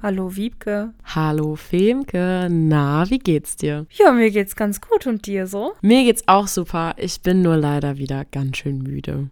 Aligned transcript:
Hallo 0.00 0.36
Wiebke. 0.36 0.94
Hallo 1.04 1.56
Femke. 1.56 2.46
Na, 2.48 3.10
wie 3.10 3.18
geht's 3.18 3.56
dir? 3.56 3.84
Ja, 3.90 4.12
mir 4.12 4.30
geht's 4.30 4.54
ganz 4.54 4.80
gut 4.80 5.08
und 5.08 5.26
dir 5.26 5.48
so? 5.48 5.72
Mir 5.80 6.04
geht's 6.04 6.22
auch 6.26 6.46
super. 6.46 6.94
Ich 6.98 7.20
bin 7.20 7.42
nur 7.42 7.56
leider 7.56 7.98
wieder 7.98 8.24
ganz 8.24 8.58
schön 8.58 8.78
müde. 8.78 9.30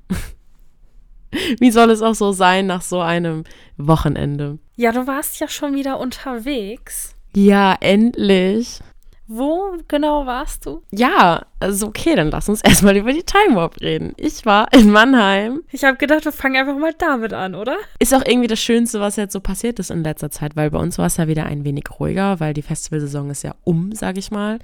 wie 1.61 1.71
soll 1.71 1.91
es 1.91 2.03
auch 2.03 2.17
so 2.17 2.33
sein 2.33 2.67
nach 2.67 2.83
so 2.83 3.01
einem 3.01 3.45
Wochenende? 3.77 4.59
Ja, 4.75 4.91
du 4.91 5.07
warst 5.07 5.39
ja 5.39 5.47
schon 5.47 5.77
wieder 5.77 6.01
unterwegs. 6.01 7.15
Ja, 7.33 7.77
endlich. 7.79 8.81
Wo 9.29 9.77
genau 9.89 10.25
warst 10.25 10.67
du? 10.67 10.83
Ja, 10.93 11.45
also 11.59 11.89
okay, 11.89 12.15
dann 12.15 12.31
lass 12.31 12.49
uns 12.49 12.61
erstmal 12.63 12.97
über 12.97 13.13
die 13.13 13.25
Time 13.25 13.57
Warp 13.57 13.81
reden. 13.81 14.13
Ich 14.17 14.47
war 14.47 14.73
in 14.73 14.91
Mannheim. 14.91 15.63
Ich 15.73 15.83
habe 15.83 15.97
gedacht, 15.97 16.25
wir 16.25 16.33
fangen 16.33 16.57
einfach 16.57 16.79
mal 16.79 16.95
damit 16.97 17.33
an, 17.33 17.57
oder? 17.57 17.77
Ist 17.99 18.15
auch 18.15 18.25
irgendwie 18.25 18.47
das 18.47 18.61
Schönste, 18.61 19.01
was 19.01 19.17
jetzt 19.17 19.33
so 19.33 19.41
passiert 19.41 19.81
ist 19.81 19.91
in 19.91 20.05
letzter 20.05 20.31
Zeit, 20.31 20.55
weil 20.55 20.71
bei 20.71 20.79
uns 20.79 20.99
war 20.99 21.07
es 21.07 21.17
ja 21.17 21.27
wieder 21.27 21.45
ein 21.47 21.65
wenig 21.65 21.85
ruhiger, 21.99 22.39
weil 22.39 22.55
die 22.55 22.63
Festivalsaison 22.63 23.31
ist 23.31 23.43
ja 23.43 23.57
um, 23.65 23.91
sag 23.93 24.17
ich 24.17 24.31
mal. 24.31 24.61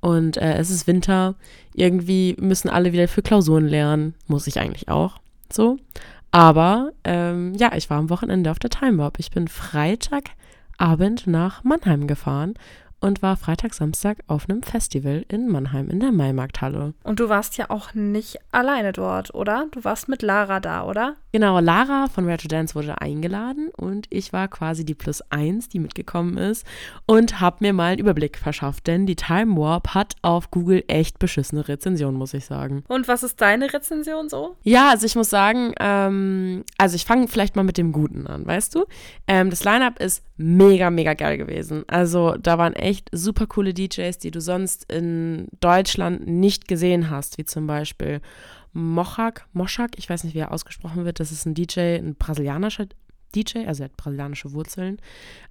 Und 0.00 0.36
äh, 0.36 0.54
es 0.56 0.68
ist 0.68 0.86
Winter. 0.86 1.34
Irgendwie 1.74 2.36
müssen 2.38 2.68
alle 2.68 2.92
wieder 2.92 3.08
für 3.08 3.22
Klausuren 3.22 3.66
lernen. 3.66 4.14
Muss 4.26 4.46
ich 4.46 4.60
eigentlich 4.60 4.88
auch. 4.88 5.20
So. 5.50 5.78
Aber 6.32 6.92
ähm, 7.04 7.54
ja, 7.54 7.72
ich 7.76 7.88
war 7.88 7.98
am 7.98 8.10
Wochenende 8.10 8.50
auf 8.50 8.58
der 8.58 8.70
Time 8.70 8.98
Warp. 8.98 9.18
Ich 9.18 9.30
bin 9.30 9.48
Freitagabend 9.48 11.26
nach 11.26 11.62
Mannheim 11.64 12.06
gefahren 12.06 12.54
und 13.02 13.20
war 13.20 13.36
Freitag, 13.36 13.74
Samstag 13.74 14.18
auf 14.28 14.48
einem 14.48 14.62
Festival 14.62 15.24
in 15.28 15.48
Mannheim 15.48 15.90
in 15.90 16.00
der 16.00 16.12
Maimarkthalle. 16.12 16.94
Und 17.02 17.20
du 17.20 17.28
warst 17.28 17.58
ja 17.58 17.68
auch 17.68 17.94
nicht 17.94 18.38
alleine 18.52 18.92
dort, 18.92 19.34
oder? 19.34 19.66
Du 19.72 19.84
warst 19.84 20.08
mit 20.08 20.22
Lara 20.22 20.60
da, 20.60 20.84
oder? 20.84 21.16
Genau, 21.32 21.58
Lara 21.58 22.06
von 22.08 22.24
Rare 22.26 22.38
to 22.38 22.48
Dance 22.48 22.74
wurde 22.74 23.00
eingeladen 23.00 23.70
und 23.76 24.06
ich 24.10 24.32
war 24.32 24.48
quasi 24.48 24.84
die 24.84 24.94
Plus 24.94 25.20
Eins, 25.30 25.68
die 25.68 25.80
mitgekommen 25.80 26.38
ist 26.38 26.66
und 27.06 27.40
habe 27.40 27.56
mir 27.60 27.72
mal 27.72 27.92
einen 27.92 28.00
Überblick 28.00 28.38
verschafft, 28.38 28.86
denn 28.86 29.06
die 29.06 29.16
Time 29.16 29.56
Warp 29.56 29.88
hat 29.88 30.14
auf 30.22 30.50
Google 30.50 30.84
echt 30.88 31.18
beschissene 31.18 31.66
Rezensionen, 31.66 32.16
muss 32.16 32.34
ich 32.34 32.44
sagen. 32.44 32.84
Und 32.88 33.08
was 33.08 33.22
ist 33.22 33.40
deine 33.40 33.72
Rezension 33.72 34.28
so? 34.28 34.56
Ja, 34.62 34.90
also 34.90 35.06
ich 35.06 35.16
muss 35.16 35.30
sagen, 35.30 35.72
ähm, 35.80 36.64
also 36.78 36.96
ich 36.96 37.04
fange 37.04 37.28
vielleicht 37.28 37.56
mal 37.56 37.64
mit 37.64 37.78
dem 37.78 37.92
Guten 37.92 38.26
an, 38.26 38.46
weißt 38.46 38.74
du? 38.74 38.84
Ähm, 39.26 39.50
das 39.50 39.64
Line-Up 39.64 40.00
ist 40.00 40.22
mega, 40.36 40.90
mega 40.90 41.14
geil 41.14 41.38
gewesen. 41.38 41.84
Also 41.88 42.36
da 42.36 42.58
waren 42.58 42.74
echt 42.74 42.92
echt 42.92 43.08
super 43.12 43.46
coole 43.46 43.72
DJs, 43.72 44.18
die 44.18 44.30
du 44.30 44.40
sonst 44.40 44.90
in 44.92 45.48
Deutschland 45.60 46.26
nicht 46.26 46.68
gesehen 46.68 47.10
hast, 47.10 47.38
wie 47.38 47.44
zum 47.44 47.66
Beispiel 47.66 48.20
Mochak, 48.72 49.46
Moschak, 49.52 49.92
ich 49.96 50.08
weiß 50.08 50.24
nicht, 50.24 50.34
wie 50.34 50.40
er 50.40 50.52
ausgesprochen 50.52 51.04
wird, 51.04 51.20
das 51.20 51.32
ist 51.32 51.46
ein 51.46 51.54
DJ, 51.54 51.96
ein 51.98 52.14
brasilianischer 52.14 52.86
DJ, 53.34 53.66
also 53.66 53.82
er 53.82 53.90
hat 53.90 53.96
brasilianische 53.96 54.52
Wurzeln. 54.52 54.98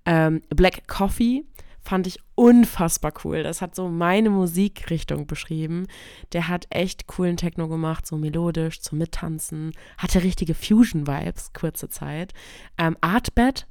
Ähm, 0.05 0.41
Black 0.49 0.87
Coffee 0.87 1.45
fand 1.83 2.05
ich 2.05 2.19
unfassbar 2.35 3.13
cool. 3.23 3.41
Das 3.43 3.61
hat 3.61 3.75
so 3.75 3.89
meine 3.89 4.29
Musikrichtung 4.29 5.25
beschrieben. 5.25 5.87
Der 6.31 6.47
hat 6.47 6.67
echt 6.69 7.07
coolen 7.07 7.37
Techno 7.37 7.67
gemacht, 7.67 8.05
so 8.05 8.17
melodisch, 8.17 8.81
zum 8.81 8.99
Mittanzen, 8.99 9.71
hatte 9.97 10.23
richtige 10.23 10.53
Fusion-Vibes, 10.53 11.53
kurze 11.53 11.89
Zeit. 11.89 12.33
Ähm, 12.77 12.97
Artbed 13.01 13.67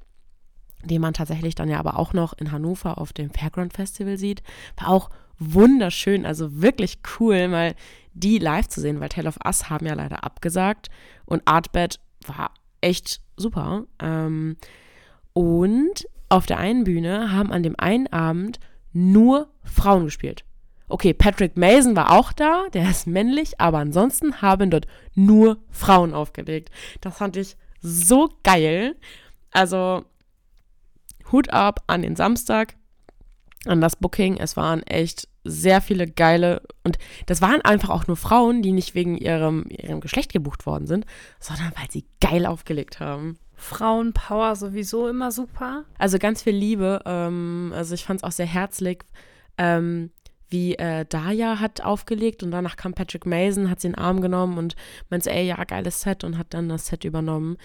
den 0.85 1.01
man 1.01 1.15
tatsächlich 1.15 1.55
dann 1.55 1.69
ja 1.69 1.79
aber 1.79 1.99
auch 1.99 2.13
noch 2.13 2.33
in 2.33 2.53
Hannover 2.53 2.99
auf 2.99 3.13
dem 3.13 3.31
Fairground 3.31 3.75
Festival 3.75 4.17
sieht. 4.17 4.43
War 4.77 4.89
auch 4.89 5.11
wunderschön, 5.41 6.25
also 6.25 6.63
wirklich 6.63 6.99
cool, 7.19 7.49
mal 7.49 7.75
die 8.13 8.39
live 8.39 8.69
zu 8.69 8.81
sehen, 8.81 9.01
weil 9.01 9.09
Tale 9.09 9.29
of 9.29 9.39
Us 9.45 9.69
haben 9.71 9.87
ja 9.87 9.95
leider 9.95 10.23
abgesagt 10.23 10.89
und 11.25 11.43
Artbed 11.47 11.99
war 12.27 12.53
echt 12.81 13.21
super. 13.37 13.87
Ähm, 13.99 14.57
und 15.33 16.07
auf 16.29 16.47
der 16.47 16.59
einen 16.59 16.85
Bühne 16.85 17.33
haben 17.33 17.53
an 17.53 17.63
dem 17.63 17.79
einen 17.79 18.07
Abend 18.09 18.61
nur 18.93 19.49
Frauen 19.65 20.05
gespielt. 20.05 20.45
Okay, 20.89 21.15
Patrick 21.15 21.57
Mason 21.57 21.95
war 21.95 22.11
auch 22.11 22.33
da, 22.33 22.67
der 22.73 22.91
ist 22.91 23.07
männlich, 23.07 23.61
aber 23.61 23.79
ansonsten 23.79 24.43
haben 24.43 24.71
dort 24.71 24.87
nur 25.15 25.59
Frauen 25.71 26.13
aufgelegt. 26.15 26.71
Das 27.01 27.17
fand 27.17 27.37
ich 27.37 27.57
so 27.81 28.29
geil. 28.43 28.97
Also 29.53 30.05
Hut 31.31 31.51
ab 31.51 31.85
an 31.87 32.03
den 32.03 32.17
Samstag, 32.17 32.75
an 33.67 33.81
das 33.81 33.97
Booking. 33.97 34.37
Es 34.37 34.57
waren 34.57 34.83
echt 34.83 35.29
sehr 35.45 35.81
viele 35.81 36.07
geile 36.07 36.63
und 36.85 36.99
das 37.27 37.41
waren 37.41 37.61
einfach 37.63 37.91
auch 37.91 38.07
nur 38.07 38.17
Frauen, 38.17 38.63
die 38.63 38.73
nicht 38.73 38.95
wegen 38.95 39.17
ihrem, 39.17 39.65
ihrem 39.69 40.01
Geschlecht 40.01 40.33
gebucht 40.33 40.67
worden 40.67 40.87
sind, 40.87 41.07
sondern 41.39 41.73
weil 41.77 41.91
sie 41.91 42.05
geil 42.21 42.47
aufgelegt 42.47 43.01
haben. 43.01 43.39
Frauenpower 43.61 44.57
sowieso 44.57 45.09
immer 45.09 45.31
super. 45.31 45.85
Also 45.99 46.19
ganz 46.19 46.43
viel 46.43 46.55
Liebe. 46.55 47.03
Ähm, 47.05 47.73
also 47.75 47.95
ich 47.95 48.05
fand 48.05 48.21
es 48.21 48.25
auch 48.25 48.33
sehr 48.33 48.47
herzlich, 48.47 49.01
ähm, 49.59 50.11
wie 50.49 50.75
äh, 50.77 51.05
Daya 51.05 51.61
hat 51.61 51.83
aufgelegt 51.85 52.43
und 52.43 52.51
danach 52.51 52.77
kam 52.77 52.95
Patrick 52.95 53.25
Mason, 53.25 53.71
hat 53.71 53.81
sie 53.81 53.89
in 53.89 53.93
den 53.93 54.01
Arm 54.01 54.21
genommen 54.21 54.59
und 54.59 54.77
meinte, 55.11 55.31
ey, 55.31 55.47
ja, 55.47 55.63
geiles 55.65 56.01
Set 56.01 56.25
und 56.25 56.39
hat 56.39 56.55
dann 56.55 56.69
das 56.69 56.87
Set 56.87 57.05
übernommen. 57.05 57.57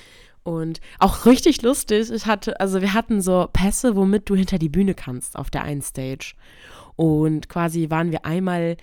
Und 0.46 0.80
auch 1.00 1.26
richtig 1.26 1.64
lustig, 1.64 2.12
ich 2.12 2.28
hatte, 2.28 2.60
also 2.60 2.80
wir 2.80 2.94
hatten 2.94 3.20
so 3.20 3.50
Pässe, 3.52 3.96
womit 3.96 4.30
du 4.30 4.36
hinter 4.36 4.60
die 4.60 4.70
Bühne 4.70 4.94
kannst 4.94 5.38
auf 5.38 5.50
der 5.50 5.64
einen 5.64 5.82
Stage. 5.82 6.36
Und 6.96 7.50
quasi 7.50 7.90
waren 7.90 8.12
wir 8.12 8.26
einmal 8.26 8.78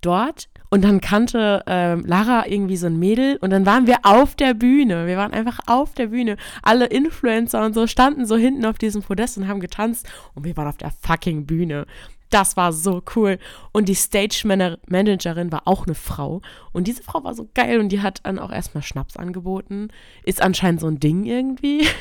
dort 0.00 0.48
und 0.70 0.84
dann 0.84 1.02
kannte 1.02 1.62
ähm, 1.66 2.04
Lara 2.06 2.46
irgendwie 2.46 2.78
so 2.78 2.86
ein 2.86 2.98
Mädel 2.98 3.36
und 3.42 3.50
dann 3.50 3.66
waren 3.66 3.86
wir 3.86 3.98
auf 4.02 4.34
der 4.34 4.54
Bühne. 4.54 5.06
Wir 5.06 5.18
waren 5.18 5.34
einfach 5.34 5.60
auf 5.66 5.92
der 5.92 6.06
Bühne. 6.06 6.38
Alle 6.62 6.86
Influencer 6.86 7.66
und 7.66 7.74
so 7.74 7.86
standen 7.86 8.24
so 8.24 8.36
hinten 8.36 8.64
auf 8.64 8.78
diesem 8.78 9.02
Podest 9.02 9.36
und 9.36 9.46
haben 9.46 9.60
getanzt 9.60 10.08
und 10.34 10.44
wir 10.44 10.56
waren 10.56 10.68
auf 10.68 10.78
der 10.78 10.90
fucking 10.90 11.44
Bühne. 11.44 11.84
Das 12.30 12.56
war 12.56 12.72
so 12.72 13.02
cool. 13.16 13.38
Und 13.72 13.88
die 13.88 13.94
Stage-Managerin 13.94 15.50
war 15.52 15.62
auch 15.66 15.86
eine 15.86 15.94
Frau. 15.94 16.42
Und 16.72 16.86
diese 16.86 17.02
Frau 17.02 17.24
war 17.24 17.34
so 17.34 17.48
geil 17.54 17.80
und 17.80 17.90
die 17.90 18.02
hat 18.02 18.20
dann 18.24 18.38
auch 18.38 18.52
erstmal 18.52 18.82
Schnaps 18.82 19.16
angeboten. 19.16 19.88
Ist 20.24 20.42
anscheinend 20.42 20.80
so 20.80 20.88
ein 20.88 21.00
Ding 21.00 21.24
irgendwie. 21.24 21.86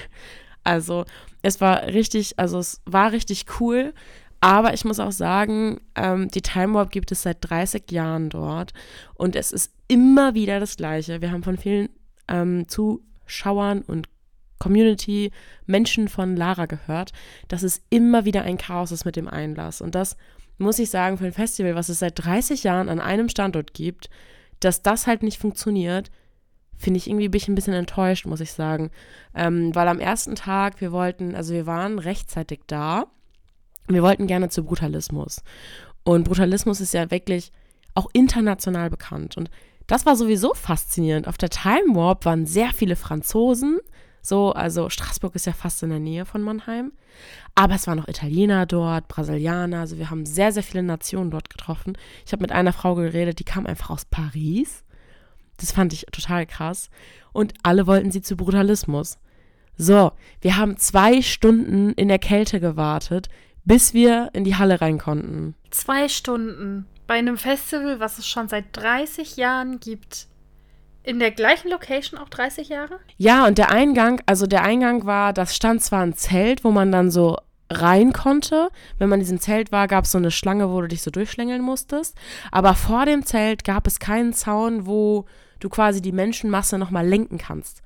Also, 0.63 1.05
es 1.43 1.61
war 1.61 1.83
richtig, 1.83 2.37
also 2.39 2.59
es 2.59 2.81
war 2.83 3.13
richtig 3.13 3.45
cool. 3.61 3.93
Aber 4.41 4.73
ich 4.73 4.83
muss 4.83 4.99
auch 4.99 5.13
sagen, 5.13 5.79
ähm, 5.95 6.27
die 6.27 6.41
Time 6.41 6.73
Warp 6.73 6.91
gibt 6.91 7.11
es 7.13 7.23
seit 7.23 7.37
30 7.39 7.89
Jahren 7.89 8.29
dort. 8.29 8.73
Und 9.15 9.37
es 9.37 9.53
ist 9.53 9.71
immer 9.87 10.33
wieder 10.33 10.59
das 10.59 10.75
Gleiche. 10.75 11.21
Wir 11.21 11.31
haben 11.31 11.43
von 11.43 11.57
vielen 11.57 11.87
ähm, 12.27 12.67
Zuschauern 12.67 13.81
und 13.81 14.09
Community, 14.59 15.31
Menschen 15.65 16.07
von 16.07 16.35
Lara 16.35 16.65
gehört, 16.65 17.11
dass 17.47 17.63
es 17.63 17.81
immer 17.89 18.25
wieder 18.25 18.43
ein 18.43 18.57
Chaos 18.57 18.91
ist 18.91 19.05
mit 19.05 19.15
dem 19.15 19.27
Einlass. 19.27 19.81
Und 19.81 19.95
das 19.95 20.17
muss 20.57 20.79
ich 20.79 20.89
sagen, 20.89 21.17
für 21.17 21.25
ein 21.25 21.33
Festival, 21.33 21.75
was 21.75 21.89
es 21.89 21.99
seit 21.99 22.23
30 22.23 22.63
Jahren 22.63 22.89
an 22.89 22.99
einem 22.99 23.29
Standort 23.29 23.73
gibt, 23.73 24.09
dass 24.59 24.81
das 24.81 25.05
halt 25.05 25.23
nicht 25.23 25.39
funktioniert, 25.39 26.09
finde 26.77 26.97
ich 26.97 27.07
irgendwie 27.07 27.29
bin 27.29 27.37
ich 27.37 27.47
ein 27.47 27.55
bisschen 27.55 27.73
enttäuscht, 27.73 28.25
muss 28.25 28.39
ich 28.39 28.51
sagen. 28.51 28.91
Ähm, 29.35 29.73
weil 29.75 29.87
am 29.87 29.99
ersten 29.99 30.35
Tag, 30.35 30.81
wir 30.81 30.91
wollten, 30.91 31.35
also 31.35 31.53
wir 31.53 31.65
waren 31.65 31.99
rechtzeitig 31.99 32.61
da. 32.67 33.07
Wir 33.87 34.03
wollten 34.03 34.27
gerne 34.27 34.49
zu 34.49 34.63
Brutalismus. 34.63 35.43
Und 36.03 36.23
Brutalismus 36.25 36.81
ist 36.81 36.93
ja 36.93 37.09
wirklich 37.11 37.51
auch 37.95 38.07
international 38.13 38.89
bekannt. 38.89 39.37
Und 39.37 39.49
das 39.87 40.05
war 40.05 40.15
sowieso 40.15 40.53
faszinierend. 40.53 41.27
Auf 41.27 41.37
der 41.37 41.49
Time 41.49 41.95
Warp 41.95 42.25
waren 42.25 42.45
sehr 42.45 42.71
viele 42.73 42.95
Franzosen, 42.95 43.79
so, 44.27 44.51
also 44.51 44.89
Straßburg 44.89 45.35
ist 45.35 45.45
ja 45.45 45.53
fast 45.53 45.81
in 45.83 45.89
der 45.89 45.99
Nähe 45.99 46.25
von 46.25 46.41
Mannheim. 46.41 46.91
Aber 47.55 47.75
es 47.75 47.87
waren 47.87 47.97
noch 47.97 48.07
Italiener 48.07 48.65
dort, 48.65 49.07
Brasilianer. 49.07 49.79
Also 49.79 49.97
wir 49.97 50.09
haben 50.09 50.25
sehr, 50.25 50.51
sehr 50.51 50.63
viele 50.63 50.83
Nationen 50.83 51.31
dort 51.31 51.49
getroffen. 51.49 51.97
Ich 52.25 52.33
habe 52.33 52.41
mit 52.41 52.51
einer 52.51 52.73
Frau 52.73 52.95
geredet, 52.95 53.39
die 53.39 53.45
kam 53.45 53.65
einfach 53.65 53.89
aus 53.89 54.05
Paris. 54.05 54.83
Das 55.57 55.71
fand 55.71 55.93
ich 55.93 56.05
total 56.11 56.45
krass. 56.45 56.89
Und 57.31 57.53
alle 57.63 57.87
wollten 57.87 58.11
sie 58.11 58.21
zu 58.21 58.35
Brutalismus. 58.35 59.17
So, 59.77 60.11
wir 60.41 60.57
haben 60.57 60.77
zwei 60.77 61.21
Stunden 61.21 61.93
in 61.93 62.09
der 62.09 62.19
Kälte 62.19 62.59
gewartet, 62.59 63.29
bis 63.63 63.93
wir 63.93 64.29
in 64.33 64.43
die 64.43 64.55
Halle 64.55 64.81
rein 64.81 64.97
konnten. 64.97 65.55
Zwei 65.71 66.09
Stunden 66.09 66.85
bei 67.05 67.15
einem 67.15 67.37
Festival, 67.37 67.99
was 67.99 68.17
es 68.17 68.27
schon 68.27 68.49
seit 68.49 68.65
30 68.73 69.37
Jahren 69.37 69.79
gibt 69.79 70.27
In 71.07 71.19
der 71.19 71.31
gleichen 71.31 71.69
Location 71.69 72.19
auch 72.19 72.27
30 72.27 72.67
Jahre? 72.67 72.99
Ja, 73.15 73.47
und 73.47 73.57
der 73.57 73.71
Eingang, 73.71 74.21
also 74.25 74.45
der 74.45 74.63
Eingang 74.63 75.05
war, 75.05 75.31
das 75.31 75.55
stand 75.55 75.81
zwar 75.81 76.01
ein 76.01 76.15
Zelt, 76.15 76.65
wo 76.65 76.71
man 76.71 76.91
dann 76.91 77.11
so 77.11 77.37
rein 77.69 78.11
konnte. 78.11 78.67
Wenn 78.97 79.07
man 79.07 79.21
in 79.21 79.23
diesem 79.23 79.39
Zelt 79.39 79.71
war, 79.71 79.87
gab 79.87 80.03
es 80.03 80.11
so 80.11 80.17
eine 80.17 80.31
Schlange, 80.31 80.69
wo 80.69 80.81
du 80.81 80.89
dich 80.89 81.01
so 81.01 81.09
durchschlängeln 81.09 81.61
musstest. 81.61 82.17
Aber 82.51 82.75
vor 82.75 83.05
dem 83.05 83.25
Zelt 83.25 83.63
gab 83.63 83.87
es 83.87 83.99
keinen 83.99 84.33
Zaun, 84.33 84.85
wo 84.85 85.23
du 85.61 85.69
quasi 85.69 86.01
die 86.01 86.11
Menschenmasse 86.11 86.77
nochmal 86.77 87.07
lenken 87.07 87.37
kannst. 87.37 87.83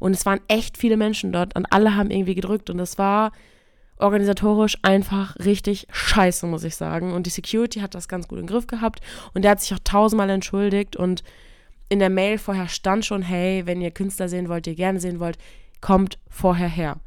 Und 0.00 0.10
es 0.10 0.26
waren 0.26 0.40
echt 0.48 0.76
viele 0.76 0.96
Menschen 0.96 1.30
dort 1.30 1.54
und 1.54 1.66
alle 1.66 1.94
haben 1.94 2.10
irgendwie 2.10 2.34
gedrückt. 2.34 2.70
Und 2.70 2.80
es 2.80 2.98
war 2.98 3.30
organisatorisch 3.98 4.78
einfach 4.82 5.36
richtig 5.38 5.86
scheiße, 5.92 6.44
muss 6.48 6.64
ich 6.64 6.74
sagen. 6.74 7.12
Und 7.12 7.26
die 7.26 7.30
Security 7.30 7.78
hat 7.78 7.94
das 7.94 8.08
ganz 8.08 8.26
gut 8.26 8.40
im 8.40 8.48
Griff 8.48 8.66
gehabt 8.66 9.00
und 9.32 9.42
der 9.42 9.52
hat 9.52 9.60
sich 9.60 9.72
auch 9.72 9.84
tausendmal 9.84 10.28
entschuldigt 10.30 10.96
und 10.96 11.22
in 11.94 12.00
der 12.00 12.10
Mail 12.10 12.38
vorher 12.38 12.66
stand 12.66 13.04
schon, 13.04 13.22
hey, 13.22 13.66
wenn 13.66 13.80
ihr 13.80 13.92
Künstler 13.92 14.28
sehen 14.28 14.48
wollt, 14.48 14.66
ihr 14.66 14.74
gerne 14.74 14.98
sehen 14.98 15.20
wollt, 15.20 15.38
kommt 15.80 16.18
vorher 16.28 16.66
her. 16.66 16.98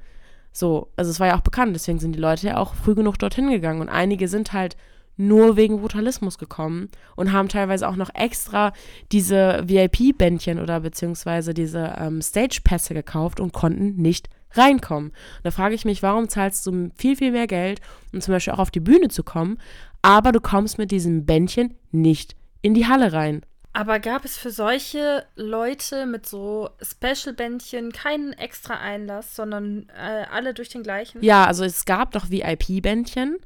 So, 0.54 0.88
also 0.96 1.12
es 1.12 1.20
war 1.20 1.28
ja 1.28 1.36
auch 1.36 1.42
bekannt, 1.42 1.76
deswegen 1.76 2.00
sind 2.00 2.14
die 2.14 2.20
Leute 2.20 2.48
ja 2.48 2.58
auch 2.58 2.74
früh 2.74 2.96
genug 2.96 3.20
dorthin 3.20 3.50
gegangen 3.50 3.82
und 3.82 3.90
einige 3.90 4.30
sind 4.30 4.54
halt 4.54 4.78
nur 5.18 5.58
wegen 5.58 5.82
Brutalismus 5.82 6.38
gekommen 6.38 6.88
und 7.18 7.34
haben 7.34 7.50
teilweise 7.50 7.86
auch 7.86 7.98
noch 7.98 8.12
extra 8.16 8.72
diese 9.12 9.62
VIP-Bändchen 9.66 10.60
oder 10.60 10.80
beziehungsweise 10.80 11.54
diese 11.54 11.96
ähm, 12.00 12.22
Stage-Pässe 12.22 12.94
gekauft 12.94 13.42
und 13.42 13.52
konnten 13.52 13.98
nicht 13.98 14.30
reinkommen. 14.54 15.10
Und 15.10 15.44
da 15.44 15.52
frage 15.52 15.76
ich 15.76 15.84
mich, 15.84 16.02
warum 16.02 16.30
zahlst 16.30 16.66
du 16.66 16.92
viel, 16.96 17.18
viel 17.18 17.34
mehr 17.34 17.48
Geld, 17.48 17.82
um 18.14 18.22
zum 18.22 18.34
Beispiel 18.34 18.54
auch 18.54 18.60
auf 18.60 18.72
die 18.72 18.80
Bühne 18.80 19.10
zu 19.10 19.24
kommen, 19.24 19.58
aber 20.02 20.32
du 20.32 20.40
kommst 20.40 20.78
mit 20.78 20.92
diesem 20.92 21.26
Bändchen 21.26 21.74
nicht 21.92 22.38
in 22.62 22.74
die 22.74 22.88
Halle 22.88 23.12
rein. 23.12 23.42
Aber 23.78 24.00
gab 24.00 24.26
es 24.26 24.40
für 24.40 24.50
solche 24.50 25.28
Leute 25.36 26.08
mit 26.08 26.26
so 26.26 26.72
Special-Bändchen 26.82 27.92
keinen 27.92 28.34
extra 28.34 28.74
Einlass, 28.74 29.36
sondern 29.36 29.88
äh, 29.96 30.26
alle 30.32 30.56
durch 30.56 30.70
den 30.70 30.82
gleichen? 30.82 31.22
Ja, 31.22 31.46
also 31.46 31.64
es 31.64 31.86
gab 31.86 32.12
doch 32.14 32.32
VIP-Bändchen. 32.32 33.38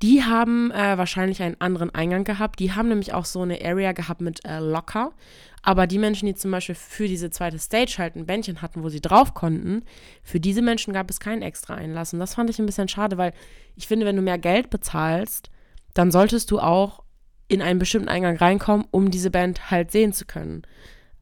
Die 0.00 0.22
haben 0.22 0.70
äh, 0.70 0.96
wahrscheinlich 0.96 1.42
einen 1.42 1.60
anderen 1.60 1.92
Eingang 1.92 2.22
gehabt. 2.22 2.60
Die 2.60 2.70
haben 2.70 2.88
nämlich 2.88 3.12
auch 3.12 3.24
so 3.24 3.42
eine 3.42 3.64
Area 3.64 3.90
gehabt 3.90 4.20
mit 4.20 4.44
äh, 4.44 4.60
Locker. 4.60 5.10
Aber 5.64 5.88
die 5.88 5.98
Menschen, 5.98 6.26
die 6.26 6.36
zum 6.36 6.52
Beispiel 6.52 6.76
für 6.76 7.08
diese 7.08 7.30
zweite 7.30 7.58
Stage 7.58 7.96
halt 7.98 8.14
ein 8.14 8.26
Bändchen 8.26 8.62
hatten, 8.62 8.84
wo 8.84 8.90
sie 8.90 9.00
drauf 9.00 9.34
konnten, 9.34 9.82
für 10.22 10.38
diese 10.38 10.62
Menschen 10.62 10.92
gab 10.92 11.10
es 11.10 11.18
keinen 11.18 11.42
extra 11.42 11.74
Einlass. 11.74 12.12
Und 12.12 12.20
das 12.20 12.36
fand 12.36 12.48
ich 12.48 12.60
ein 12.60 12.66
bisschen 12.66 12.86
schade, 12.86 13.18
weil 13.18 13.32
ich 13.74 13.88
finde, 13.88 14.06
wenn 14.06 14.14
du 14.14 14.22
mehr 14.22 14.38
Geld 14.38 14.70
bezahlst, 14.70 15.50
dann 15.94 16.12
solltest 16.12 16.52
du 16.52 16.60
auch 16.60 17.02
in 17.50 17.62
einen 17.62 17.78
bestimmten 17.78 18.08
Eingang 18.08 18.36
reinkommen, 18.36 18.86
um 18.90 19.10
diese 19.10 19.30
Band 19.30 19.70
halt 19.70 19.90
sehen 19.90 20.12
zu 20.12 20.24
können. 20.24 20.62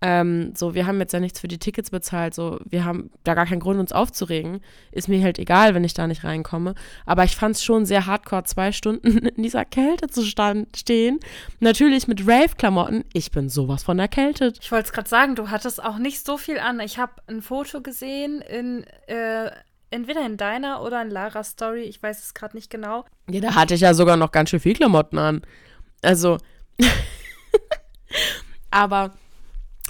Ähm, 0.01 0.53
so, 0.55 0.75
wir 0.75 0.87
haben 0.87 1.01
jetzt 1.01 1.13
ja 1.13 1.19
nichts 1.19 1.41
für 1.41 1.49
die 1.49 1.59
Tickets 1.59 1.91
bezahlt, 1.91 2.33
so, 2.33 2.61
wir 2.65 2.85
haben 2.85 3.11
da 3.25 3.35
gar 3.35 3.47
keinen 3.47 3.59
Grund, 3.59 3.81
uns 3.81 3.91
aufzuregen. 3.91 4.61
Ist 4.93 5.09
mir 5.09 5.21
halt 5.23 5.41
egal, 5.41 5.75
wenn 5.75 5.83
ich 5.83 5.95
da 5.95 6.07
nicht 6.07 6.23
reinkomme. 6.23 6.75
Aber 7.05 7.25
ich 7.25 7.35
fand 7.35 7.57
es 7.57 7.65
schon 7.65 7.85
sehr 7.85 8.07
hardcore, 8.07 8.45
zwei 8.45 8.71
Stunden 8.71 9.19
in 9.27 9.43
dieser 9.43 9.65
Kälte 9.65 10.07
zu 10.09 10.23
stand, 10.23 10.77
stehen. 10.77 11.19
Natürlich 11.59 12.07
mit 12.07 12.29
Rave-Klamotten. 12.29 13.05
Ich 13.13 13.33
bin 13.33 13.49
sowas 13.49 13.83
von 13.83 13.99
erkältet. 13.99 14.59
Ich 14.61 14.71
wollte 14.71 14.87
es 14.87 14.93
gerade 14.93 15.09
sagen, 15.09 15.35
du 15.35 15.51
hattest 15.51 15.83
auch 15.83 15.99
nicht 15.99 16.25
so 16.25 16.37
viel 16.37 16.59
an. 16.59 16.79
Ich 16.79 16.99
habe 16.99 17.15
ein 17.27 17.43
Foto 17.43 17.81
gesehen 17.81 18.41
in, 18.41 18.85
äh, 19.09 19.51
entweder 19.91 20.25
in 20.25 20.37
deiner 20.37 20.83
oder 20.83 21.03
in 21.03 21.11
Laras 21.11 21.51
Story, 21.51 21.83
ich 21.83 22.01
weiß 22.01 22.23
es 22.23 22.35
gerade 22.35 22.57
nicht 22.57 22.71
genau. 22.71 23.05
Ja, 23.29 23.41
da 23.41 23.55
hatte 23.57 23.75
ich 23.75 23.81
ja 23.81 23.95
sogar 23.95 24.17
noch 24.17 24.31
ganz 24.31 24.51
schön 24.51 24.61
viel 24.61 24.75
Klamotten 24.75 25.19
an. 25.19 25.43
Also, 26.03 26.39
aber 28.71 29.13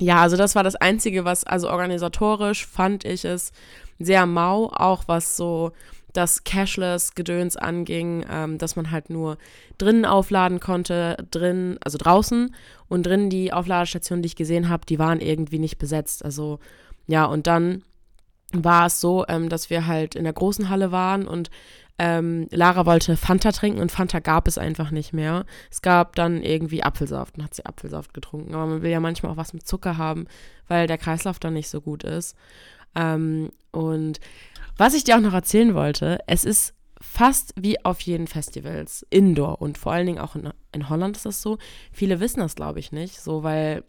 ja, 0.00 0.22
also 0.22 0.36
das 0.36 0.54
war 0.54 0.62
das 0.62 0.76
Einzige, 0.76 1.24
was, 1.24 1.44
also 1.44 1.68
organisatorisch 1.70 2.66
fand 2.66 3.04
ich 3.04 3.24
es 3.24 3.52
sehr 3.98 4.26
mau, 4.26 4.70
auch 4.72 5.04
was 5.06 5.36
so 5.36 5.72
das 6.12 6.44
Cashless-Gedöns 6.44 7.56
anging, 7.56 8.24
ähm, 8.30 8.58
dass 8.58 8.76
man 8.76 8.90
halt 8.90 9.10
nur 9.10 9.38
drinnen 9.76 10.04
aufladen 10.04 10.58
konnte, 10.58 11.16
drin, 11.30 11.78
also 11.84 11.98
draußen 11.98 12.54
und 12.88 13.06
drinnen 13.06 13.30
die 13.30 13.52
Aufladestationen, 13.52 14.22
die 14.22 14.28
ich 14.28 14.36
gesehen 14.36 14.68
habe, 14.68 14.86
die 14.86 14.98
waren 14.98 15.20
irgendwie 15.20 15.58
nicht 15.58 15.78
besetzt. 15.78 16.24
Also 16.24 16.60
ja, 17.06 17.24
und 17.24 17.46
dann 17.46 17.82
war 18.52 18.86
es 18.86 19.00
so, 19.00 19.26
ähm, 19.28 19.48
dass 19.48 19.70
wir 19.70 19.86
halt 19.86 20.14
in 20.14 20.24
der 20.24 20.32
großen 20.32 20.68
Halle 20.68 20.90
waren 20.90 21.28
und 21.28 21.50
ähm, 21.98 22.46
Lara 22.50 22.86
wollte 22.86 23.16
Fanta 23.16 23.50
trinken 23.50 23.80
und 23.80 23.90
Fanta 23.90 24.20
gab 24.20 24.46
es 24.46 24.56
einfach 24.56 24.90
nicht 24.90 25.12
mehr. 25.12 25.44
Es 25.70 25.82
gab 25.82 26.14
dann 26.14 26.42
irgendwie 26.42 26.84
Apfelsaft 26.84 27.36
und 27.36 27.44
hat 27.44 27.54
sie 27.54 27.66
Apfelsaft 27.66 28.14
getrunken. 28.14 28.54
Aber 28.54 28.66
man 28.66 28.82
will 28.82 28.90
ja 28.90 29.00
manchmal 29.00 29.32
auch 29.32 29.36
was 29.36 29.52
mit 29.52 29.66
Zucker 29.66 29.98
haben, 29.98 30.26
weil 30.68 30.86
der 30.86 30.98
Kreislauf 30.98 31.38
dann 31.40 31.54
nicht 31.54 31.68
so 31.68 31.80
gut 31.80 32.04
ist. 32.04 32.36
Ähm, 32.94 33.50
und 33.72 34.20
was 34.76 34.94
ich 34.94 35.02
dir 35.02 35.16
auch 35.16 35.20
noch 35.20 35.34
erzählen 35.34 35.74
wollte, 35.74 36.20
es 36.28 36.44
ist 36.44 36.74
fast 37.00 37.52
wie 37.56 37.84
auf 37.84 38.00
jeden 38.00 38.28
Festivals, 38.28 39.04
Indoor 39.10 39.60
und 39.60 39.76
vor 39.78 39.92
allen 39.92 40.06
Dingen 40.06 40.18
auch 40.18 40.36
in, 40.36 40.50
in 40.72 40.88
Holland 40.88 41.16
ist 41.16 41.26
das 41.26 41.42
so. 41.42 41.58
Viele 41.92 42.20
wissen 42.20 42.40
das, 42.40 42.54
glaube 42.54 42.78
ich, 42.78 42.92
nicht, 42.92 43.20
so 43.20 43.42
weil 43.42 43.84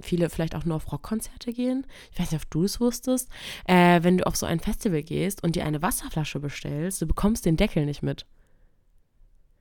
viele 0.00 0.30
vielleicht 0.30 0.54
auch 0.54 0.64
nur 0.64 0.76
auf 0.76 0.90
Rockkonzerte 0.92 1.52
gehen. 1.52 1.86
Ich 2.12 2.18
weiß 2.18 2.32
nicht, 2.32 2.42
ob 2.42 2.50
du 2.50 2.64
es 2.64 2.80
wusstest. 2.80 3.28
Äh, 3.66 4.02
wenn 4.02 4.18
du 4.18 4.26
auf 4.26 4.36
so 4.36 4.46
ein 4.46 4.60
Festival 4.60 5.02
gehst 5.02 5.42
und 5.42 5.56
dir 5.56 5.64
eine 5.64 5.82
Wasserflasche 5.82 6.40
bestellst, 6.40 7.02
du 7.02 7.06
bekommst 7.06 7.44
den 7.46 7.56
Deckel 7.56 7.84
nicht 7.84 8.02
mit. 8.02 8.26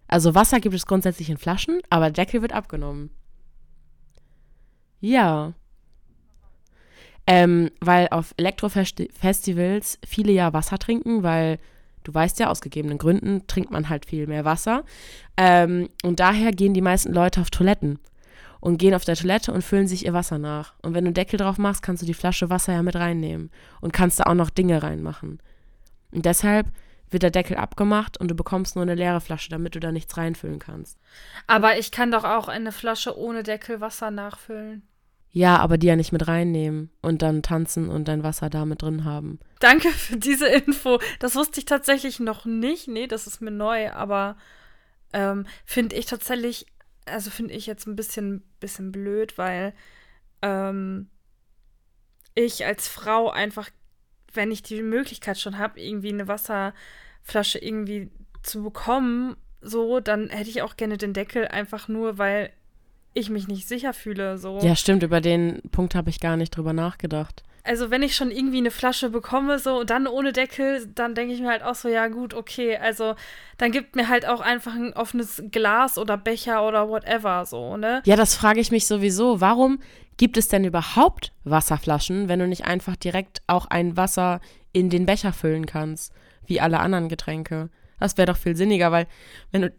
Also 0.07 0.35
Wasser 0.35 0.59
gibt 0.59 0.75
es 0.75 0.85
grundsätzlich 0.85 1.29
in 1.29 1.37
Flaschen, 1.37 1.81
aber 1.89 2.11
Deckel 2.11 2.41
wird 2.41 2.53
abgenommen. 2.53 3.09
Ja. 4.99 5.53
Ähm, 7.25 7.71
weil 7.81 8.07
auf 8.09 8.33
Elektrofestivals 8.37 9.99
viele 10.07 10.31
ja 10.31 10.53
Wasser 10.53 10.77
trinken, 10.77 11.23
weil 11.23 11.59
du 12.03 12.13
weißt 12.13 12.39
ja, 12.39 12.49
aus 12.49 12.61
gegebenen 12.61 12.97
Gründen 12.97 13.47
trinkt 13.47 13.69
man 13.69 13.89
halt 13.89 14.05
viel 14.05 14.27
mehr 14.27 14.45
Wasser. 14.45 14.85
Ähm, 15.35 15.89
und 16.03 16.21
daher 16.21 16.51
gehen 16.51 16.73
die 16.73 16.81
meisten 16.81 17.11
Leute 17.11 17.41
auf 17.41 17.49
Toiletten 17.49 17.99
und 18.59 18.77
gehen 18.77 18.93
auf 18.93 19.05
der 19.05 19.15
Toilette 19.15 19.51
und 19.51 19.63
füllen 19.63 19.87
sich 19.87 20.05
ihr 20.05 20.13
Wasser 20.13 20.37
nach. 20.37 20.73
Und 20.81 20.93
wenn 20.93 21.03
du 21.03 21.09
einen 21.09 21.13
Deckel 21.13 21.37
drauf 21.37 21.57
machst, 21.57 21.81
kannst 21.81 22.01
du 22.01 22.07
die 22.07 22.13
Flasche 22.13 22.49
Wasser 22.49 22.73
ja 22.73 22.83
mit 22.83 22.95
reinnehmen 22.95 23.51
und 23.81 23.93
kannst 23.93 24.19
da 24.19 24.23
auch 24.23 24.33
noch 24.33 24.49
Dinge 24.49 24.81
reinmachen. 24.83 25.39
Und 26.11 26.25
deshalb 26.25 26.67
wird 27.09 27.23
der 27.23 27.31
Deckel 27.31 27.57
abgemacht 27.57 28.17
und 28.17 28.29
du 28.29 28.35
bekommst 28.35 28.75
nur 28.75 28.83
eine 28.83 28.95
leere 28.95 29.21
Flasche, 29.21 29.49
damit 29.49 29.75
du 29.75 29.79
da 29.79 29.91
nichts 29.91 30.17
reinfüllen 30.17 30.59
kannst. 30.59 30.97
Aber 31.45 31.77
ich 31.77 31.91
kann 31.91 32.11
doch 32.11 32.23
auch 32.23 32.47
eine 32.47 32.71
Flasche 32.71 33.17
ohne 33.17 33.43
Deckel 33.43 33.79
Wasser 33.81 34.11
nachfüllen. 34.11 34.83
Ja, 35.29 35.57
aber 35.57 35.77
die 35.77 35.87
ja 35.87 35.95
nicht 35.95 36.11
mit 36.11 36.27
reinnehmen 36.27 36.89
und 37.01 37.21
dann 37.21 37.43
tanzen 37.43 37.89
und 37.89 38.07
dein 38.07 38.23
Wasser 38.23 38.49
da 38.49 38.65
mit 38.65 38.81
drin 38.81 39.05
haben. 39.05 39.39
Danke 39.59 39.89
für 39.89 40.17
diese 40.17 40.47
Info. 40.65 40.99
Das 41.19 41.35
wusste 41.35 41.59
ich 41.59 41.65
tatsächlich 41.65 42.19
noch 42.19 42.45
nicht. 42.45 42.87
Nee, 42.87 43.07
das 43.07 43.27
ist 43.27 43.41
mir 43.41 43.51
neu, 43.51 43.91
aber 43.91 44.37
ähm, 45.13 45.45
finde 45.65 45.95
ich 45.95 46.05
tatsächlich 46.05 46.65
also 47.07 47.29
finde 47.29 47.53
ich 47.53 47.65
jetzt 47.65 47.87
ein 47.87 47.95
bisschen, 47.95 48.43
bisschen 48.59 48.91
blöd, 48.91 49.37
weil 49.37 49.73
ähm, 50.41 51.09
ich 52.35 52.65
als 52.65 52.87
Frau 52.87 53.29
einfach, 53.29 53.69
wenn 54.33 54.51
ich 54.51 54.63
die 54.63 54.81
Möglichkeit 54.83 55.39
schon 55.39 55.57
habe, 55.57 55.79
irgendwie 55.79 56.09
eine 56.09 56.27
Wasserflasche 56.27 57.59
irgendwie 57.59 58.09
zu 58.43 58.63
bekommen, 58.63 59.35
so, 59.61 59.99
dann 59.99 60.29
hätte 60.29 60.49
ich 60.49 60.61
auch 60.61 60.77
gerne 60.77 60.97
den 60.97 61.13
Deckel 61.13 61.47
einfach 61.47 61.87
nur, 61.87 62.17
weil 62.17 62.51
ich 63.13 63.29
mich 63.29 63.47
nicht 63.47 63.67
sicher 63.67 63.93
fühle. 63.93 64.37
So. 64.37 64.59
Ja, 64.59 64.75
stimmt, 64.75 65.01
über 65.01 65.21
den 65.21 65.61
Punkt 65.71 65.95
habe 65.95 66.09
ich 66.09 66.19
gar 66.19 66.37
nicht 66.37 66.51
drüber 66.51 66.73
nachgedacht 66.73 67.43
also 67.67 67.91
wenn 67.91 68.01
ich 68.01 68.15
schon 68.15 68.31
irgendwie 68.31 68.57
eine 68.57 68.71
Flasche 68.71 69.09
bekomme, 69.09 69.59
so 69.59 69.79
und 69.79 69.89
dann 69.89 70.07
ohne 70.07 70.31
Deckel, 70.31 70.87
dann 70.95 71.15
denke 71.15 71.33
ich 71.33 71.41
mir 71.41 71.49
halt 71.49 71.63
auch 71.63 71.75
so, 71.75 71.89
ja 71.89 72.07
gut, 72.07 72.33
okay, 72.33 72.77
also 72.77 73.15
dann 73.57 73.71
gibt 73.71 73.95
mir 73.95 74.07
halt 74.07 74.25
auch 74.25 74.39
einfach 74.39 74.73
ein 74.73 74.93
offenes 74.93 75.43
Glas 75.51 75.97
oder 75.97 76.17
Becher 76.17 76.65
oder 76.65 76.87
whatever, 76.87 77.45
so, 77.45 77.77
ne? 77.77 78.01
Ja, 78.05 78.15
das 78.15 78.35
frage 78.35 78.59
ich 78.59 78.71
mich 78.71 78.87
sowieso. 78.87 79.41
Warum 79.41 79.79
gibt 80.15 80.37
es 80.37 80.47
denn 80.47 80.63
überhaupt 80.63 81.33
Wasserflaschen, 81.43 82.29
wenn 82.29 82.39
du 82.39 82.47
nicht 82.47 82.65
einfach 82.65 82.95
direkt 82.95 83.41
auch 83.47 83.65
ein 83.65 83.97
Wasser 83.97 84.39
in 84.71 84.89
den 84.89 85.05
Becher 85.05 85.33
füllen 85.33 85.65
kannst, 85.65 86.13
wie 86.45 86.61
alle 86.61 86.79
anderen 86.79 87.09
Getränke? 87.09 87.69
Das 87.99 88.17
wäre 88.17 88.27
doch 88.27 88.37
viel 88.37 88.55
sinniger, 88.55 88.91
weil 88.91 89.07
wenn 89.51 89.63
du 89.63 89.73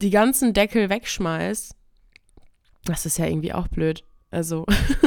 die 0.00 0.10
ganzen 0.10 0.52
Deckel 0.52 0.88
wegschmeißt, 0.88 1.74
das 2.84 3.06
ist 3.06 3.18
ja 3.18 3.26
irgendwie 3.26 3.52
auch 3.52 3.68
blöd. 3.68 4.04
Also 4.30 4.66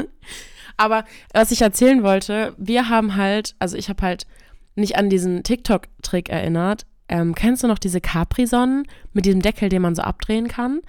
Aber 0.77 1.03
was 1.33 1.51
ich 1.51 1.61
erzählen 1.61 2.03
wollte, 2.03 2.53
wir 2.57 2.89
haben 2.89 3.15
halt, 3.15 3.55
also 3.59 3.75
ich 3.75 3.89
habe 3.89 4.03
halt 4.03 4.27
nicht 4.75 4.95
an 4.95 5.09
diesen 5.09 5.43
TikTok-Trick 5.43 6.29
erinnert. 6.29 6.85
Ähm, 7.09 7.35
kennst 7.35 7.63
du 7.63 7.67
noch 7.67 7.79
diese 7.79 8.01
Capri-Sonnen 8.01 8.85
mit 9.13 9.25
diesem 9.25 9.41
Deckel, 9.41 9.69
den 9.69 9.81
man 9.81 9.95
so 9.95 10.03
abdrehen 10.03 10.47
kann? 10.47 10.81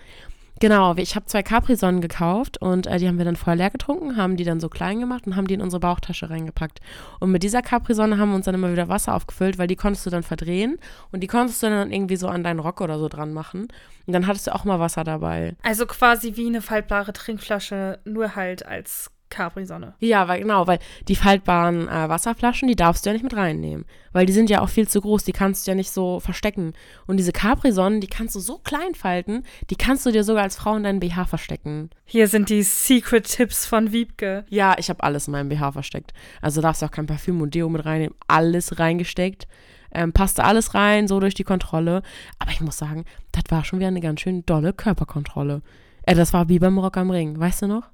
Genau, 0.61 0.97
ich 0.97 1.15
habe 1.15 1.27
zwei 1.27 1.45
Capri-Sonnen 1.45 2.01
gekauft 2.01 2.61
und 2.61 2.89
äh, 2.89 2.99
die 2.99 3.07
haben 3.07 3.19
wir 3.19 3.25
dann 3.25 3.37
vorher 3.37 3.57
leer 3.57 3.71
getrunken, 3.71 4.17
haben 4.17 4.37
die 4.37 4.43
dann 4.43 4.59
so 4.59 4.69
klein 4.69 4.99
gemacht 4.99 5.27
und 5.27 5.37
haben 5.37 5.47
die 5.47 5.55
in 5.55 5.61
unsere 5.61 5.79
Bauchtasche 5.79 6.31
reingepackt. 6.31 6.81
Und 7.21 7.31
mit 7.31 7.45
dieser 7.45 7.63
Capri-Sonne 7.63 8.19
haben 8.19 8.31
wir 8.31 8.37
uns 8.37 8.47
dann 8.47 8.57
immer 8.57 8.73
wieder 8.73 8.89
Wasser 8.89 9.15
aufgefüllt, 9.15 9.59
weil 9.59 9.69
die 9.69 9.77
konntest 9.77 10.05
du 10.05 10.11
dann 10.11 10.25
verdrehen 10.25 10.79
und 11.13 11.21
die 11.21 11.29
konntest 11.29 11.63
du 11.63 11.69
dann 11.69 11.93
irgendwie 11.93 12.17
so 12.17 12.27
an 12.27 12.43
deinen 12.43 12.59
Rock 12.59 12.81
oder 12.81 12.99
so 12.99 13.09
dran 13.09 13.33
machen. 13.33 13.69
Und 14.07 14.13
dann 14.13 14.27
hattest 14.27 14.49
du 14.49 14.55
auch 14.55 14.65
mal 14.65 14.81
Wasser 14.81 15.05
dabei. 15.05 15.55
Also 15.63 15.87
quasi 15.87 16.35
wie 16.35 16.49
eine 16.49 16.61
faltbare 16.61 17.13
Trinkflasche, 17.13 18.01
nur 18.05 18.35
halt 18.35 18.67
als 18.67 19.13
Capri-Sonne. 19.31 19.95
Ja, 20.01 20.29
weil 20.29 20.41
genau, 20.41 20.67
weil 20.67 20.79
die 21.07 21.17
faltbaren 21.17 21.89
äh, 21.89 22.09
Wasserflaschen, 22.09 22.69
die 22.69 22.77
darfst 22.77 23.05
du 23.05 23.11
ja 23.11 23.15
nicht 23.15 23.23
mit 23.23 23.37
reinnehmen. 23.37 23.85
Weil 24.13 24.27
die 24.27 24.33
sind 24.33 24.51
ja 24.51 24.61
auch 24.61 24.69
viel 24.69 24.89
zu 24.89 25.01
groß, 25.01 25.25
die 25.25 25.33
kannst 25.33 25.67
du 25.67 25.71
ja 25.71 25.75
nicht 25.75 25.91
so 25.91 26.21
verstecken. 26.21 26.73
Und 27.07 27.19
diese 27.19 27.33
Capri-Sonnen, 27.33 28.01
die 28.01 28.07
kannst 28.07 28.35
du 28.35 28.41
so 28.41 28.59
klein 28.59 28.95
falten, 28.95 29.45
die 29.71 29.77
kannst 29.77 30.07
du 30.07 30.11
dir 30.11 30.25
sogar 30.25 30.43
als 30.43 30.57
Frau 30.57 30.77
in 30.77 30.83
deinen 30.83 31.01
BH 31.01 31.27
verstecken. 31.27 31.91
Hier 32.05 32.29
sind 32.29 32.49
die 32.49 32.63
Secret-Tipps 32.63 33.67
von 33.67 33.93
Wiebke. 33.93 34.45
Ja, 34.49 34.77
ich 34.79 34.89
habe 34.89 35.03
alles 35.03 35.29
in 35.29 35.33
meinem 35.33 35.49
BH 35.49 35.73
versteckt. 35.73 36.13
Also 36.41 36.61
darfst 36.61 36.83
du 36.83 36.87
auch 36.87 36.91
kein 36.91 37.07
Parfüm 37.07 37.41
und 37.41 37.55
Deo 37.55 37.69
mit 37.69 37.85
reinnehmen. 37.85 38.17
Alles 38.27 38.79
reingesteckt. 38.79 39.47
Ähm, 39.91 40.13
passte 40.13 40.45
alles 40.45 40.75
rein, 40.75 41.09
so 41.09 41.19
durch 41.21 41.35
die 41.35 41.45
Kontrolle. 41.45 42.03
Aber 42.39 42.51
ich 42.51 42.61
muss 42.61 42.77
sagen, 42.77 43.05
das 43.33 43.45
war 43.49 43.65
schon 43.65 43.79
wieder 43.79 43.89
eine 43.89 44.01
ganz 44.01 44.21
schön 44.21 44.45
dolle 44.45 44.73
Körperkontrolle. 44.73 45.63
Äh, 46.03 46.15
das 46.15 46.33
war 46.33 46.49
wie 46.49 46.59
beim 46.59 46.79
Rock 46.79 46.97
am 46.97 47.11
Ring, 47.11 47.39
weißt 47.39 47.63
du 47.63 47.67
noch? 47.67 47.85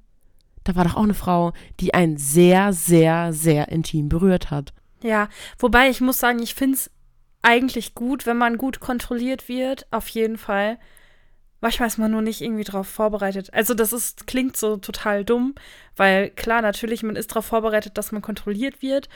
Da 0.65 0.75
war 0.75 0.83
doch 0.83 0.95
auch 0.95 1.03
eine 1.03 1.13
Frau, 1.13 1.53
die 1.79 1.93
einen 1.93 2.17
sehr, 2.17 2.73
sehr, 2.73 3.31
sehr 3.31 3.69
intim 3.69 4.09
berührt 4.09 4.51
hat. 4.51 4.73
Ja, 5.01 5.29
wobei 5.57 5.89
ich 5.89 6.01
muss 6.01 6.19
sagen, 6.19 6.39
ich 6.41 6.55
finde 6.55 6.75
es 6.75 6.91
eigentlich 7.41 7.93
gut, 7.93 8.25
wenn 8.25 8.37
man 8.37 8.57
gut 8.57 8.79
kontrolliert 8.79 9.47
wird, 9.47 9.85
auf 9.91 10.07
jeden 10.09 10.37
Fall. 10.37 10.79
Manchmal 11.61 11.87
ist 11.87 11.99
man 11.99 12.11
nur 12.11 12.23
nicht 12.23 12.41
irgendwie 12.41 12.63
drauf 12.63 12.87
vorbereitet. 12.87 13.53
Also 13.53 13.75
das 13.75 13.93
ist, 13.93 14.25
klingt 14.25 14.57
so 14.57 14.77
total 14.77 15.23
dumm, 15.23 15.53
weil 15.95 16.31
klar, 16.31 16.61
natürlich, 16.61 17.03
man 17.03 17.15
ist 17.15 17.31
darauf 17.31 17.45
vorbereitet, 17.45 17.97
dass 17.97 18.11
man 18.11 18.23
kontrolliert 18.23 18.81
wird 18.81 19.07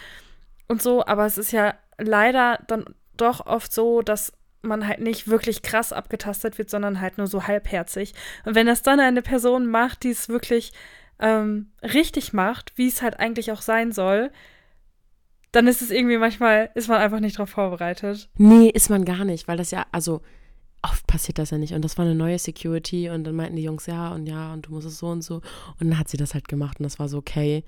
und 0.67 0.81
so, 0.81 1.03
aber 1.05 1.25
es 1.25 1.39
ist 1.39 1.51
ja 1.51 1.73
leider 1.97 2.59
dann 2.67 2.85
doch 3.17 3.45
oft 3.47 3.73
so, 3.73 4.03
dass 4.03 4.31
man 4.61 4.87
halt 4.87 4.99
nicht 4.99 5.27
wirklich 5.27 5.61
krass 5.61 5.91
abgetastet 5.93 6.57
wird, 6.57 6.69
sondern 6.69 7.01
halt 7.01 7.17
nur 7.17 7.27
so 7.27 7.47
halbherzig. 7.47 8.13
Und 8.45 8.55
wenn 8.55 8.67
das 8.67 8.83
dann 8.83 8.99
eine 8.99 9.21
Person 9.21 9.65
macht, 9.65 10.03
die 10.03 10.11
es 10.11 10.29
wirklich 10.29 10.71
ähm, 11.19 11.71
richtig 11.83 12.33
macht, 12.33 12.73
wie 12.75 12.87
es 12.87 13.01
halt 13.01 13.19
eigentlich 13.19 13.51
auch 13.51 13.61
sein 13.61 13.91
soll, 13.91 14.31
dann 15.51 15.67
ist 15.67 15.81
es 15.81 15.91
irgendwie 15.91 16.17
manchmal, 16.17 16.69
ist 16.75 16.87
man 16.87 17.01
einfach 17.01 17.19
nicht 17.19 17.37
darauf 17.37 17.49
vorbereitet. 17.49 18.29
Nee, 18.37 18.69
ist 18.69 18.89
man 18.89 19.05
gar 19.05 19.25
nicht, 19.25 19.47
weil 19.47 19.57
das 19.57 19.71
ja, 19.71 19.85
also 19.91 20.21
oft 20.81 21.07
passiert 21.07 21.39
das 21.39 21.49
ja 21.49 21.57
nicht. 21.57 21.73
Und 21.73 21.83
das 21.83 21.97
war 21.97 22.05
eine 22.05 22.15
neue 22.15 22.39
Security 22.39 23.09
und 23.09 23.23
dann 23.23 23.35
meinten 23.35 23.55
die 23.55 23.63
Jungs, 23.63 23.85
ja 23.85 24.09
und 24.09 24.27
ja 24.27 24.53
und 24.53 24.67
du 24.67 24.71
musst 24.71 24.87
es 24.87 24.99
so 24.99 25.07
und 25.07 25.23
so. 25.23 25.35
Und 25.79 25.89
dann 25.89 25.99
hat 25.99 26.09
sie 26.09 26.17
das 26.17 26.33
halt 26.33 26.47
gemacht 26.47 26.79
und 26.79 26.83
das 26.83 26.99
war 26.99 27.09
so, 27.09 27.17
okay. 27.17 27.63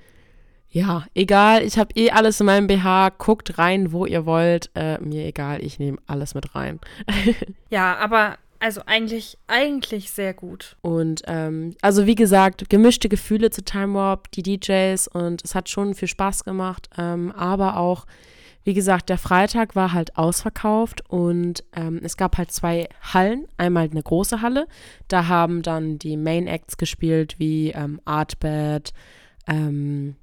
Ja, 0.74 1.06
egal, 1.14 1.64
ich 1.64 1.78
habe 1.78 1.94
eh 1.96 2.12
alles 2.12 2.40
in 2.40 2.46
meinem 2.46 2.68
BH, 2.68 3.10
guckt 3.18 3.58
rein, 3.58 3.92
wo 3.92 4.06
ihr 4.06 4.26
wollt. 4.26 4.72
Äh, 4.74 5.00
mir 5.00 5.26
egal, 5.26 5.62
ich 5.62 5.80
nehme 5.80 5.98
alles 6.08 6.34
mit 6.34 6.56
rein. 6.56 6.80
ja, 7.70 7.98
aber 7.98 8.38
also 8.62 8.82
eigentlich, 8.86 9.40
eigentlich 9.48 10.12
sehr 10.12 10.36
gut. 10.36 10.78
Und 10.82 11.24
ähm, 11.26 11.76
also 11.82 12.06
wie 12.06 12.14
gesagt, 12.14 12.70
gemischte 12.70 13.10
Gefühle 13.10 13.50
zu 13.50 13.64
Time 13.64 13.96
Warp, 13.96 14.30
die 14.32 14.44
DJs 14.44 15.08
und 15.08 15.44
es 15.44 15.56
hat 15.56 15.68
schon 15.68 15.96
viel 15.96 16.08
Spaß 16.08 16.44
gemacht. 16.44 16.88
Ähm, 16.96 17.32
aber 17.32 17.78
auch, 17.78 18.06
wie 18.64 18.76
gesagt, 18.76 19.10
der 19.10 19.18
Freitag 19.18 19.76
war 19.76 19.94
halt 19.94 20.16
ausverkauft 20.16 21.02
und 21.10 21.64
ähm, 21.76 22.02
es 22.04 22.18
gab 22.18 22.38
halt 22.38 22.52
zwei 22.52 22.88
Hallen. 23.02 23.48
Einmal 23.58 23.90
eine 23.90 24.04
große 24.04 24.44
Halle, 24.44 24.68
da 25.08 25.28
haben 25.28 25.64
dann 25.64 25.98
die 25.98 26.16
Main 26.16 26.46
Acts 26.46 26.78
gespielt 26.78 27.40
wie 27.40 27.72
ähm, 27.72 28.00
Artbed, 28.06 28.94
ähm, 29.48 30.18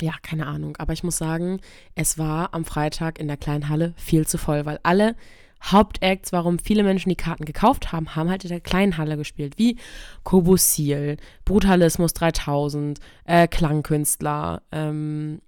ja, 0.00 0.14
keine 0.22 0.48
Ahnung. 0.48 0.76
Aber 0.78 0.92
ich 0.92 1.04
muss 1.04 1.16
sagen, 1.16 1.60
es 1.94 2.18
war 2.18 2.54
am 2.54 2.64
Freitag 2.64 3.20
in 3.20 3.28
der 3.28 3.36
kleinen 3.36 3.68
Halle 3.68 3.94
viel 3.96 4.26
zu 4.26 4.36
voll, 4.36 4.66
weil 4.66 4.80
alle 4.82 5.14
Hauptacts, 5.62 6.32
warum 6.32 6.58
viele 6.58 6.82
Menschen 6.82 7.08
die 7.08 7.16
Karten 7.16 7.44
gekauft 7.44 7.92
haben, 7.92 8.14
haben 8.14 8.30
halt 8.30 8.44
in 8.44 8.50
der 8.50 8.60
kleinen 8.60 8.96
Halle 8.96 9.16
gespielt, 9.16 9.54
wie 9.58 9.76
Kobusil, 10.24 11.16
Brutalismus 11.44 12.14
3000, 12.14 13.00
äh, 13.24 13.48
Klangkünstler. 13.48 14.62
Ähm, 14.72 15.40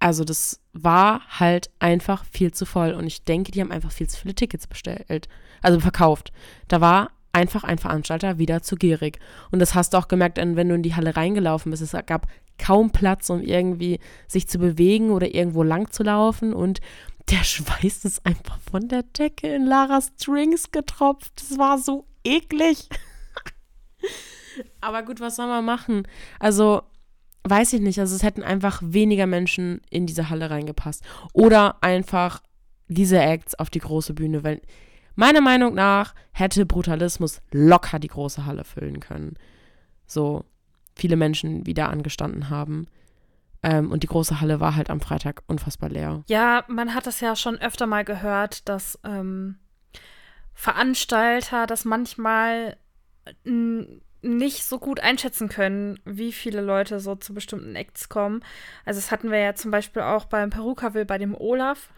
also 0.00 0.24
das 0.24 0.60
war 0.72 1.22
halt 1.28 1.70
einfach 1.80 2.24
viel 2.24 2.52
zu 2.52 2.64
voll 2.64 2.92
und 2.92 3.06
ich 3.06 3.24
denke, 3.24 3.50
die 3.50 3.60
haben 3.60 3.72
einfach 3.72 3.90
viel 3.90 4.08
zu 4.08 4.20
viele 4.20 4.34
Tickets 4.34 4.66
bestellt, 4.66 5.28
also 5.60 5.80
verkauft. 5.80 6.32
Da 6.68 6.80
war 6.80 7.10
einfach 7.32 7.64
ein 7.64 7.78
Veranstalter 7.78 8.38
wieder 8.38 8.62
zu 8.62 8.76
gierig. 8.76 9.18
Und 9.50 9.58
das 9.60 9.74
hast 9.74 9.92
du 9.92 9.98
auch 9.98 10.08
gemerkt, 10.08 10.38
wenn 10.38 10.68
du 10.68 10.74
in 10.74 10.82
die 10.82 10.94
Halle 10.94 11.16
reingelaufen 11.16 11.70
bist. 11.70 11.82
Es 11.82 11.94
gab 12.06 12.26
kaum 12.58 12.90
Platz, 12.90 13.30
um 13.30 13.42
irgendwie 13.42 14.00
sich 14.26 14.48
zu 14.48 14.58
bewegen 14.58 15.10
oder 15.10 15.32
irgendwo 15.32 15.62
lang 15.62 15.90
zu 15.90 16.02
laufen. 16.02 16.52
Und 16.52 16.80
der 17.30 17.44
Schweiß 17.44 18.04
ist 18.04 18.24
einfach 18.24 18.58
von 18.70 18.88
der 18.88 19.02
Decke 19.02 19.54
in 19.54 19.66
Laras 19.66 20.12
Strings 20.18 20.70
getropft. 20.70 21.32
Das 21.36 21.58
war 21.58 21.78
so 21.78 22.06
eklig. 22.24 22.88
Aber 24.80 25.02
gut, 25.02 25.20
was 25.20 25.36
soll 25.36 25.46
man 25.46 25.64
machen? 25.64 26.06
Also, 26.38 26.82
weiß 27.44 27.74
ich 27.74 27.80
nicht. 27.80 28.00
Also, 28.00 28.16
es 28.16 28.22
hätten 28.22 28.42
einfach 28.42 28.80
weniger 28.82 29.26
Menschen 29.26 29.80
in 29.90 30.06
diese 30.06 30.30
Halle 30.30 30.50
reingepasst. 30.50 31.04
Oder 31.32 31.82
einfach 31.82 32.42
diese 32.88 33.20
Acts 33.20 33.54
auf 33.54 33.70
die 33.70 33.80
große 33.80 34.14
Bühne, 34.14 34.44
weil 34.44 34.62
meiner 35.14 35.40
Meinung 35.40 35.74
nach 35.74 36.14
hätte 36.32 36.64
Brutalismus 36.64 37.42
locker 37.50 37.98
die 37.98 38.08
große 38.08 38.46
Halle 38.46 38.64
füllen 38.64 39.00
können. 39.00 39.34
So 40.06 40.44
viele 40.94 41.16
Menschen 41.16 41.66
wieder 41.66 41.90
angestanden 41.90 42.48
haben. 42.48 42.86
Ähm, 43.62 43.90
und 43.90 44.02
die 44.02 44.08
große 44.08 44.40
Halle 44.40 44.60
war 44.60 44.76
halt 44.76 44.90
am 44.90 45.00
Freitag 45.00 45.42
unfassbar 45.46 45.90
leer. 45.90 46.22
Ja, 46.28 46.64
man 46.68 46.94
hat 46.94 47.06
es 47.06 47.20
ja 47.20 47.34
schon 47.34 47.56
öfter 47.58 47.86
mal 47.86 48.04
gehört, 48.04 48.68
dass 48.68 48.98
ähm, 49.04 49.58
Veranstalter 50.54 51.66
das 51.66 51.84
manchmal 51.84 52.76
nicht 54.22 54.64
so 54.64 54.78
gut 54.78 55.00
einschätzen 55.00 55.48
können, 55.48 56.00
wie 56.04 56.32
viele 56.32 56.60
Leute 56.60 57.00
so 57.00 57.14
zu 57.14 57.34
bestimmten 57.34 57.76
Acts 57.76 58.08
kommen. 58.08 58.42
Also 58.84 59.00
das 59.00 59.10
hatten 59.10 59.30
wir 59.30 59.38
ja 59.38 59.54
zum 59.54 59.70
Beispiel 59.70 60.02
auch 60.02 60.24
beim 60.24 60.50
Perukaville 60.50 61.04
bei 61.04 61.18
dem 61.18 61.34
Olaf 61.34 61.90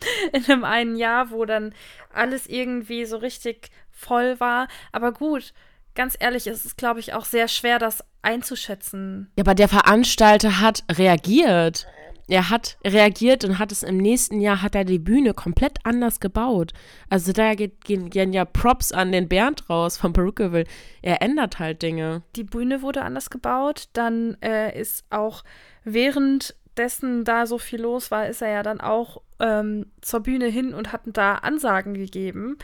in 0.32 0.44
einem 0.44 0.64
einen 0.64 0.96
Jahr, 0.96 1.30
wo 1.30 1.44
dann 1.44 1.74
alles 2.12 2.46
irgendwie 2.46 3.04
so 3.04 3.16
richtig 3.16 3.70
voll 3.90 4.40
war. 4.40 4.68
Aber 4.92 5.12
gut, 5.12 5.52
ganz 5.98 6.16
ehrlich, 6.18 6.46
es 6.46 6.64
ist, 6.64 6.78
glaube 6.78 7.00
ich, 7.00 7.12
auch 7.12 7.24
sehr 7.24 7.48
schwer, 7.48 7.80
das 7.80 8.04
einzuschätzen. 8.22 9.32
Ja, 9.36 9.42
aber 9.42 9.56
der 9.56 9.68
Veranstalter 9.68 10.60
hat 10.60 10.84
reagiert. 10.90 11.88
Er 12.28 12.50
hat 12.50 12.78
reagiert 12.86 13.44
und 13.44 13.58
hat 13.58 13.72
es 13.72 13.82
im 13.82 13.96
nächsten 13.96 14.40
Jahr, 14.40 14.62
hat 14.62 14.76
er 14.76 14.84
die 14.84 15.00
Bühne 15.00 15.34
komplett 15.34 15.78
anders 15.82 16.20
gebaut. 16.20 16.72
Also 17.10 17.32
da 17.32 17.54
geht, 17.54 17.84
gehen, 17.84 18.10
gehen 18.10 18.32
ja 18.32 18.44
Props 18.44 18.92
an 18.92 19.10
den 19.10 19.28
Bernd 19.28 19.68
raus 19.68 19.96
von 19.96 20.12
Perukaville. 20.12 20.66
Er 21.02 21.20
ändert 21.20 21.58
halt 21.58 21.82
Dinge. 21.82 22.22
Die 22.36 22.44
Bühne 22.44 22.80
wurde 22.80 23.02
anders 23.02 23.28
gebaut. 23.28 23.88
Dann 23.94 24.36
äh, 24.40 24.78
ist 24.78 25.04
auch 25.10 25.42
währenddessen 25.82 27.24
da 27.24 27.46
so 27.46 27.58
viel 27.58 27.80
los 27.80 28.12
war, 28.12 28.28
ist 28.28 28.40
er 28.40 28.50
ja 28.50 28.62
dann 28.62 28.80
auch 28.80 29.22
ähm, 29.40 29.86
zur 30.00 30.20
Bühne 30.20 30.46
hin 30.46 30.74
und 30.74 30.92
hat 30.92 31.00
da 31.06 31.36
Ansagen 31.36 31.94
gegeben. 31.94 32.56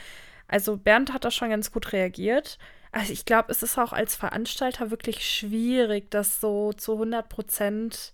Also 0.47 0.77
Bernd 0.77 1.13
hat 1.13 1.25
da 1.25 1.33
schon 1.33 1.51
ganz 1.51 1.73
gut 1.73 1.93
reagiert. 1.93 2.59
Also 2.95 3.13
ich 3.13 3.25
glaube, 3.25 3.51
es 3.51 3.65
ist 3.65 3.77
auch 3.77 3.93
als 3.93 4.15
Veranstalter 4.15 4.93
wirklich 4.93 5.29
schwierig, 5.29 6.13
das 6.13 6.41
so 6.41 6.73
zu 6.73 6.93
100 6.93 7.29
Prozent 7.29 8.13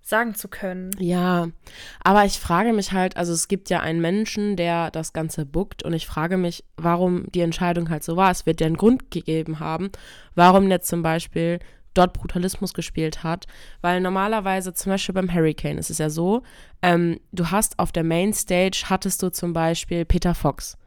sagen 0.00 0.34
zu 0.34 0.48
können. 0.48 0.92
Ja, 0.98 1.48
aber 2.02 2.24
ich 2.24 2.38
frage 2.38 2.72
mich 2.72 2.92
halt, 2.92 3.18
also 3.18 3.34
es 3.34 3.46
gibt 3.46 3.68
ja 3.68 3.80
einen 3.80 4.00
Menschen, 4.00 4.56
der 4.56 4.90
das 4.90 5.12
Ganze 5.12 5.44
bookt 5.44 5.82
und 5.82 5.92
ich 5.92 6.06
frage 6.06 6.38
mich, 6.38 6.64
warum 6.78 7.30
die 7.32 7.40
Entscheidung 7.40 7.90
halt 7.90 8.04
so 8.04 8.16
war. 8.16 8.30
Es 8.30 8.46
wird 8.46 8.60
ja 8.60 8.66
einen 8.66 8.78
Grund 8.78 9.10
gegeben 9.10 9.60
haben, 9.60 9.90
warum 10.34 10.70
jetzt 10.70 10.88
zum 10.88 11.02
Beispiel 11.02 11.58
dort 11.92 12.14
Brutalismus 12.14 12.72
gespielt 12.72 13.22
hat, 13.22 13.46
weil 13.82 14.00
normalerweise 14.00 14.72
zum 14.72 14.92
Beispiel 14.92 15.14
beim 15.14 15.32
Hurricane 15.32 15.78
ist 15.78 15.90
es 15.90 15.98
ja 15.98 16.08
so, 16.08 16.42
ähm, 16.80 17.20
du 17.32 17.50
hast 17.50 17.78
auf 17.78 17.92
der 17.92 18.04
Mainstage 18.04 18.84
hattest 18.86 19.22
du 19.22 19.30
zum 19.30 19.52
Beispiel 19.52 20.06
Peter 20.06 20.34
Fox. 20.34 20.78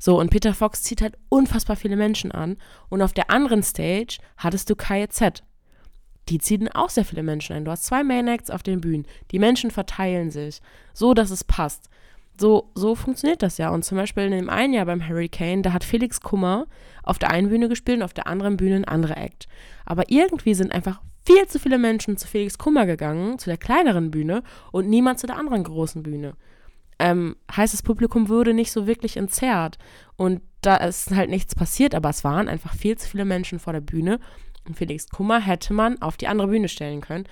So, 0.00 0.18
und 0.18 0.30
Peter 0.30 0.54
Fox 0.54 0.82
zieht 0.82 1.02
halt 1.02 1.18
unfassbar 1.28 1.76
viele 1.76 1.94
Menschen 1.94 2.32
an. 2.32 2.56
Und 2.88 3.02
auf 3.02 3.12
der 3.12 3.30
anderen 3.30 3.62
Stage 3.62 4.18
hattest 4.38 4.70
du 4.70 4.74
KZ. 4.74 5.44
Die 6.30 6.38
ziehen 6.38 6.68
auch 6.68 6.88
sehr 6.88 7.04
viele 7.04 7.22
Menschen 7.22 7.54
ein. 7.54 7.66
Du 7.66 7.70
hast 7.70 7.84
zwei 7.84 8.02
Main 8.02 8.26
Acts 8.26 8.50
auf 8.50 8.62
den 8.62 8.80
Bühnen. 8.80 9.06
Die 9.30 9.38
Menschen 9.38 9.70
verteilen 9.70 10.30
sich, 10.30 10.62
so 10.94 11.12
dass 11.12 11.30
es 11.30 11.44
passt. 11.44 11.90
So, 12.40 12.70
so 12.74 12.94
funktioniert 12.94 13.42
das 13.42 13.58
ja. 13.58 13.68
Und 13.68 13.84
zum 13.84 13.98
Beispiel 13.98 14.24
in 14.24 14.30
dem 14.30 14.48
einen 14.48 14.72
Jahr 14.72 14.86
beim 14.86 15.06
Hurricane, 15.06 15.62
da 15.62 15.74
hat 15.74 15.84
Felix 15.84 16.22
Kummer 16.22 16.66
auf 17.02 17.18
der 17.18 17.30
einen 17.30 17.50
Bühne 17.50 17.68
gespielt 17.68 17.98
und 17.98 18.04
auf 18.04 18.14
der 18.14 18.26
anderen 18.26 18.56
Bühne 18.56 18.76
ein 18.76 18.84
anderer 18.86 19.18
Act. 19.18 19.48
Aber 19.84 20.04
irgendwie 20.10 20.54
sind 20.54 20.72
einfach 20.72 21.02
viel 21.26 21.46
zu 21.46 21.58
viele 21.58 21.76
Menschen 21.76 22.16
zu 22.16 22.26
Felix 22.26 22.56
Kummer 22.56 22.86
gegangen, 22.86 23.38
zu 23.38 23.50
der 23.50 23.58
kleineren 23.58 24.10
Bühne, 24.10 24.42
und 24.72 24.88
niemand 24.88 25.18
zu 25.18 25.26
der 25.26 25.36
anderen 25.36 25.64
großen 25.64 26.02
Bühne 26.02 26.32
ähm, 27.00 27.36
heißt, 27.54 27.72
das 27.72 27.82
Publikum 27.82 28.28
würde 28.28 28.54
nicht 28.54 28.70
so 28.70 28.86
wirklich 28.86 29.16
entzerrt. 29.16 29.78
Und 30.16 30.42
da 30.60 30.76
ist 30.76 31.10
halt 31.10 31.30
nichts 31.30 31.54
passiert, 31.54 31.94
aber 31.94 32.10
es 32.10 32.22
waren 32.22 32.48
einfach 32.48 32.74
viel 32.74 32.96
zu 32.98 33.08
viele 33.08 33.24
Menschen 33.24 33.58
vor 33.58 33.72
der 33.72 33.80
Bühne. 33.80 34.20
Und 34.66 34.76
Felix 34.76 35.08
Kummer 35.08 35.40
hätte 35.40 35.72
man 35.72 36.00
auf 36.02 36.18
die 36.18 36.28
andere 36.28 36.48
Bühne 36.48 36.68
stellen 36.68 37.00
können, 37.00 37.24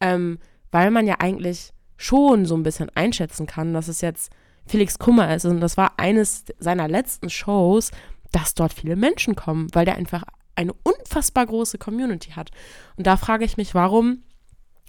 ähm, 0.00 0.38
weil 0.70 0.90
man 0.90 1.06
ja 1.06 1.16
eigentlich 1.18 1.72
schon 1.96 2.44
so 2.44 2.54
ein 2.54 2.62
bisschen 2.62 2.90
einschätzen 2.94 3.46
kann, 3.46 3.72
dass 3.72 3.88
es 3.88 4.02
jetzt 4.02 4.30
Felix 4.66 4.98
Kummer 4.98 5.34
ist. 5.34 5.46
Und 5.46 5.60
das 5.60 5.78
war 5.78 5.98
eines 5.98 6.44
seiner 6.58 6.86
letzten 6.86 7.30
Shows, 7.30 7.90
dass 8.30 8.54
dort 8.54 8.74
viele 8.74 8.96
Menschen 8.96 9.34
kommen, 9.34 9.68
weil 9.72 9.86
der 9.86 9.96
einfach 9.96 10.24
eine 10.54 10.74
unfassbar 10.82 11.46
große 11.46 11.78
Community 11.78 12.32
hat. 12.32 12.50
Und 12.96 13.06
da 13.06 13.16
frage 13.16 13.46
ich 13.46 13.56
mich, 13.56 13.74
warum 13.74 14.22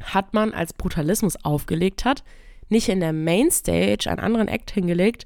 hat 0.03 0.33
man 0.33 0.53
als 0.53 0.73
Brutalismus 0.73 1.37
aufgelegt 1.45 2.03
hat, 2.03 2.23
nicht 2.69 2.89
in 2.89 2.99
der 2.99 3.13
Mainstage 3.13 4.09
einen 4.09 4.19
anderen 4.19 4.47
Act 4.47 4.71
hingelegt, 4.71 5.25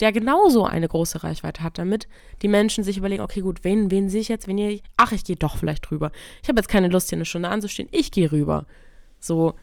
der 0.00 0.12
genauso 0.12 0.64
eine 0.64 0.88
große 0.88 1.24
Reichweite 1.24 1.62
hat, 1.62 1.78
damit 1.78 2.06
die 2.42 2.48
Menschen 2.48 2.84
sich 2.84 2.96
überlegen, 2.96 3.22
okay, 3.22 3.40
gut, 3.40 3.64
wen, 3.64 3.90
wen 3.90 4.08
sehe 4.08 4.20
ich 4.20 4.28
jetzt, 4.28 4.46
wenn 4.46 4.58
ihr, 4.58 4.80
ach, 4.96 5.12
ich 5.12 5.24
gehe 5.24 5.36
doch 5.36 5.56
vielleicht 5.56 5.90
rüber. 5.90 6.12
Ich 6.42 6.48
habe 6.48 6.58
jetzt 6.58 6.68
keine 6.68 6.88
Lust, 6.88 7.08
hier 7.08 7.18
eine 7.18 7.24
Stunde 7.24 7.48
anzustehen, 7.48 7.88
ich 7.90 8.12
gehe 8.12 8.30
rüber. 8.30 8.66
So, 9.18 9.54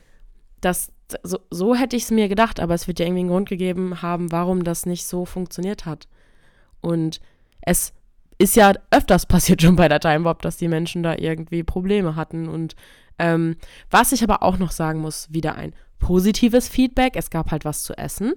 das, 0.60 0.92
so, 1.24 1.40
so 1.50 1.76
hätte 1.76 1.96
ich 1.96 2.04
es 2.04 2.12
mir 2.12 2.28
gedacht, 2.28 2.60
aber 2.60 2.74
es 2.74 2.88
wird 2.88 3.00
ja 3.00 3.06
irgendwie 3.06 3.22
einen 3.22 3.30
Grund 3.30 3.50
gegeben 3.50 4.02
haben, 4.02 4.32
warum 4.32 4.64
das 4.64 4.86
nicht 4.86 5.06
so 5.06 5.26
funktioniert 5.26 5.86
hat. 5.86 6.08
Und 6.82 7.22
es 7.62 7.94
ist 8.38 8.56
ja 8.56 8.74
öfters 8.92 9.26
passiert 9.26 9.62
schon 9.62 9.76
bei 9.78 9.88
der 9.88 10.00
Time 10.00 10.22
Bob, 10.22 10.42
dass 10.42 10.58
die 10.58 10.68
Menschen 10.68 11.04
da 11.04 11.16
irgendwie 11.18 11.64
Probleme 11.64 12.16
hatten. 12.16 12.50
Und 12.50 12.76
ähm, 13.20 13.58
was 13.90 14.12
ich 14.12 14.24
aber 14.24 14.44
auch 14.44 14.58
noch 14.58 14.72
sagen 14.72 15.00
muss, 15.00 15.32
wieder 15.32 15.56
ein 15.56 15.74
positives 16.00 16.68
Feedback. 16.68 17.16
Es 17.16 17.30
gab 17.30 17.52
halt 17.52 17.66
was 17.66 17.84
zu 17.84 17.98
essen 17.98 18.34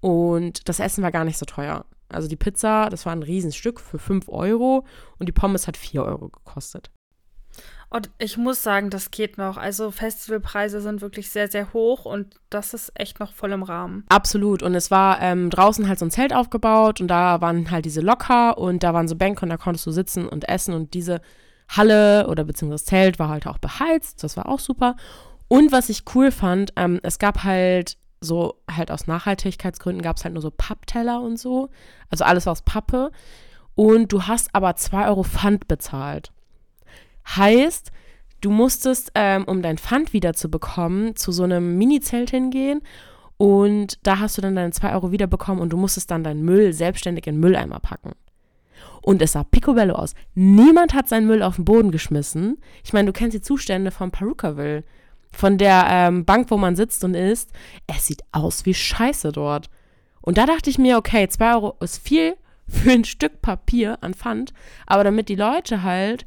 und 0.00 0.68
das 0.68 0.80
Essen 0.80 1.02
war 1.02 1.12
gar 1.12 1.24
nicht 1.24 1.38
so 1.38 1.46
teuer. 1.46 1.84
Also 2.08 2.28
die 2.28 2.36
Pizza, 2.36 2.88
das 2.90 3.04
war 3.04 3.12
ein 3.12 3.22
Riesenstück 3.22 3.80
für 3.80 3.98
5 3.98 4.28
Euro 4.28 4.86
und 5.18 5.26
die 5.26 5.32
Pommes 5.32 5.66
hat 5.66 5.76
4 5.76 6.04
Euro 6.04 6.28
gekostet. 6.28 6.90
Und 7.88 8.10
ich 8.18 8.36
muss 8.36 8.62
sagen, 8.62 8.90
das 8.90 9.10
geht 9.10 9.38
noch. 9.38 9.56
Also 9.56 9.90
Festivalpreise 9.90 10.80
sind 10.80 11.00
wirklich 11.00 11.30
sehr, 11.30 11.48
sehr 11.48 11.72
hoch 11.72 12.04
und 12.04 12.40
das 12.50 12.74
ist 12.74 12.92
echt 12.94 13.20
noch 13.20 13.32
voll 13.32 13.52
im 13.52 13.62
Rahmen. 13.62 14.04
Absolut. 14.08 14.62
Und 14.62 14.74
es 14.74 14.90
war 14.90 15.20
ähm, 15.22 15.50
draußen 15.50 15.88
halt 15.88 15.98
so 15.98 16.04
ein 16.04 16.10
Zelt 16.10 16.34
aufgebaut 16.34 17.00
und 17.00 17.08
da 17.08 17.40
waren 17.40 17.70
halt 17.70 17.84
diese 17.84 18.00
Locker 18.00 18.58
und 18.58 18.82
da 18.82 18.92
waren 18.92 19.08
so 19.08 19.14
Bänke 19.14 19.42
und 19.44 19.50
da 19.50 19.56
konntest 19.56 19.86
du 19.86 19.92
sitzen 19.92 20.28
und 20.28 20.48
essen 20.48 20.74
und 20.74 20.94
diese 20.94 21.20
Halle 21.68 22.26
oder 22.28 22.44
beziehungsweise 22.44 22.84
Zelt 22.84 23.18
war 23.18 23.28
halt 23.28 23.46
auch 23.46 23.58
beheizt. 23.58 24.22
Das 24.22 24.36
war 24.36 24.48
auch 24.48 24.60
super. 24.60 24.96
Und 25.48 25.72
was 25.72 25.88
ich 25.88 26.04
cool 26.14 26.30
fand, 26.30 26.72
ähm, 26.76 27.00
es 27.02 27.18
gab 27.18 27.44
halt 27.44 27.96
so, 28.20 28.60
halt 28.70 28.90
aus 28.90 29.06
Nachhaltigkeitsgründen 29.06 30.02
gab 30.02 30.16
es 30.16 30.24
halt 30.24 30.34
nur 30.34 30.42
so 30.42 30.50
Pappteller 30.50 31.20
und 31.20 31.38
so. 31.38 31.70
Also 32.10 32.24
alles 32.24 32.46
aus 32.48 32.62
Pappe. 32.62 33.10
Und 33.74 34.12
du 34.12 34.22
hast 34.22 34.54
aber 34.54 34.74
2 34.74 35.08
Euro 35.08 35.22
Pfand 35.22 35.68
bezahlt. 35.68 36.32
Heißt, 37.28 37.92
du 38.40 38.50
musstest, 38.50 39.12
ähm, 39.14 39.44
um 39.44 39.62
dein 39.62 39.78
Pfand 39.78 40.12
wieder 40.12 40.32
zu 40.34 40.48
so 41.32 41.42
einem 41.42 41.76
Mini-Zelt 41.76 42.30
hingehen 42.30 42.80
und 43.36 43.98
da 44.02 44.18
hast 44.18 44.38
du 44.38 44.42
dann 44.42 44.56
deine 44.56 44.70
2 44.70 44.94
Euro 44.94 45.12
wiederbekommen 45.12 45.60
und 45.60 45.70
du 45.70 45.76
musstest 45.76 46.10
dann 46.10 46.24
deinen 46.24 46.42
Müll 46.42 46.72
selbstständig 46.72 47.26
in 47.26 47.38
Mülleimer 47.38 47.80
packen. 47.80 48.12
Und 49.06 49.22
es 49.22 49.32
sah 49.32 49.44
picobello 49.44 49.94
aus. 49.94 50.14
Niemand 50.34 50.92
hat 50.92 51.08
seinen 51.08 51.28
Müll 51.28 51.40
auf 51.40 51.54
den 51.54 51.64
Boden 51.64 51.92
geschmissen. 51.92 52.58
Ich 52.82 52.92
meine, 52.92 53.06
du 53.06 53.12
kennst 53.12 53.36
die 53.36 53.40
Zustände 53.40 53.92
von 53.92 54.10
Perukaville, 54.10 54.82
von 55.30 55.58
der 55.58 55.86
ähm, 55.88 56.24
Bank, 56.24 56.50
wo 56.50 56.56
man 56.56 56.74
sitzt 56.74 57.04
und 57.04 57.14
isst. 57.14 57.52
Es 57.86 58.06
sieht 58.06 58.22
aus 58.32 58.66
wie 58.66 58.74
Scheiße 58.74 59.30
dort. 59.30 59.70
Und 60.22 60.38
da 60.38 60.44
dachte 60.44 60.70
ich 60.70 60.78
mir, 60.78 60.98
okay, 60.98 61.28
2 61.28 61.54
Euro 61.54 61.76
ist 61.78 61.98
viel 61.98 62.34
für 62.66 62.90
ein 62.90 63.04
Stück 63.04 63.42
Papier 63.42 64.02
an 64.02 64.12
Pfand, 64.12 64.52
aber 64.88 65.04
damit 65.04 65.28
die 65.28 65.36
Leute 65.36 65.84
halt 65.84 66.26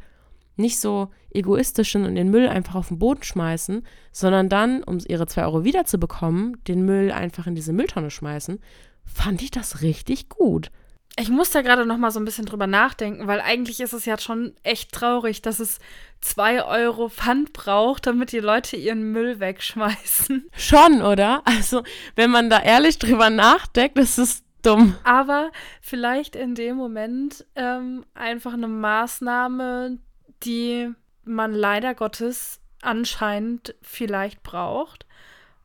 nicht 0.55 0.79
so 0.79 1.09
egoistisch 1.31 1.91
sind 1.91 2.05
und 2.05 2.15
den 2.15 2.31
Müll 2.31 2.47
einfach 2.47 2.75
auf 2.75 2.87
den 2.87 2.99
Boden 2.99 3.23
schmeißen, 3.23 3.85
sondern 4.13 4.47
dann, 4.47 4.83
um 4.83 4.99
ihre 5.05 5.27
zwei 5.27 5.43
Euro 5.43 5.65
wiederzubekommen, 5.65 6.63
den 6.65 6.85
Müll 6.85 7.11
einfach 7.11 7.45
in 7.45 7.55
diese 7.55 7.73
Mülltonne 7.73 8.09
schmeißen, 8.09 8.61
fand 9.03 9.41
ich 9.41 9.51
das 9.51 9.81
richtig 9.81 10.29
gut. 10.29 10.71
Ich 11.19 11.29
muss 11.29 11.49
da 11.49 11.61
gerade 11.61 11.85
noch 11.85 11.97
mal 11.97 12.11
so 12.11 12.19
ein 12.19 12.25
bisschen 12.25 12.45
drüber 12.45 12.65
nachdenken, 12.65 13.27
weil 13.27 13.41
eigentlich 13.41 13.81
ist 13.81 13.91
es 13.91 14.05
ja 14.05 14.17
schon 14.17 14.53
echt 14.63 14.93
traurig, 14.93 15.41
dass 15.41 15.59
es 15.59 15.79
zwei 16.21 16.63
Euro 16.63 17.09
Pfand 17.09 17.51
braucht, 17.51 18.07
damit 18.07 18.31
die 18.31 18.39
Leute 18.39 18.77
ihren 18.77 19.11
Müll 19.11 19.41
wegschmeißen. 19.41 20.49
Schon, 20.57 21.01
oder? 21.01 21.41
Also, 21.43 21.83
wenn 22.15 22.29
man 22.29 22.49
da 22.49 22.61
ehrlich 22.61 22.99
drüber 22.99 23.29
nachdenkt, 23.29 23.97
ist 23.97 24.17
es 24.17 24.43
dumm. 24.61 24.95
Aber 25.03 25.51
vielleicht 25.81 26.37
in 26.37 26.55
dem 26.55 26.77
Moment 26.77 27.45
ähm, 27.55 28.05
einfach 28.13 28.53
eine 28.53 28.69
Maßnahme, 28.69 29.97
die 30.43 30.89
man 31.25 31.51
leider 31.53 31.95
Gottes 31.95 32.61
anscheinend 32.81 33.75
vielleicht 33.81 34.41
braucht, 34.41 35.05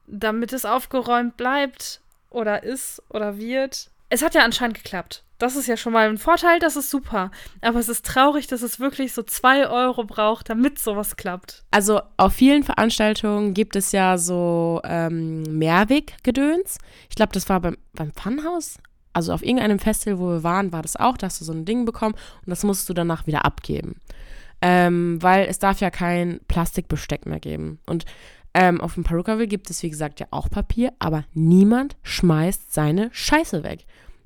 damit 0.09 0.53
es 0.53 0.65
aufgeräumt 0.65 1.37
bleibt 1.37 2.01
oder 2.29 2.65
ist 2.65 3.03
oder 3.09 3.39
wird. 3.39 3.91
Es 4.09 4.23
hat 4.23 4.35
ja 4.35 4.43
anscheinend 4.43 4.77
geklappt. 4.83 5.23
Das 5.45 5.57
ist 5.57 5.67
ja 5.67 5.77
schon 5.77 5.93
mal 5.93 6.09
ein 6.09 6.17
Vorteil, 6.17 6.59
das 6.59 6.75
ist 6.75 6.89
super. 6.89 7.31
Aber 7.61 7.79
es 7.79 7.91
ist 7.91 8.07
traurig, 8.07 8.47
dass 8.47 8.63
es 8.63 8.81
wirklich 8.81 9.13
so 9.13 9.23
zwei 9.23 9.69
Euro 9.69 10.05
braucht, 10.05 10.49
damit 10.49 10.79
sowas 10.79 11.17
klappt. 11.17 11.65
Also 11.71 12.01
auf 12.17 12.33
vielen 12.33 12.63
Veranstaltungen 12.63 13.53
gibt 13.53 13.77
es 13.77 13.93
ja 13.93 14.17
so 14.17 14.81
ähm, 14.85 15.43
Mehrweggedöns. 15.59 16.79
Ich 17.11 17.17
glaube, 17.17 17.35
das 17.35 17.47
war 17.51 17.61
beim, 17.61 17.77
beim 17.93 18.11
Funhaus. 18.13 18.79
Also 19.13 19.35
auf 19.35 19.43
irgendeinem 19.43 19.79
Festival, 19.79 20.19
wo 20.19 20.29
wir 20.31 20.45
waren, 20.45 20.73
war 20.73 20.81
das 20.81 20.97
auch. 20.97 21.19
Da 21.19 21.27
hast 21.27 21.43
du 21.43 21.45
so 21.45 21.53
ein 21.53 21.67
Ding 21.67 21.85
bekommen 21.85 22.15
und 22.15 22.49
das 22.51 22.63
musst 22.63 22.89
du 22.89 22.95
danach 22.95 23.27
wieder 23.27 23.45
abgeben. 23.45 23.97
Ähm, 24.63 25.19
weil 25.21 25.45
es 25.45 25.59
darf 25.59 25.79
ja 25.81 25.91
kein 25.91 26.41
Plastikbesteck 26.49 27.27
mehr 27.27 27.41
geben. 27.41 27.81
Und 27.85 28.07
ähm, 28.55 28.81
auf 28.81 28.95
dem 28.95 29.05
Perukaville 29.05 29.47
gibt 29.47 29.69
es, 29.69 29.83
wie 29.83 29.91
gesagt, 29.91 30.21
ja 30.21 30.27
auch 30.31 30.49
Papier, 30.49 30.95
aber 31.01 31.25
niemand 31.35 31.99
schmeißt 32.03 32.73
seine 32.73 33.11
Scheiße 33.13 33.63
weg. 33.63 33.85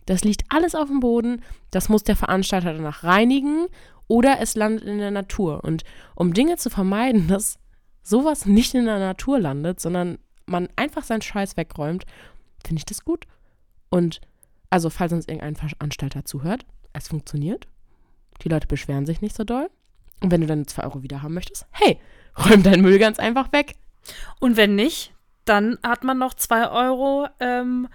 Das 0.09 0.25
liegt 0.25 0.45
alles 0.49 0.75
auf 0.75 0.89
dem 0.89 1.01
Boden, 1.01 1.43
das 1.71 1.91
muss 1.91 2.03
der 2.03 2.17
Veranstalter 2.17 2.73
danach 2.73 3.05
reinigen 3.05 3.67
oder 4.07 4.41
es 4.41 4.55
landet 4.55 4.85
in 4.85 4.97
der 4.97 5.11
Natur. 5.11 5.63
Und 5.65 5.85
um 6.15 6.33
Dinge 6.33 6.57
zu 6.57 6.71
vermeiden, 6.71 7.29
dass 7.29 7.59
sowas 8.03 8.47
nicht 8.47 8.73
in 8.73 8.87
der 8.87 8.99
Natur 8.99 9.39
landet, 9.39 9.81
sondern 9.81 10.17
man 10.47 10.71
einfach 10.77 11.03
seinen 11.03 11.21
Scheiß 11.21 11.59
wegräumt, 11.59 12.07
finde 12.67 12.81
ich 12.81 12.87
das 12.87 13.05
gut. 13.05 13.27
Und 13.91 14.23
also, 14.71 14.89
falls 14.89 15.13
uns 15.13 15.29
irgendein 15.29 15.57
Veranstalter 15.57 16.25
zuhört, 16.25 16.65
es 16.95 17.09
funktioniert. 17.09 17.69
Die 18.43 18.49
Leute 18.49 18.67
beschweren 18.67 19.05
sich 19.05 19.21
nicht 19.21 19.37
so 19.37 19.45
doll. 19.45 19.69
Und 20.23 20.31
wenn 20.31 20.41
du 20.41 20.47
deine 20.47 20.65
2 20.65 20.85
Euro 20.85 21.03
wieder 21.03 21.21
haben 21.21 21.35
möchtest, 21.35 21.67
hey, 21.71 22.01
räum 22.39 22.63
deinen 22.63 22.81
Müll 22.81 22.99
ganz 22.99 23.19
einfach 23.19 23.53
weg. 23.53 23.75
Und 24.41 24.57
wenn 24.57 24.75
nicht, 24.75 25.13
dann 25.45 25.79
hat 25.83 26.03
man 26.03 26.17
noch 26.17 26.33
2 26.33 26.71
Euro 26.71 27.27
ähm, 27.41 27.89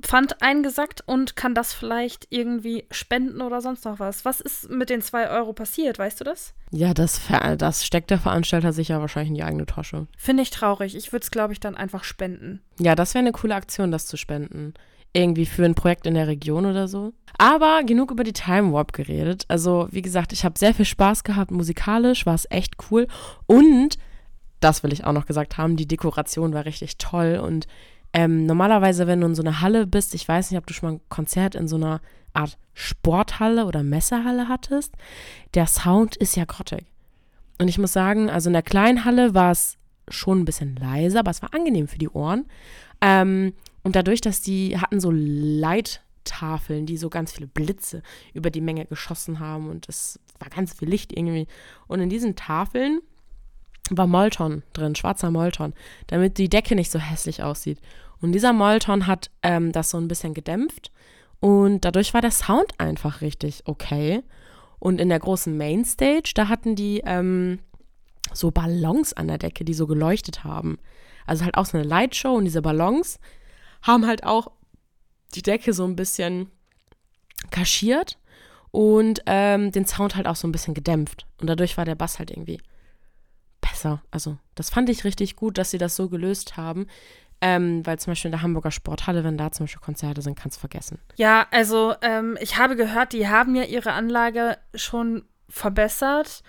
Pfand 0.00 0.42
eingesackt 0.42 1.02
und 1.06 1.34
kann 1.34 1.54
das 1.54 1.72
vielleicht 1.72 2.26
irgendwie 2.30 2.86
spenden 2.90 3.40
oder 3.40 3.60
sonst 3.60 3.84
noch 3.84 3.98
was. 3.98 4.24
Was 4.24 4.40
ist 4.40 4.70
mit 4.70 4.90
den 4.90 5.02
2 5.02 5.30
Euro 5.30 5.52
passiert, 5.52 5.98
weißt 5.98 6.20
du 6.20 6.24
das? 6.24 6.54
Ja, 6.70 6.94
das, 6.94 7.20
das 7.58 7.84
steckt 7.84 8.10
der 8.10 8.18
Veranstalter 8.18 8.72
sich 8.72 8.88
ja 8.88 9.00
wahrscheinlich 9.00 9.30
in 9.30 9.34
die 9.34 9.42
eigene 9.42 9.66
Tasche. 9.66 10.06
Finde 10.16 10.42
ich 10.42 10.50
traurig. 10.50 10.94
Ich 10.94 11.12
würde 11.12 11.24
es, 11.24 11.30
glaube 11.30 11.52
ich, 11.52 11.60
dann 11.60 11.76
einfach 11.76 12.04
spenden. 12.04 12.60
Ja, 12.78 12.94
das 12.94 13.14
wäre 13.14 13.24
eine 13.24 13.32
coole 13.32 13.54
Aktion, 13.54 13.90
das 13.90 14.06
zu 14.06 14.16
spenden 14.16 14.74
irgendwie 15.12 15.46
für 15.46 15.64
ein 15.64 15.74
Projekt 15.74 16.06
in 16.06 16.14
der 16.14 16.28
Region 16.28 16.66
oder 16.66 16.88
so. 16.88 17.12
Aber 17.38 17.82
genug 17.84 18.10
über 18.10 18.24
die 18.24 18.32
Time 18.32 18.72
Warp 18.72 18.92
geredet. 18.92 19.44
Also, 19.48 19.88
wie 19.90 20.02
gesagt, 20.02 20.32
ich 20.32 20.44
habe 20.44 20.58
sehr 20.58 20.74
viel 20.74 20.84
Spaß 20.84 21.24
gehabt. 21.24 21.50
Musikalisch 21.50 22.26
war 22.26 22.34
es 22.34 22.46
echt 22.50 22.76
cool. 22.90 23.06
Und, 23.46 23.98
das 24.60 24.82
will 24.82 24.92
ich 24.92 25.04
auch 25.04 25.12
noch 25.12 25.26
gesagt 25.26 25.56
haben, 25.56 25.76
die 25.76 25.88
Dekoration 25.88 26.52
war 26.52 26.64
richtig 26.64 26.98
toll. 26.98 27.40
Und 27.42 27.66
ähm, 28.18 28.46
normalerweise, 28.46 29.06
wenn 29.06 29.20
du 29.20 29.28
in 29.28 29.36
so 29.36 29.42
einer 29.42 29.60
Halle 29.60 29.86
bist, 29.86 30.12
ich 30.12 30.26
weiß 30.26 30.50
nicht, 30.50 30.58
ob 30.58 30.66
du 30.66 30.74
schon 30.74 30.88
mal 30.88 30.94
ein 30.96 31.00
Konzert 31.08 31.54
in 31.54 31.68
so 31.68 31.76
einer 31.76 32.00
Art 32.32 32.58
Sporthalle 32.74 33.64
oder 33.64 33.84
Messehalle 33.84 34.48
hattest, 34.48 34.92
der 35.54 35.68
Sound 35.68 36.16
ist 36.16 36.34
ja 36.34 36.44
grottig. 36.44 36.86
Und 37.60 37.68
ich 37.68 37.78
muss 37.78 37.92
sagen, 37.92 38.28
also 38.28 38.48
in 38.48 38.54
der 38.54 38.62
kleinen 38.62 39.04
Halle 39.04 39.34
war 39.34 39.52
es 39.52 39.76
schon 40.08 40.40
ein 40.40 40.44
bisschen 40.44 40.74
leiser, 40.74 41.20
aber 41.20 41.30
es 41.30 41.42
war 41.42 41.54
angenehm 41.54 41.86
für 41.86 41.98
die 41.98 42.08
Ohren. 42.08 42.46
Ähm, 43.00 43.52
und 43.84 43.94
dadurch, 43.94 44.20
dass 44.20 44.40
die 44.40 44.76
hatten 44.76 44.98
so 44.98 45.12
Leittafeln, 45.12 46.86
die 46.86 46.96
so 46.96 47.10
ganz 47.10 47.30
viele 47.30 47.46
Blitze 47.46 48.02
über 48.34 48.50
die 48.50 48.60
Menge 48.60 48.84
geschossen 48.86 49.38
haben 49.38 49.70
und 49.70 49.88
es 49.88 50.18
war 50.40 50.48
ganz 50.50 50.72
viel 50.72 50.88
Licht 50.88 51.16
irgendwie. 51.16 51.46
Und 51.86 52.00
in 52.00 52.08
diesen 52.08 52.34
Tafeln 52.34 52.98
war 53.90 54.08
Molton 54.08 54.64
drin, 54.72 54.96
schwarzer 54.96 55.30
Molton, 55.30 55.72
damit 56.08 56.36
die 56.38 56.48
Decke 56.48 56.74
nicht 56.74 56.90
so 56.90 56.98
hässlich 56.98 57.44
aussieht. 57.44 57.78
Und 58.20 58.32
dieser 58.32 58.52
Molton 58.52 59.06
hat 59.06 59.30
ähm, 59.42 59.72
das 59.72 59.90
so 59.90 59.98
ein 59.98 60.08
bisschen 60.08 60.34
gedämpft 60.34 60.90
und 61.40 61.84
dadurch 61.84 62.14
war 62.14 62.20
der 62.20 62.30
Sound 62.30 62.72
einfach 62.78 63.20
richtig 63.20 63.62
okay. 63.66 64.22
Und 64.80 65.00
in 65.00 65.08
der 65.08 65.18
großen 65.18 65.56
Mainstage, 65.56 66.32
da 66.34 66.48
hatten 66.48 66.76
die 66.76 67.02
ähm, 67.04 67.60
so 68.32 68.50
Ballons 68.50 69.12
an 69.12 69.28
der 69.28 69.38
Decke, 69.38 69.64
die 69.64 69.74
so 69.74 69.86
geleuchtet 69.86 70.44
haben. 70.44 70.78
Also 71.26 71.44
halt 71.44 71.56
auch 71.56 71.66
so 71.66 71.78
eine 71.78 71.86
Lightshow 71.86 72.34
und 72.34 72.44
diese 72.44 72.62
Ballons, 72.62 73.18
haben 73.82 74.06
halt 74.06 74.24
auch 74.24 74.48
die 75.34 75.42
Decke 75.42 75.72
so 75.72 75.84
ein 75.84 75.96
bisschen 75.96 76.50
kaschiert 77.50 78.18
und 78.70 79.22
ähm, 79.26 79.70
den 79.72 79.86
Sound 79.86 80.16
halt 80.16 80.26
auch 80.26 80.36
so 80.36 80.48
ein 80.48 80.52
bisschen 80.52 80.74
gedämpft. 80.74 81.26
Und 81.40 81.48
dadurch 81.48 81.76
war 81.76 81.84
der 81.84 81.94
Bass 81.94 82.18
halt 82.18 82.30
irgendwie 82.30 82.60
besser. 83.60 84.02
Also, 84.10 84.38
das 84.54 84.70
fand 84.70 84.88
ich 84.88 85.04
richtig 85.04 85.36
gut, 85.36 85.58
dass 85.58 85.70
sie 85.70 85.78
das 85.78 85.96
so 85.96 86.08
gelöst 86.08 86.56
haben. 86.56 86.86
Ähm, 87.40 87.86
weil 87.86 87.98
zum 88.00 88.10
Beispiel 88.10 88.28
in 88.28 88.32
der 88.32 88.42
Hamburger 88.42 88.72
Sporthalle, 88.72 89.22
wenn 89.22 89.38
da 89.38 89.52
zum 89.52 89.64
Beispiel 89.64 89.80
Konzerte 89.80 90.22
sind, 90.22 90.36
kannst 90.36 90.56
du 90.56 90.60
vergessen. 90.60 90.98
Ja, 91.16 91.46
also 91.52 91.94
ähm, 92.02 92.36
ich 92.40 92.58
habe 92.58 92.74
gehört, 92.74 93.12
die 93.12 93.28
haben 93.28 93.54
ja 93.54 93.62
ihre 93.62 93.92
Anlage 93.92 94.58
schon 94.74 95.24
verbessert. 95.48 96.42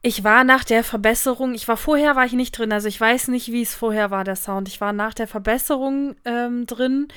Ich 0.00 0.24
war 0.24 0.44
nach 0.44 0.64
der 0.64 0.84
Verbesserung, 0.84 1.54
ich 1.54 1.68
war 1.68 1.76
vorher 1.76 2.16
war 2.16 2.24
ich 2.24 2.32
nicht 2.32 2.52
drin, 2.52 2.72
also 2.72 2.88
ich 2.88 2.98
weiß 3.00 3.28
nicht, 3.28 3.52
wie 3.52 3.62
es 3.62 3.74
vorher 3.74 4.10
war, 4.10 4.24
der 4.24 4.36
Sound. 4.36 4.68
Ich 4.68 4.80
war 4.80 4.92
nach 4.92 5.12
der 5.12 5.26
Verbesserung 5.26 6.14
ähm, 6.24 6.66
drin 6.66 7.08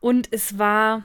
und 0.00 0.30
es 0.32 0.58
war 0.58 1.04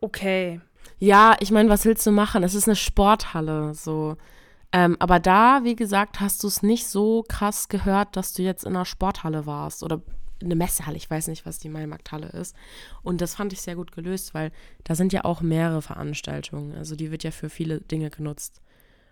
okay. 0.00 0.60
Ja, 0.98 1.36
ich 1.40 1.50
meine, 1.50 1.68
was 1.68 1.84
willst 1.84 2.06
du 2.06 2.12
machen? 2.12 2.44
Es 2.44 2.54
ist 2.54 2.68
eine 2.68 2.76
Sporthalle, 2.76 3.74
so. 3.74 4.16
Ähm, 4.72 4.96
aber 4.98 5.20
da, 5.20 5.60
wie 5.64 5.76
gesagt, 5.76 6.20
hast 6.20 6.42
du 6.42 6.48
es 6.48 6.62
nicht 6.62 6.86
so 6.86 7.24
krass 7.28 7.68
gehört, 7.68 8.16
dass 8.16 8.32
du 8.32 8.42
jetzt 8.42 8.64
in 8.64 8.74
einer 8.74 8.86
Sporthalle 8.86 9.46
warst 9.46 9.82
oder 9.82 10.00
eine 10.42 10.56
Messehalle. 10.56 10.96
Ich 10.96 11.10
weiß 11.10 11.28
nicht, 11.28 11.46
was 11.46 11.58
die 11.58 11.68
Maimarkthalle 11.68 12.28
ist. 12.28 12.56
Und 13.02 13.20
das 13.20 13.34
fand 13.34 13.52
ich 13.52 13.60
sehr 13.60 13.76
gut 13.76 13.92
gelöst, 13.92 14.34
weil 14.34 14.50
da 14.84 14.94
sind 14.94 15.12
ja 15.12 15.24
auch 15.24 15.40
mehrere 15.40 15.82
Veranstaltungen. 15.82 16.76
Also 16.76 16.96
die 16.96 17.10
wird 17.10 17.22
ja 17.22 17.30
für 17.30 17.48
viele 17.48 17.80
Dinge 17.80 18.10
genutzt. 18.10 18.60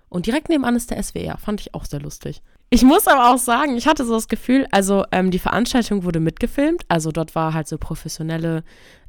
Und 0.09 0.27
direkt 0.27 0.49
nebenan 0.49 0.75
ist 0.75 0.91
der 0.91 1.01
SWR. 1.03 1.39
Fand 1.39 1.61
ich 1.61 1.75
auch 1.75 1.85
sehr 1.85 2.01
lustig. 2.01 2.43
Ich 2.69 2.83
muss 2.83 3.07
aber 3.07 3.33
auch 3.33 3.39
sagen, 3.39 3.77
ich 3.77 3.87
hatte 3.87 4.05
so 4.05 4.15
das 4.15 4.29
Gefühl, 4.29 4.67
also 4.71 5.05
ähm, 5.13 5.31
die 5.31 5.39
Veranstaltung 5.39 6.05
wurde 6.05 6.21
mitgefilmt. 6.21 6.83
Also 6.89 7.11
dort 7.11 7.35
war 7.35 7.55
halt 7.55 7.69
so 7.69 7.79
professionelle 7.79 8.65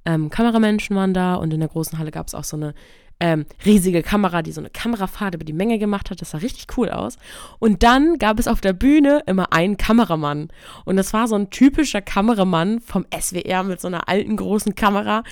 ähm, 0.05 0.29
Kameramenschen 0.29 0.95
waren 0.95 1.13
da 1.13 1.35
und 1.35 1.53
in 1.53 1.59
der 1.59 1.69
großen 1.69 1.97
Halle 1.97 2.11
gab 2.11 2.27
es 2.27 2.35
auch 2.35 2.43
so 2.43 2.57
eine 2.57 2.73
ähm, 3.19 3.45
riesige 3.65 4.01
Kamera, 4.01 4.41
die 4.41 4.51
so 4.51 4.61
eine 4.61 4.71
Kamerafahrt 4.71 5.35
über 5.35 5.45
die 5.45 5.53
Menge 5.53 5.77
gemacht 5.77 6.09
hat. 6.09 6.21
Das 6.21 6.31
sah 6.31 6.39
richtig 6.39 6.65
cool 6.75 6.89
aus. 6.89 7.17
Und 7.59 7.83
dann 7.83 8.17
gab 8.17 8.39
es 8.39 8.47
auf 8.47 8.61
der 8.61 8.73
Bühne 8.73 9.21
immer 9.27 9.53
einen 9.53 9.77
Kameramann. 9.77 10.49
Und 10.85 10.97
das 10.97 11.13
war 11.13 11.27
so 11.27 11.35
ein 11.35 11.51
typischer 11.51 12.01
Kameramann 12.01 12.79
vom 12.79 13.05
SWR 13.15 13.63
mit 13.63 13.79
so 13.79 13.87
einer 13.87 14.09
alten 14.09 14.35
großen 14.37 14.73
Kamera, 14.73 15.23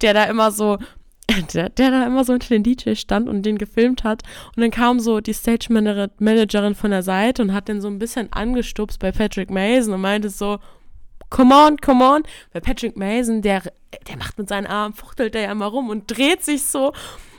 der 0.00 0.14
da 0.14 0.24
immer 0.24 0.50
so 0.50 0.78
der, 1.54 1.70
der 1.70 1.90
da 1.90 2.06
immer 2.06 2.24
so 2.24 2.32
hinter 2.32 2.48
den 2.48 2.62
DJ 2.62 2.94
stand 2.94 3.28
und 3.28 3.44
den 3.44 3.58
gefilmt 3.58 4.04
hat. 4.04 4.22
Und 4.56 4.62
dann 4.62 4.70
kam 4.70 5.00
so 5.00 5.20
die 5.20 5.32
Stage-Managerin 5.32 6.74
von 6.74 6.90
der 6.90 7.02
Seite 7.02 7.42
und 7.42 7.52
hat 7.52 7.68
den 7.68 7.80
so 7.80 7.88
ein 7.88 7.98
bisschen 7.98 8.32
angestupst 8.32 8.98
bei 8.98 9.12
Patrick 9.12 9.50
Mason 9.50 9.94
und 9.94 10.00
meinte 10.00 10.30
so, 10.30 10.58
come 11.34 11.54
on, 11.54 11.76
come 11.78 12.04
on. 12.04 12.22
Weil 12.52 12.62
Patrick 12.62 12.96
Mason, 12.96 13.42
der, 13.42 13.62
der 14.08 14.16
macht 14.16 14.38
mit 14.38 14.48
seinen 14.48 14.66
Armen, 14.66 14.94
fuchtelt 14.94 15.34
der 15.34 15.42
ja 15.42 15.52
immer 15.52 15.66
rum 15.66 15.90
und 15.90 16.06
dreht 16.06 16.44
sich 16.44 16.64
so. 16.64 16.92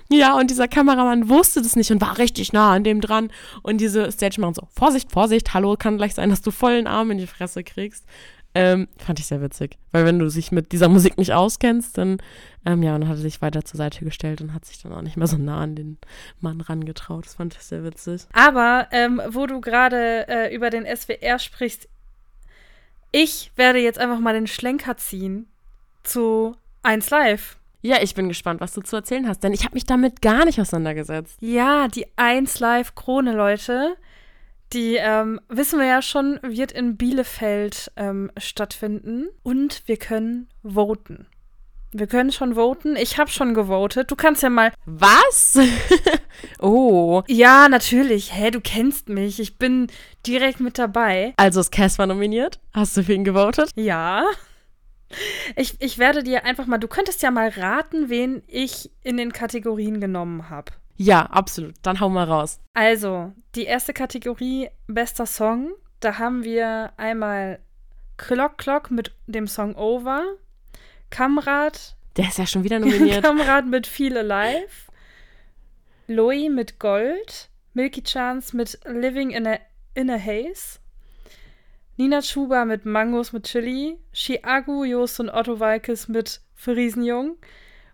Ja, 0.09 0.37
und 0.37 0.51
dieser 0.51 0.67
Kameramann 0.67 1.29
wusste 1.29 1.63
das 1.63 1.75
nicht 1.75 1.91
und 1.91 1.99
war 1.99 2.19
richtig 2.19 2.53
nah 2.53 2.73
an 2.73 2.83
dem 2.83 3.01
dran. 3.01 3.31
Und 3.63 3.79
diese 3.79 4.11
Stage 4.11 4.39
machen 4.39 4.53
so, 4.53 4.67
Vorsicht, 4.75 5.11
Vorsicht, 5.11 5.53
hallo, 5.53 5.75
kann 5.77 5.97
gleich 5.97 6.13
sein, 6.13 6.29
dass 6.29 6.41
du 6.41 6.51
vollen 6.51 6.85
Arm 6.85 7.09
in 7.09 7.17
die 7.17 7.25
Fresse 7.25 7.63
kriegst. 7.63 8.05
Ähm, 8.53 8.87
fand 8.97 9.19
ich 9.19 9.25
sehr 9.25 9.41
witzig. 9.41 9.77
Weil 9.91 10.05
wenn 10.05 10.19
du 10.19 10.29
dich 10.29 10.51
mit 10.51 10.71
dieser 10.71 10.89
Musik 10.89 11.17
nicht 11.17 11.33
auskennst, 11.33 11.97
dann, 11.97 12.17
ähm, 12.65 12.83
ja, 12.83 12.95
und 12.95 13.07
hat 13.07 13.17
er 13.17 13.21
sich 13.21 13.41
weiter 13.41 13.65
zur 13.65 13.77
Seite 13.77 14.05
gestellt 14.05 14.41
und 14.41 14.53
hat 14.53 14.65
sich 14.65 14.81
dann 14.81 14.93
auch 14.93 15.01
nicht 15.01 15.17
mehr 15.17 15.27
so 15.27 15.37
nah 15.37 15.59
an 15.59 15.75
den 15.75 15.97
Mann 16.39 16.61
rangetraut. 16.61 17.25
Das 17.25 17.35
fand 17.35 17.55
ich 17.55 17.61
sehr 17.61 17.83
witzig. 17.83 18.27
Aber, 18.31 18.87
ähm, 18.91 19.21
wo 19.29 19.47
du 19.47 19.59
gerade 19.59 20.27
äh, 20.27 20.55
über 20.55 20.69
den 20.69 20.85
SWR 20.85 21.39
sprichst, 21.39 21.89
ich 23.11 23.51
werde 23.55 23.79
jetzt 23.79 23.99
einfach 23.99 24.19
mal 24.19 24.33
den 24.33 24.47
Schlenker 24.47 24.97
ziehen 24.97 25.47
zu 26.03 26.55
1 26.83 27.09
Live. 27.09 27.57
Ja, 27.81 28.01
ich 28.01 28.15
bin 28.15 28.27
gespannt, 28.27 28.61
was 28.61 28.73
du 28.73 28.81
zu 28.81 28.95
erzählen 28.95 29.27
hast, 29.27 29.43
denn 29.43 29.53
ich 29.53 29.63
habe 29.63 29.75
mich 29.75 29.85
damit 29.85 30.21
gar 30.21 30.45
nicht 30.45 30.59
auseinandergesetzt. 30.59 31.37
Ja, 31.39 31.87
die 31.87 32.07
1 32.15 32.59
Live 32.59 32.95
Krone, 32.95 33.33
Leute. 33.33 33.95
Die 34.73 34.95
ähm, 34.95 35.39
wissen 35.49 35.79
wir 35.79 35.85
ja 35.85 36.01
schon, 36.01 36.39
wird 36.41 36.71
in 36.71 36.97
Bielefeld 36.97 37.91
ähm, 37.95 38.31
stattfinden. 38.37 39.27
Und 39.43 39.83
wir 39.85 39.97
können 39.97 40.47
voten. 40.63 41.27
Wir 41.97 42.07
können 42.07 42.33
schon 42.33 42.55
voten. 42.55 42.97
Ich 42.97 43.17
habe 43.17 43.29
schon 43.29 43.53
gewotet. 43.53 44.11
Du 44.11 44.17
kannst 44.17 44.43
ja 44.43 44.49
mal. 44.49 44.73
Was? 44.85 45.57
oh. 46.59 47.23
Ja, 47.27 47.69
natürlich. 47.69 48.33
Hä, 48.33 48.51
du 48.51 48.59
kennst 48.59 49.07
mich. 49.07 49.39
Ich 49.39 49.57
bin 49.57 49.87
direkt 50.27 50.59
mit 50.59 50.77
dabei. 50.77 51.33
Also 51.37 51.61
ist 51.61 51.71
Casper 51.71 52.05
nominiert? 52.05 52.59
Hast 52.73 52.97
du 52.97 53.03
für 53.03 53.13
ihn 53.13 53.23
gewotet? 53.23 53.69
Ja. 53.77 54.25
Ich, 55.55 55.75
ich 55.79 55.97
werde 55.97 56.21
dir 56.21 56.43
einfach 56.43 56.65
mal. 56.65 56.79
Du 56.79 56.89
könntest 56.89 57.23
ja 57.23 57.31
mal 57.31 57.47
raten, 57.47 58.09
wen 58.09 58.43
ich 58.47 58.91
in 59.01 59.15
den 59.15 59.31
Kategorien 59.31 60.01
genommen 60.01 60.49
habe. 60.49 60.73
Ja, 60.97 61.21
absolut. 61.27 61.75
Dann 61.81 62.01
hau 62.01 62.09
mal 62.09 62.25
raus. 62.25 62.59
Also, 62.73 63.31
die 63.55 63.63
erste 63.63 63.93
Kategorie, 63.93 64.67
bester 64.87 65.25
Song. 65.25 65.71
Da 66.01 66.19
haben 66.19 66.43
wir 66.43 66.91
einmal 66.97 67.59
Clock 68.17 68.57
Clock 68.57 68.91
mit 68.91 69.13
dem 69.27 69.47
Song 69.47 69.75
Over. 69.75 70.23
Kamrad. 71.09 71.95
Der 72.17 72.27
ist 72.27 72.37
ja 72.37 72.45
schon 72.45 72.63
wieder 72.63 72.79
nominiert. 72.79 73.23
Kamrad 73.23 73.67
mit 73.67 73.87
Feel 73.87 74.17
Alive. 74.17 74.69
Loi 76.07 76.49
mit 76.49 76.79
Gold. 76.79 77.49
Milky 77.73 78.03
Chance 78.03 78.55
mit 78.55 78.79
Living 78.85 79.31
in 79.31 79.47
a, 79.47 79.57
in 79.95 80.09
a 80.09 80.17
Haze. 80.17 80.79
Nina 81.97 82.21
Chuba 82.21 82.65
mit 82.65 82.85
Mangos 82.85 83.33
mit 83.33 83.43
Chili. 83.43 83.97
Chiagu, 84.13 84.83
Jost 84.83 85.19
und 85.19 85.29
Otto 85.29 85.59
Walkes 85.59 86.07
mit 86.07 86.41
Friesenjung. 86.53 87.37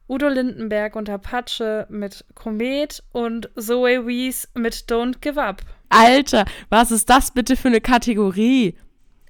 Udo 0.07 0.27
Lindenberg 0.27 0.95
und 0.95 1.09
Apache 1.09 1.87
mit 1.89 2.25
Komet 2.35 3.01
und 3.13 3.49
Zoe 3.55 4.05
Wees 4.05 4.49
mit 4.55 4.73
Don't 4.89 5.19
Give 5.21 5.41
Up. 5.41 5.61
Alter, 5.89 6.45
was 6.69 6.91
ist 6.91 7.09
das 7.09 7.31
bitte 7.31 7.55
für 7.55 7.69
eine 7.69 7.79
Kategorie? 7.79 8.75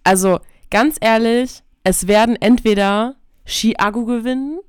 Also, 0.03 0.39
ganz 0.71 0.97
ehrlich, 0.99 1.61
es 1.83 2.07
werden 2.07 2.35
entweder 2.35 3.15
Chiago 3.45 4.05
gewinnen 4.05 4.59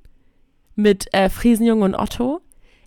mit 0.74 1.12
äh, 1.12 1.28
Friesenjung 1.28 1.82
und 1.82 1.94
Otto, 1.94 2.40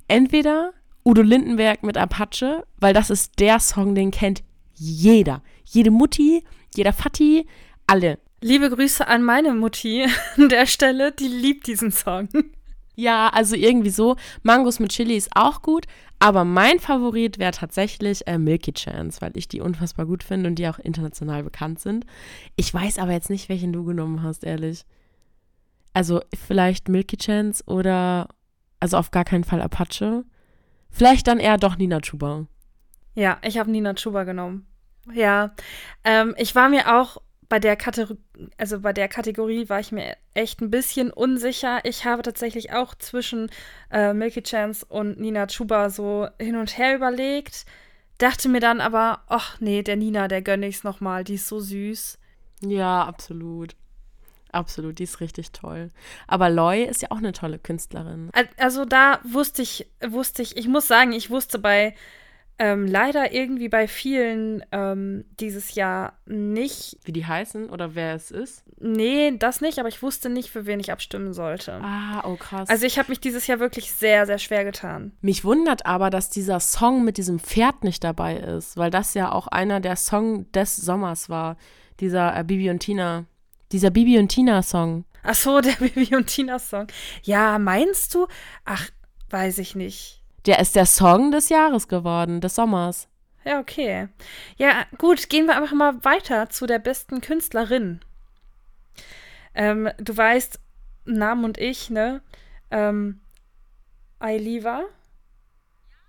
entweder 0.07 0.71
Udo 1.03 1.21
Lindenberg 1.21 1.83
mit 1.83 1.97
Apache, 1.97 2.65
weil 2.77 2.93
das 2.93 3.09
ist 3.09 3.39
der 3.39 3.59
Song, 3.59 3.93
den 3.95 4.11
kennt 4.11 4.43
jeder. 4.73 5.41
Jede 5.63 5.91
Mutti, 5.91 6.43
jeder 6.75 6.93
Fatti, 6.93 7.45
alle. 7.87 8.19
Liebe 8.41 8.69
Grüße 8.69 9.07
an 9.07 9.23
meine 9.23 9.53
Mutti 9.53 10.05
an 10.37 10.49
der 10.49 10.65
Stelle, 10.65 11.11
die 11.11 11.27
liebt 11.27 11.67
diesen 11.67 11.91
Song. 11.91 12.29
Ja, 12.95 13.29
also 13.29 13.55
irgendwie 13.55 13.89
so. 13.89 14.15
Mangos 14.43 14.79
mit 14.79 14.91
Chili 14.91 15.15
ist 15.15 15.29
auch 15.35 15.61
gut, 15.61 15.85
aber 16.19 16.45
mein 16.45 16.79
Favorit 16.79 17.39
wäre 17.39 17.51
tatsächlich 17.51 18.25
äh, 18.25 18.37
Milky 18.37 18.71
Chance, 18.71 19.19
weil 19.21 19.31
ich 19.35 19.47
die 19.47 19.61
unfassbar 19.61 20.05
gut 20.05 20.23
finde 20.23 20.49
und 20.49 20.55
die 20.55 20.67
auch 20.67 20.79
international 20.79 21.43
bekannt 21.43 21.79
sind. 21.79 22.05
Ich 22.55 22.73
weiß 22.73 22.99
aber 22.99 23.11
jetzt 23.11 23.29
nicht, 23.29 23.49
welchen 23.49 23.73
du 23.73 23.83
genommen 23.83 24.23
hast, 24.23 24.43
ehrlich. 24.43 24.85
Also 25.95 26.19
vielleicht 26.33 26.89
Milky 26.89 27.15
Chance 27.15 27.63
oder, 27.67 28.27
also 28.81 28.97
auf 28.97 29.11
gar 29.11 29.23
keinen 29.23 29.45
Fall 29.45 29.61
Apache. 29.61 30.25
Vielleicht 30.91 31.25
dann 31.25 31.39
eher 31.39 31.57
doch 31.57 31.77
Nina 31.77 32.01
Chuba. 32.01 32.47
Ja, 33.13 33.37
ich 33.41 33.57
habe 33.57 33.71
Nina 33.71 33.93
Chuba 33.93 34.25
genommen. 34.25 34.67
Ja, 35.13 35.55
ähm, 36.03 36.35
ich 36.37 36.53
war 36.53 36.67
mir 36.67 36.99
auch 36.99 37.21
bei 37.47 37.59
der 37.59 37.77
Kategorie, 37.77 38.19
also 38.57 38.81
bei 38.81 38.91
der 38.91 39.07
Kategorie 39.07 39.69
war 39.69 39.79
ich 39.79 39.93
mir 39.93 40.17
echt 40.33 40.59
ein 40.59 40.69
bisschen 40.69 41.11
unsicher. 41.11 41.79
Ich 41.85 42.03
habe 42.03 42.23
tatsächlich 42.23 42.73
auch 42.73 42.93
zwischen 42.95 43.49
äh, 43.89 44.13
Milky 44.13 44.43
Chance 44.43 44.85
und 44.89 45.17
Nina 45.17 45.47
Chuba 45.47 45.89
so 45.89 46.27
hin 46.41 46.57
und 46.57 46.77
her 46.77 46.93
überlegt. 46.97 47.65
Dachte 48.17 48.49
mir 48.49 48.59
dann 48.59 48.81
aber, 48.81 49.21
ach 49.27 49.61
nee, 49.61 49.81
der 49.81 49.95
Nina, 49.95 50.27
der 50.27 50.41
gönne 50.41 50.67
ich's 50.67 50.83
nochmal, 50.83 51.23
die 51.23 51.35
ist 51.35 51.47
so 51.47 51.61
süß. 51.61 52.19
Ja, 52.63 53.05
absolut. 53.05 53.77
Absolut, 54.55 54.99
die 54.99 55.03
ist 55.03 55.19
richtig 55.19 55.51
toll. 55.51 55.91
Aber 56.27 56.49
Loy 56.49 56.83
ist 56.83 57.01
ja 57.01 57.11
auch 57.11 57.17
eine 57.17 57.33
tolle 57.33 57.59
Künstlerin. 57.59 58.31
Also 58.57 58.85
da 58.85 59.19
wusste 59.23 59.61
ich, 59.61 59.87
wusste 60.07 60.41
ich, 60.41 60.55
ich 60.55 60.67
muss 60.67 60.87
sagen, 60.87 61.11
ich 61.11 61.29
wusste 61.29 61.59
bei 61.59 61.93
ähm, 62.57 62.87
leider 62.87 63.33
irgendwie 63.33 63.67
bei 63.67 63.87
vielen 63.87 64.63
ähm, 64.71 65.25
dieses 65.39 65.75
Jahr 65.75 66.13
nicht. 66.25 66.97
Wie 67.03 67.11
die 67.11 67.25
heißen 67.25 67.69
oder 67.69 67.95
wer 67.95 68.15
es 68.15 68.31
ist? 68.31 68.63
Nee, 68.79 69.35
das 69.37 69.59
nicht, 69.59 69.77
aber 69.79 69.89
ich 69.89 70.01
wusste 70.01 70.29
nicht, 70.29 70.49
für 70.49 70.65
wen 70.65 70.79
ich 70.79 70.91
abstimmen 70.91 71.33
sollte. 71.33 71.81
Ah, 71.81 72.23
oh 72.25 72.35
krass. 72.35 72.69
Also 72.69 72.85
ich 72.85 72.97
habe 72.97 73.09
mich 73.09 73.19
dieses 73.19 73.47
Jahr 73.47 73.59
wirklich 73.59 73.91
sehr, 73.91 74.25
sehr 74.25 74.37
schwer 74.37 74.63
getan. 74.63 75.11
Mich 75.19 75.43
wundert 75.43 75.85
aber, 75.85 76.09
dass 76.09 76.29
dieser 76.29 76.61
Song 76.61 77.03
mit 77.03 77.17
diesem 77.17 77.39
Pferd 77.39 77.83
nicht 77.83 78.03
dabei 78.05 78.37
ist, 78.37 78.77
weil 78.77 78.89
das 78.89 79.13
ja 79.15 79.33
auch 79.33 79.47
einer 79.47 79.81
der 79.81 79.97
Song 79.97 80.49
des 80.53 80.77
Sommers 80.77 81.29
war. 81.29 81.57
Dieser 81.99 82.37
äh, 82.37 82.43
Bibi 82.45 82.69
und 82.69 82.79
Tina. 82.79 83.25
Dieser 83.75 83.91
Bibi 83.91 84.17
und 84.17 84.29
Tina 84.29 84.63
Song. 84.63 85.03
Ach 85.21 85.35
so, 85.35 85.59
der 85.61 85.73
Bibi 85.73 86.15
und 86.15 86.27
Tina 86.27 86.59
Song. 86.59 86.87
Ja, 87.23 87.59
meinst 87.59 88.15
du? 88.15 88.25
Ach, 88.63 88.89
weiß 89.31 89.57
ich 89.57 89.75
nicht. 89.75 90.21
Der 90.45 90.59
ist 90.59 90.77
der 90.77 90.85
Song 90.85 91.31
des 91.31 91.49
Jahres 91.49 91.89
geworden, 91.89 92.39
des 92.39 92.55
Sommers. 92.55 93.09
Ja, 93.43 93.59
okay. 93.59 94.07
Ja, 94.55 94.85
gut, 94.97 95.27
gehen 95.27 95.47
wir 95.47 95.57
einfach 95.57 95.73
mal 95.73 96.01
weiter 96.05 96.49
zu 96.49 96.67
der 96.67 96.79
besten 96.79 97.19
Künstlerin. 97.19 97.99
Ähm, 99.53 99.89
du 99.97 100.15
weißt, 100.15 100.57
Namen 101.03 101.43
und 101.43 101.57
ich, 101.57 101.89
ne? 101.89 102.21
Ähm, 102.71 103.19
Ailiva. 104.19 104.83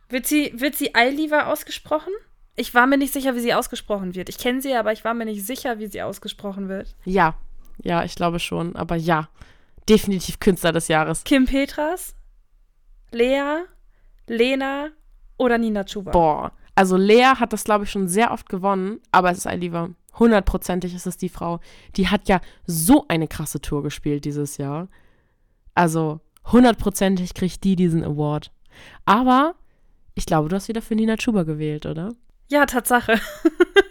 Wird 0.09 0.29
sie, 0.29 0.53
wird 0.55 0.77
sie 0.77 0.95
Ailiva 0.95 1.47
ausgesprochen? 1.47 2.13
Ich 2.55 2.75
war 2.75 2.87
mir 2.87 2.97
nicht 2.97 3.13
sicher, 3.13 3.35
wie 3.35 3.41
sie 3.41 3.55
ausgesprochen 3.55 4.15
wird. 4.15 4.29
Ich 4.29 4.39
kenne 4.39 4.63
sie, 4.63 4.73
aber 4.75 4.93
ich 4.93 5.05
war 5.05 5.15
mir 5.15 5.25
nicht 5.25 5.45
sicher, 5.45 5.81
wie 5.81 5.89
sie 5.89 6.03
ausgesprochen 6.03 6.69
wird. 6.69 6.95
Ja, 7.05 7.35
ja, 7.83 8.05
ich 8.05 8.15
glaube 8.15 8.39
schon. 8.39 8.77
Aber 8.77 8.97
ja, 8.97 9.29
definitiv 9.89 10.41
Künstler 10.41 10.73
des 10.73 10.89
Jahres. 10.89 11.25
Kim 11.25 11.47
Petras, 11.47 12.15
Lea, 13.13 13.65
Lena 14.27 14.89
oder 15.37 15.59
Nina 15.59 15.85
Chuba? 15.85 16.11
Boah. 16.11 16.53
Also 16.75 16.97
Lea 16.97 17.35
hat 17.39 17.53
das, 17.53 17.65
glaube 17.65 17.85
ich, 17.85 17.91
schon 17.91 18.09
sehr 18.09 18.33
oft 18.33 18.49
gewonnen, 18.49 19.01
aber 19.11 19.31
es 19.31 19.39
ist 19.39 19.47
Aliva. 19.47 19.91
Hundertprozentig 20.19 20.95
ist 20.95 21.07
es 21.07 21.17
die 21.17 21.29
Frau. 21.29 21.61
Die 21.97 22.09
hat 22.09 22.29
ja 22.29 22.41
so 22.67 23.05
eine 23.09 23.29
krasse 23.29 23.61
Tour 23.61 23.83
gespielt 23.83 24.25
dieses 24.25 24.57
Jahr. 24.57 24.89
Also 25.75 26.21
hundertprozentig 26.51 27.35
kriegt 27.35 27.65
die 27.65 27.77
diesen 27.77 28.05
Award. 28.05 28.51
Aber 29.05 29.55
ich 30.15 30.27
glaube, 30.27 30.49
du 30.49 30.57
hast 30.57 30.69
wieder 30.69 30.83
für 30.83 30.95
Nina 30.95 31.17
Chuba 31.17 31.43
gewählt, 31.43 31.87
oder? 31.87 32.15
Ja, 32.49 32.67
Tatsache. 32.67 33.21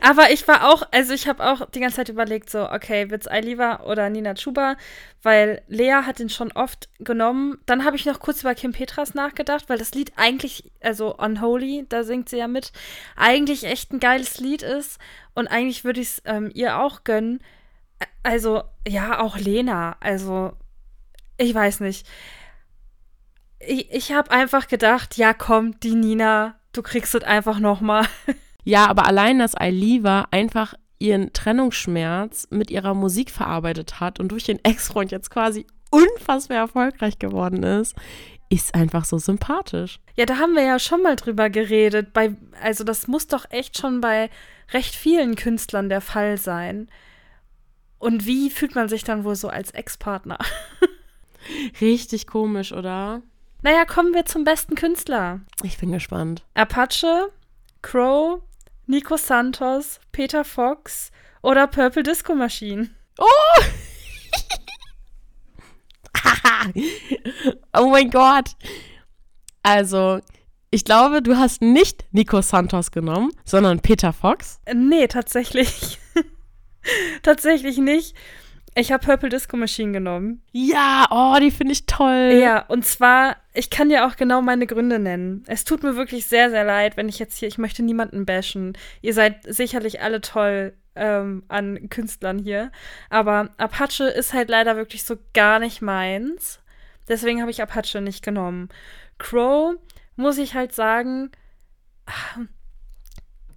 Aber 0.00 0.30
ich 0.30 0.46
war 0.48 0.68
auch, 0.68 0.82
also 0.92 1.12
ich 1.12 1.28
habe 1.28 1.44
auch 1.44 1.68
die 1.70 1.80
ganze 1.80 1.96
Zeit 1.96 2.08
überlegt, 2.08 2.50
so, 2.50 2.70
okay, 2.70 3.10
wird's 3.10 3.28
Ailiva 3.28 3.84
oder 3.84 4.08
Nina 4.10 4.34
Chuba, 4.34 4.76
weil 5.22 5.62
Lea 5.68 6.02
hat 6.04 6.18
den 6.18 6.30
schon 6.30 6.52
oft 6.52 6.88
genommen. 6.98 7.58
Dann 7.66 7.84
habe 7.84 7.96
ich 7.96 8.06
noch 8.06 8.20
kurz 8.20 8.40
über 8.42 8.54
Kim 8.54 8.72
Petras 8.72 9.14
nachgedacht, 9.14 9.68
weil 9.68 9.78
das 9.78 9.92
Lied 9.92 10.12
eigentlich, 10.16 10.70
also 10.80 11.16
Unholy, 11.16 11.86
da 11.88 12.04
singt 12.04 12.28
sie 12.28 12.38
ja 12.38 12.48
mit, 12.48 12.72
eigentlich 13.16 13.64
echt 13.64 13.92
ein 13.92 14.00
geiles 14.00 14.38
Lied 14.38 14.62
ist. 14.62 14.98
Und 15.34 15.48
eigentlich 15.48 15.84
würde 15.84 16.00
ich 16.00 16.08
es 16.08 16.22
ähm, 16.24 16.50
ihr 16.54 16.78
auch 16.78 17.04
gönnen. 17.04 17.40
Also, 18.22 18.62
ja, 18.86 19.20
auch 19.20 19.38
Lena. 19.38 19.96
Also, 20.00 20.52
ich 21.36 21.54
weiß 21.54 21.80
nicht. 21.80 22.06
Ich, 23.60 23.90
ich 23.90 24.12
habe 24.12 24.30
einfach 24.30 24.68
gedacht, 24.68 25.16
ja, 25.16 25.34
komm, 25.34 25.78
die 25.80 25.94
Nina, 25.94 26.56
du 26.72 26.82
kriegst 26.82 27.14
es 27.14 27.24
einfach 27.24 27.58
noch 27.58 27.80
mal. 27.80 28.06
Ja, 28.68 28.86
aber 28.86 29.06
allein, 29.06 29.38
dass 29.38 29.54
Ailiva 29.54 30.26
einfach 30.30 30.74
ihren 30.98 31.32
Trennungsschmerz 31.32 32.48
mit 32.50 32.70
ihrer 32.70 32.92
Musik 32.92 33.30
verarbeitet 33.30 33.98
hat 33.98 34.20
und 34.20 34.28
durch 34.28 34.44
den 34.44 34.62
Ex-Freund 34.62 35.10
jetzt 35.10 35.30
quasi 35.30 35.66
unfassbar 35.90 36.58
erfolgreich 36.58 37.18
geworden 37.18 37.62
ist, 37.62 37.96
ist 38.50 38.74
einfach 38.74 39.06
so 39.06 39.16
sympathisch. 39.16 40.00
Ja, 40.16 40.26
da 40.26 40.36
haben 40.36 40.54
wir 40.54 40.64
ja 40.64 40.78
schon 40.78 41.02
mal 41.02 41.16
drüber 41.16 41.48
geredet. 41.48 42.12
Bei, 42.12 42.34
also 42.62 42.84
das 42.84 43.08
muss 43.08 43.26
doch 43.26 43.46
echt 43.48 43.78
schon 43.78 44.02
bei 44.02 44.28
recht 44.74 44.94
vielen 44.94 45.34
Künstlern 45.34 45.88
der 45.88 46.02
Fall 46.02 46.36
sein. 46.36 46.90
Und 47.98 48.26
wie 48.26 48.50
fühlt 48.50 48.74
man 48.74 48.90
sich 48.90 49.02
dann 49.02 49.24
wohl 49.24 49.34
so 49.34 49.48
als 49.48 49.70
Ex-Partner? 49.70 50.36
Richtig 51.80 52.26
komisch, 52.26 52.72
oder? 52.72 53.22
Naja, 53.62 53.86
kommen 53.86 54.12
wir 54.12 54.26
zum 54.26 54.44
besten 54.44 54.74
Künstler. 54.74 55.40
Ich 55.62 55.78
bin 55.78 55.90
gespannt. 55.90 56.44
Apache, 56.52 57.32
Crow, 57.80 58.42
Nico 58.88 59.18
Santos, 59.18 60.00
Peter 60.12 60.44
Fox 60.44 61.10
oder 61.42 61.66
Purple 61.66 62.02
Disco 62.02 62.34
Machine. 62.34 62.88
Oh! 63.18 63.62
oh 67.74 67.90
mein 67.90 68.10
Gott. 68.10 68.52
Also, 69.62 70.20
ich 70.70 70.86
glaube, 70.86 71.20
du 71.20 71.36
hast 71.36 71.60
nicht 71.60 72.06
Nico 72.12 72.40
Santos 72.40 72.90
genommen, 72.90 73.30
sondern 73.44 73.80
Peter 73.80 74.14
Fox. 74.14 74.58
Nee, 74.74 75.06
tatsächlich. 75.06 75.98
tatsächlich 77.22 77.76
nicht. 77.76 78.16
Ich 78.78 78.92
habe 78.92 79.04
Purple 79.04 79.28
Disco 79.28 79.56
Machine 79.56 79.90
genommen. 79.90 80.40
Ja, 80.52 81.06
oh, 81.10 81.36
die 81.40 81.50
finde 81.50 81.72
ich 81.72 81.86
toll. 81.86 82.38
Ja, 82.40 82.64
und 82.66 82.86
zwar, 82.86 83.36
ich 83.52 83.70
kann 83.70 83.88
dir 83.88 84.06
auch 84.06 84.14
genau 84.14 84.40
meine 84.40 84.68
Gründe 84.68 85.00
nennen. 85.00 85.42
Es 85.48 85.64
tut 85.64 85.82
mir 85.82 85.96
wirklich 85.96 86.26
sehr, 86.26 86.48
sehr 86.50 86.62
leid, 86.62 86.96
wenn 86.96 87.08
ich 87.08 87.18
jetzt 87.18 87.36
hier, 87.38 87.48
ich 87.48 87.58
möchte 87.58 87.82
niemanden 87.82 88.24
bashen. 88.24 88.78
Ihr 89.02 89.14
seid 89.14 89.38
sicherlich 89.52 90.00
alle 90.00 90.20
toll 90.20 90.74
ähm, 90.94 91.42
an 91.48 91.88
Künstlern 91.88 92.38
hier. 92.38 92.70
Aber 93.10 93.50
Apache 93.56 94.04
ist 94.04 94.32
halt 94.32 94.48
leider 94.48 94.76
wirklich 94.76 95.02
so 95.02 95.16
gar 95.34 95.58
nicht 95.58 95.82
meins. 95.82 96.60
Deswegen 97.08 97.40
habe 97.40 97.50
ich 97.50 97.60
Apache 97.60 98.00
nicht 98.00 98.24
genommen. 98.24 98.68
Crow, 99.18 99.74
muss 100.14 100.38
ich 100.38 100.54
halt 100.54 100.72
sagen, 100.72 101.32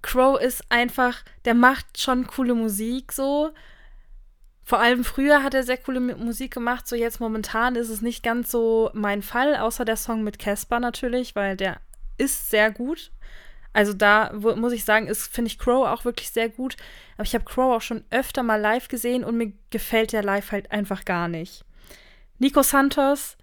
Crow 0.02 0.42
ist 0.42 0.64
einfach, 0.70 1.24
der 1.46 1.54
macht 1.54 2.02
schon 2.02 2.26
coole 2.26 2.56
Musik 2.56 3.12
so. 3.12 3.52
Vor 4.63 4.80
allem 4.80 5.04
früher 5.04 5.43
hat 5.43 5.54
er 5.54 5.63
sehr 5.63 5.78
coole 5.78 6.00
Musik 6.00 6.54
gemacht, 6.54 6.88
so 6.88 6.95
jetzt 6.95 7.19
momentan 7.19 7.76
ist 7.76 7.89
es 7.89 8.02
nicht 8.02 8.24
ganz 8.24 8.52
so 8.52 8.89
mein 8.93 9.21
Fall, 9.21 9.56
außer 9.56 9.86
der 9.86 9.97
Song 9.97 10.24
mit 10.24 10.39
Casper 10.39 10.80
natürlich, 10.80 11.36
weil 11.36 11.58
der 11.58 11.78
ist 12.17 12.50
sehr 12.50 12.71
gut. 12.71 13.12
Also 13.74 13.93
da 13.93 14.34
muss 14.34 14.74
ich 14.74 14.84
sagen, 14.84 15.08
ist 15.08 15.34
finde 15.34 15.47
ich 15.47 15.58
Crow 15.58 15.88
auch 15.88 16.06
wirklich 16.06 16.30
sehr 16.30 16.50
gut, 16.50 16.76
aber 17.15 17.24
ich 17.24 17.34
habe 17.34 17.45
Crow 17.45 17.76
auch 17.76 17.82
schon 17.82 18.04
öfter 18.12 18.43
mal 18.43 18.60
live 18.60 18.88
gesehen 18.89 19.24
und 19.24 19.38
mir 19.38 19.54
gefällt 19.69 20.12
der 20.12 20.24
live 20.24 20.52
halt 20.52 20.71
einfach 20.71 21.06
gar 21.06 21.28
nicht. 21.28 21.63
Nico 22.38 22.63
Santos 22.63 23.38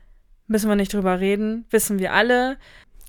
müssen 0.46 0.68
wir 0.68 0.76
nicht 0.76 0.92
drüber 0.92 1.20
reden, 1.20 1.66
wissen 1.70 1.98
wir 1.98 2.12
alle. 2.12 2.58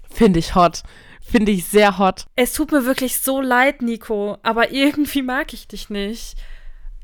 Finde 0.09 0.39
ich 0.39 0.55
hot. 0.55 0.83
Finde 1.21 1.51
ich 1.51 1.65
sehr 1.65 1.97
hot. 1.97 2.25
Es 2.35 2.53
tut 2.53 2.71
mir 2.71 2.85
wirklich 2.85 3.19
so 3.19 3.41
leid, 3.41 3.81
Nico, 3.81 4.37
aber 4.41 4.71
irgendwie 4.71 5.21
mag 5.21 5.53
ich 5.53 5.67
dich 5.67 5.89
nicht. 5.89 6.37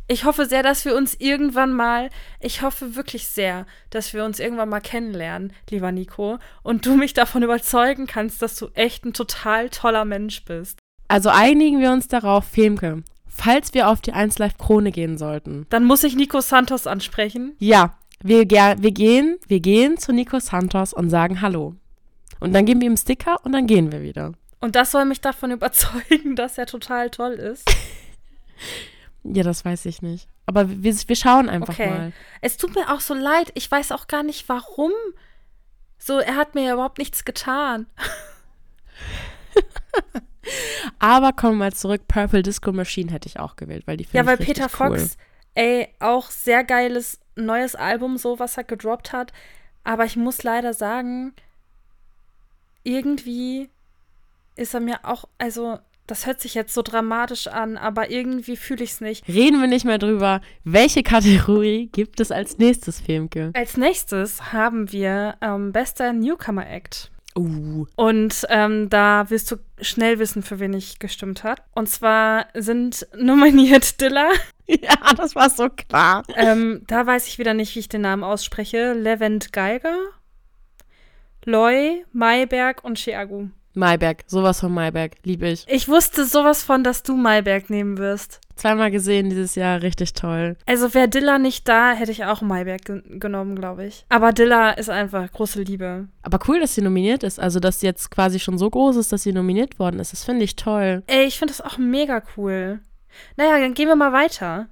Ich 0.07 0.23
hoffe 0.23 0.45
sehr, 0.45 0.61
dass 0.61 0.85
wir 0.85 0.95
uns 0.95 1.15
irgendwann 1.15 1.73
mal, 1.73 2.11
ich 2.39 2.61
hoffe 2.61 2.95
wirklich 2.95 3.27
sehr, 3.27 3.65
dass 3.89 4.13
wir 4.13 4.23
uns 4.23 4.39
irgendwann 4.39 4.69
mal 4.69 4.79
kennenlernen, 4.79 5.51
lieber 5.71 5.91
Nico, 5.91 6.37
und 6.61 6.85
du 6.85 6.95
mich 6.95 7.13
davon 7.13 7.41
überzeugen 7.41 8.05
kannst, 8.05 8.41
dass 8.43 8.55
du 8.55 8.67
echt 8.75 9.03
ein 9.03 9.13
total 9.13 9.69
toller 9.69 10.05
Mensch 10.05 10.45
bist. 10.45 10.77
Also 11.07 11.29
einigen 11.29 11.79
wir 11.79 11.91
uns 11.91 12.07
darauf, 12.07 12.45
Femke, 12.45 13.03
falls 13.25 13.73
wir 13.73 13.89
auf 13.89 13.99
die 14.01 14.13
1 14.13 14.37
Live 14.37 14.59
Krone 14.59 14.91
gehen 14.91 15.17
sollten. 15.17 15.65
Dann 15.71 15.85
muss 15.85 16.03
ich 16.03 16.15
Nico 16.15 16.39
Santos 16.39 16.85
ansprechen. 16.85 17.55
Ja, 17.57 17.97
wir, 18.21 18.47
wir 18.47 18.91
gehen, 18.91 19.39
wir 19.47 19.59
gehen 19.59 19.97
zu 19.97 20.13
Nico 20.13 20.39
Santos 20.39 20.93
und 20.93 21.09
sagen 21.09 21.41
Hallo. 21.41 21.75
Und 22.39 22.53
dann 22.53 22.65
geben 22.65 22.81
wir 22.81 22.89
ihm 22.89 22.97
Sticker 22.97 23.43
und 23.43 23.53
dann 23.53 23.65
gehen 23.65 23.91
wir 23.91 24.03
wieder. 24.03 24.33
Und 24.59 24.75
das 24.75 24.91
soll 24.91 25.05
mich 25.05 25.21
davon 25.21 25.49
überzeugen, 25.51 26.35
dass 26.35 26.59
er 26.59 26.67
total 26.67 27.09
toll 27.09 27.33
ist. 27.33 27.67
Ja, 29.33 29.43
das 29.43 29.65
weiß 29.65 29.85
ich 29.85 30.01
nicht. 30.01 30.27
Aber 30.45 30.69
wir, 30.69 30.93
wir 30.93 31.15
schauen 31.15 31.49
einfach 31.49 31.73
okay. 31.73 31.89
mal. 31.89 32.13
Es 32.41 32.57
tut 32.57 32.75
mir 32.75 32.93
auch 32.93 32.99
so 32.99 33.13
leid. 33.13 33.51
Ich 33.55 33.69
weiß 33.69 33.91
auch 33.91 34.07
gar 34.07 34.23
nicht, 34.23 34.47
warum. 34.47 34.91
So, 35.97 36.19
er 36.19 36.35
hat 36.35 36.53
mir 36.53 36.63
ja 36.65 36.73
überhaupt 36.73 36.99
nichts 36.99 37.25
getan. 37.25 37.87
Aber 40.99 41.33
kommen 41.33 41.53
wir 41.53 41.65
mal 41.65 41.73
zurück. 41.73 42.07
Purple 42.07 42.43
Disco 42.43 42.71
Machine 42.71 43.11
hätte 43.11 43.27
ich 43.27 43.39
auch 43.39 43.55
gewählt, 43.55 43.87
weil 43.87 43.97
die 43.97 44.07
Ja, 44.11 44.27
weil 44.27 44.37
Peter 44.37 44.65
cool. 44.79 44.99
Fox, 44.99 45.17
ey, 45.55 45.89
auch 45.99 46.29
sehr 46.29 46.63
geiles 46.63 47.19
neues 47.35 47.75
Album, 47.75 48.17
so 48.17 48.37
was 48.37 48.57
er 48.57 48.63
gedroppt 48.63 49.11
hat. 49.11 49.33
Aber 49.83 50.05
ich 50.05 50.15
muss 50.15 50.43
leider 50.43 50.75
sagen, 50.75 51.33
irgendwie 52.83 53.69
ist 54.55 54.75
er 54.75 54.79
mir 54.81 54.99
auch, 55.03 55.25
also 55.39 55.79
das 56.07 56.25
hört 56.25 56.41
sich 56.41 56.53
jetzt 56.53 56.73
so 56.73 56.81
dramatisch 56.81 57.47
an, 57.47 57.77
aber 57.77 58.11
irgendwie 58.11 58.57
fühle 58.57 58.83
ich 58.83 58.91
es 58.91 59.01
nicht. 59.01 59.27
Reden 59.27 59.59
wir 59.59 59.67
nicht 59.67 59.85
mehr 59.85 59.97
drüber. 59.97 60.41
Welche 60.63 61.03
Kategorie 61.03 61.89
gibt 61.91 62.19
es 62.19 62.31
als 62.31 62.57
nächstes, 62.57 63.01
Filmke? 63.01 63.51
Als 63.53 63.77
nächstes 63.77 64.53
haben 64.53 64.91
wir 64.91 65.35
ähm, 65.41 65.71
bester 65.71 66.13
Newcomer 66.13 66.69
Act. 66.69 67.11
Uh. 67.37 67.85
Und 67.95 68.45
ähm, 68.49 68.89
da 68.89 69.29
wirst 69.29 69.51
du 69.51 69.57
schnell 69.81 70.19
wissen, 70.19 70.41
für 70.41 70.59
wen 70.59 70.73
ich 70.73 70.99
gestimmt 70.99 71.43
habe. 71.43 71.61
Und 71.73 71.89
zwar 71.89 72.47
sind 72.53 73.05
nominiert 73.17 73.99
Dilla. 74.01 74.29
Ja, 74.67 75.13
das 75.15 75.35
war 75.35 75.49
so 75.49 75.69
klar. 75.69 76.23
Ähm, 76.35 76.83
da 76.87 77.05
weiß 77.05 77.27
ich 77.27 77.37
wieder 77.37 77.53
nicht, 77.53 77.75
wie 77.75 77.79
ich 77.79 77.89
den 77.89 78.01
Namen 78.01 78.23
ausspreche. 78.23 78.93
Levent 78.93 79.51
Geiger, 79.51 79.97
Loy, 81.43 82.05
Mayberg 82.13 82.83
und 82.83 82.97
Chiagu. 82.97 83.49
Mayberg, 83.75 84.23
sowas 84.27 84.59
von 84.59 84.73
Mayberg, 84.73 85.13
liebe 85.23 85.47
ich. 85.47 85.65
Ich 85.67 85.87
wusste 85.87 86.25
sowas 86.25 86.63
von, 86.63 86.83
dass 86.83 87.03
du 87.03 87.15
Mayberg 87.15 87.69
nehmen 87.69 87.97
wirst. 87.97 88.41
Zweimal 88.55 88.89
gesehen 88.89 89.29
dieses 89.29 89.55
Jahr, 89.55 89.81
richtig 89.81 90.13
toll. 90.13 90.55
Also 90.65 90.93
wäre 90.93 91.09
Dilla 91.09 91.39
nicht 91.39 91.67
da, 91.67 91.91
hätte 91.91 92.11
ich 92.11 92.23
auch 92.23 92.41
Mayberg 92.41 92.85
ge 92.85 93.01
genommen, 93.19 93.55
glaube 93.55 93.85
ich. 93.85 94.05
Aber 94.07 94.31
Dilla 94.31 94.71
ist 94.71 94.89
einfach 94.89 95.29
große 95.29 95.61
Liebe. 95.61 96.07
Aber 96.21 96.39
cool, 96.47 96.61
dass 96.61 96.73
sie 96.75 96.81
nominiert 96.81 97.23
ist. 97.23 97.37
Also, 97.39 97.59
dass 97.59 97.81
sie 97.81 97.85
jetzt 97.87 98.11
quasi 98.11 98.39
schon 98.39 98.57
so 98.57 98.69
groß 98.69 98.95
ist, 98.95 99.11
dass 99.11 99.23
sie 99.23 99.33
nominiert 99.33 99.77
worden 99.77 99.99
ist. 99.99 100.13
Das 100.13 100.23
finde 100.23 100.45
ich 100.45 100.55
toll. 100.55 101.03
Ey, 101.07 101.25
ich 101.25 101.37
finde 101.37 101.53
das 101.53 101.61
auch 101.61 101.77
mega 101.77 102.23
cool. 102.37 102.79
Naja, 103.35 103.59
dann 103.59 103.73
gehen 103.73 103.89
wir 103.89 103.95
mal 103.97 104.13
weiter. 104.13 104.69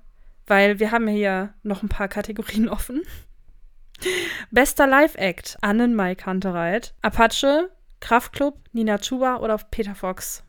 Weil 0.48 0.80
wir 0.80 0.92
haben 0.92 1.08
hier 1.08 1.54
noch 1.64 1.84
ein 1.84 1.90
paar 1.90 2.08
Kategorien 2.08 2.70
offen. 2.70 3.02
Bester 4.52 4.88
Live-Act. 4.88 5.58
Annen 5.62 5.94
Mai 5.94 6.16
Kantereit. 6.16 6.94
Apache, 7.02 7.70
Kraftklub, 8.04 8.60
Nina 8.74 8.98
Chuba 8.98 9.38
oder 9.38 9.58
Peter 9.72 9.96
Fox? 9.96 10.44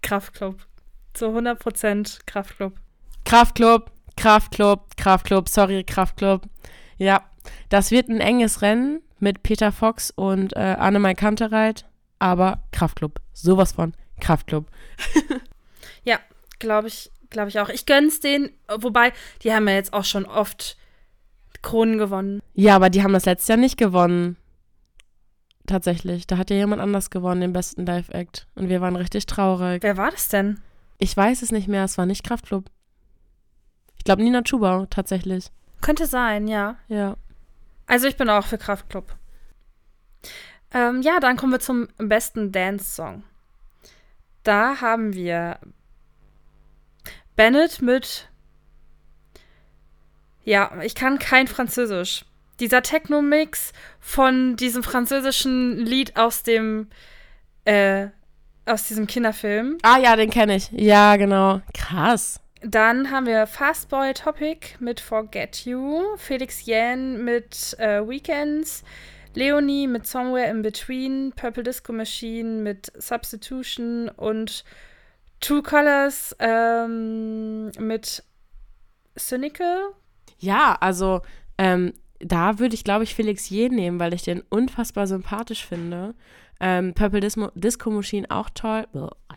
Kraftklub. 0.00 0.66
Zu 1.12 1.26
100% 1.26 2.20
Kraftklub. 2.24 2.72
Kraftklub, 3.26 3.90
Kraftklub, 4.16 4.96
Kraftklub, 4.96 5.50
sorry, 5.50 5.84
Kraftklub. 5.84 6.48
Ja, 6.96 7.22
das 7.68 7.90
wird 7.90 8.08
ein 8.08 8.22
enges 8.22 8.62
Rennen 8.62 9.02
mit 9.18 9.42
Peter 9.42 9.70
Fox 9.70 10.12
und 10.12 10.56
äh, 10.56 10.76
Annemai 10.78 11.12
Kantereit, 11.12 11.84
aber 12.20 12.62
Kraftklub. 12.72 13.20
Sowas 13.34 13.72
von 13.72 13.92
Kraftklub. 14.22 14.66
ja, 16.04 16.18
glaube 16.58 16.88
ich, 16.88 17.12
glaube 17.28 17.50
ich 17.50 17.60
auch. 17.60 17.68
Ich 17.68 17.84
gönn's 17.84 18.20
denen, 18.20 18.48
wobei, 18.78 19.12
die 19.42 19.52
haben 19.52 19.68
ja 19.68 19.74
jetzt 19.74 19.92
auch 19.92 20.04
schon 20.04 20.24
oft 20.24 20.78
Kronen 21.60 21.98
gewonnen. 21.98 22.40
Ja, 22.54 22.76
aber 22.76 22.88
die 22.88 23.02
haben 23.02 23.12
das 23.12 23.26
letztes 23.26 23.48
Jahr 23.48 23.58
nicht 23.58 23.76
gewonnen. 23.76 24.38
Tatsächlich. 25.66 26.26
Da 26.26 26.38
hat 26.38 26.50
ja 26.50 26.56
jemand 26.56 26.82
anders 26.82 27.10
gewonnen, 27.10 27.40
den 27.40 27.52
besten 27.52 27.86
Live-Act. 27.86 28.46
Und 28.54 28.68
wir 28.68 28.80
waren 28.80 28.96
richtig 28.96 29.26
traurig. 29.26 29.82
Wer 29.82 29.96
war 29.96 30.10
das 30.10 30.28
denn? 30.28 30.60
Ich 30.98 31.16
weiß 31.16 31.42
es 31.42 31.52
nicht 31.52 31.68
mehr, 31.68 31.84
es 31.84 31.98
war 31.98 32.06
nicht 32.06 32.24
Kraftklub. 32.24 32.70
Ich 33.96 34.04
glaube 34.04 34.22
Nina 34.22 34.42
Schubau, 34.44 34.86
tatsächlich. 34.86 35.50
Könnte 35.80 36.06
sein, 36.06 36.48
ja. 36.48 36.76
Ja. 36.88 37.16
Also 37.86 38.06
ich 38.06 38.16
bin 38.16 38.30
auch 38.30 38.46
für 38.46 38.58
Kraftklub. 38.58 39.14
Ähm, 40.72 41.02
ja, 41.02 41.20
dann 41.20 41.36
kommen 41.36 41.52
wir 41.52 41.60
zum 41.60 41.88
besten 41.98 42.52
Dance-Song. 42.52 43.22
Da 44.42 44.80
haben 44.80 45.14
wir 45.14 45.58
Bennett 47.36 47.80
mit. 47.80 48.28
Ja, 50.44 50.82
ich 50.82 50.94
kann 50.94 51.18
kein 51.18 51.48
Französisch. 51.48 52.26
Dieser 52.60 52.82
Techno-Mix 52.82 53.72
von 54.00 54.56
diesem 54.56 54.82
französischen 54.82 55.78
Lied 55.78 56.16
aus 56.16 56.42
dem. 56.42 56.88
Äh, 57.64 58.08
aus 58.66 58.88
diesem 58.88 59.06
Kinderfilm. 59.06 59.78
Ah 59.82 59.98
ja, 59.98 60.16
den 60.16 60.30
kenne 60.30 60.56
ich. 60.56 60.70
Ja, 60.70 61.16
genau. 61.16 61.60
Krass. 61.74 62.40
Dann 62.62 63.10
haben 63.10 63.26
wir 63.26 63.46
Fastboy 63.46 64.14
Topic 64.14 64.76
mit 64.80 65.00
Forget 65.00 65.66
You, 65.66 66.16
Felix 66.16 66.64
Yan 66.64 67.22
mit 67.22 67.76
äh, 67.78 68.00
Weekends, 68.08 68.84
Leonie 69.34 69.86
mit 69.86 70.06
Somewhere 70.06 70.48
in 70.48 70.62
Between, 70.62 71.32
Purple 71.36 71.62
Disco 71.62 71.92
Machine 71.92 72.62
mit 72.62 72.90
Substitution 72.96 74.08
und 74.08 74.64
Two 75.40 75.60
Colors 75.60 76.34
ähm, 76.38 77.70
mit 77.78 78.24
Cynical. 79.18 79.90
Ja, 80.38 80.78
also 80.80 81.20
ähm, 81.58 81.92
da 82.24 82.58
würde 82.58 82.74
ich, 82.74 82.84
glaube 82.84 83.04
ich, 83.04 83.14
Felix 83.14 83.48
Je 83.48 83.68
nehmen, 83.68 84.00
weil 84.00 84.14
ich 84.14 84.22
den 84.22 84.42
unfassbar 84.48 85.06
sympathisch 85.06 85.64
finde. 85.64 86.14
Ähm, 86.60 86.94
Purple 86.94 87.20
Dismo 87.20 87.50
Disco 87.54 87.90
Machine 87.90 88.30
auch 88.30 88.48
toll. 88.50 88.86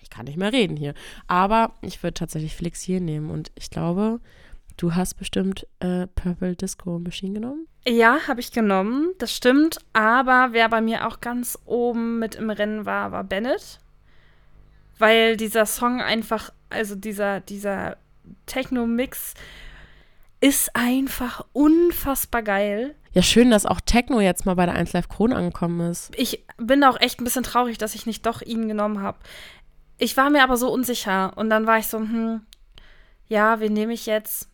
Ich 0.02 0.10
kann 0.10 0.26
nicht 0.26 0.38
mehr 0.38 0.54
reden 0.54 0.78
hier. 0.78 0.94
Aber 1.28 1.74
ich 1.82 2.02
würde 2.04 2.14
tatsächlich 2.14 2.56
Felix 2.56 2.86
Je 2.86 3.00
nehmen 3.00 3.30
und 3.30 3.52
ich 3.56 3.70
glaube, 3.70 4.20
du 4.78 4.96
hast 4.96 5.16
bestimmt 5.16 5.68
äh, 5.80 6.08
Purple 6.08 6.56
Disco 6.56 7.00
Machine 7.00 7.34
genommen. 7.34 7.68
Ja, 7.88 8.28
habe 8.28 8.40
ich 8.40 8.52
genommen, 8.52 9.12
das 9.18 9.34
stimmt. 9.34 9.80
Aber 9.94 10.50
wer 10.52 10.70
bei 10.70 10.82
mir 10.82 11.08
auch 11.08 11.22
ganz 11.22 11.58
oben 11.66 12.20
mit 12.20 12.36
im 12.36 12.50
Rennen 12.50 12.86
war, 12.86 13.12
war 13.12 13.24
Bennett. 13.24 13.80
Weil 15.00 15.38
dieser 15.38 15.66
Song 15.66 16.02
einfach, 16.02 16.52
also 16.70 16.96
dieser, 16.96 17.40
dieser 17.40 17.98
Techno-Mix 18.46 19.36
ist 20.40 20.76
einfach 20.76 21.46
unfassbar 21.54 22.44
geil. 22.44 22.96
Ja, 23.14 23.22
schön, 23.24 23.50
dass 23.50 23.66
auch 23.66 23.82
Techno 23.82 24.22
jetzt 24.22 24.46
mal 24.46 24.56
bei 24.56 24.66
der 24.66 24.76
1 24.76 24.94
Live 24.94 25.10
Krone 25.10 25.36
angekommen 25.36 25.90
ist. 25.90 26.12
Ich 26.16 26.46
bin 26.58 26.84
auch 26.84 27.00
echt 27.00 27.20
ein 27.20 27.24
bisschen 27.24 27.44
traurig, 27.44 27.78
dass 27.78 27.96
ich 27.96 28.06
nicht 28.06 28.26
doch 28.26 28.42
ihn 28.42 28.68
genommen 28.68 29.02
habe. 29.02 29.18
Ich 29.98 30.16
war 30.16 30.30
mir 30.30 30.44
aber 30.44 30.58
so 30.58 30.72
unsicher 30.72 31.36
und 31.36 31.50
dann 31.50 31.66
war 31.66 31.80
ich 31.80 31.88
so, 31.88 31.98
hm, 31.98 32.42
ja, 33.28 33.60
wen 33.60 33.74
nehme 33.74 33.94
ich 33.94 34.06
jetzt? 34.06 34.50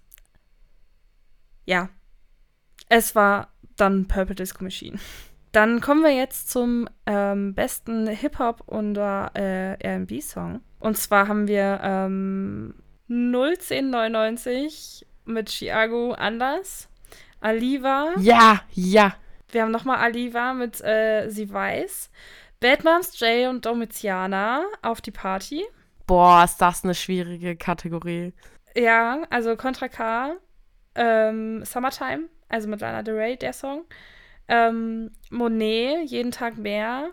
Ja, 1.65 1.89
es 2.87 3.15
war 3.15 3.49
dann 3.75 4.07
Purple 4.07 4.35
Disco 4.35 4.63
Machine. 4.63 4.97
Dann 5.51 5.81
kommen 5.81 6.01
wir 6.01 6.15
jetzt 6.15 6.49
zum 6.49 6.89
ähm, 7.05 7.53
besten 7.53 8.07
Hip-Hop- 8.07 8.67
oder 8.67 9.31
äh, 9.35 9.97
RB-Song. 9.97 10.61
Und 10.79 10.97
zwar 10.97 11.27
haben 11.27 11.47
wir 11.47 11.79
ähm, 11.83 12.75
01099 13.07 15.05
mit 15.25 15.49
Chiago 15.49 16.13
anders. 16.13 16.89
Aliva. 17.39 18.13
Ja, 18.19 18.61
ja. 18.71 19.15
Wir 19.51 19.61
haben 19.61 19.71
nochmal 19.71 19.97
Aliva 19.97 20.53
mit 20.53 20.81
äh, 20.81 21.29
Sie 21.29 21.51
weiß. 21.51 22.09
Bad 22.59 22.83
Moms 22.83 23.19
Jay 23.19 23.47
und 23.47 23.65
Domitiana 23.65 24.63
auf 24.81 25.01
die 25.01 25.11
Party. 25.11 25.63
Boah, 26.07 26.43
ist 26.43 26.57
das 26.57 26.83
eine 26.83 26.95
schwierige 26.95 27.55
Kategorie. 27.55 28.33
Ja, 28.75 29.23
also 29.29 29.55
Contra 29.55 29.89
K. 29.89 30.35
Ähm, 30.95 31.65
Summertime, 31.65 32.29
also 32.49 32.67
mit 32.67 32.81
Lana 32.81 33.03
Del 33.03 33.15
Rey, 33.15 33.37
der 33.37 33.53
Song. 33.53 33.85
Ähm, 34.47 35.11
Monet, 35.29 36.09
jeden 36.09 36.31
Tag 36.31 36.57
mehr. 36.57 37.09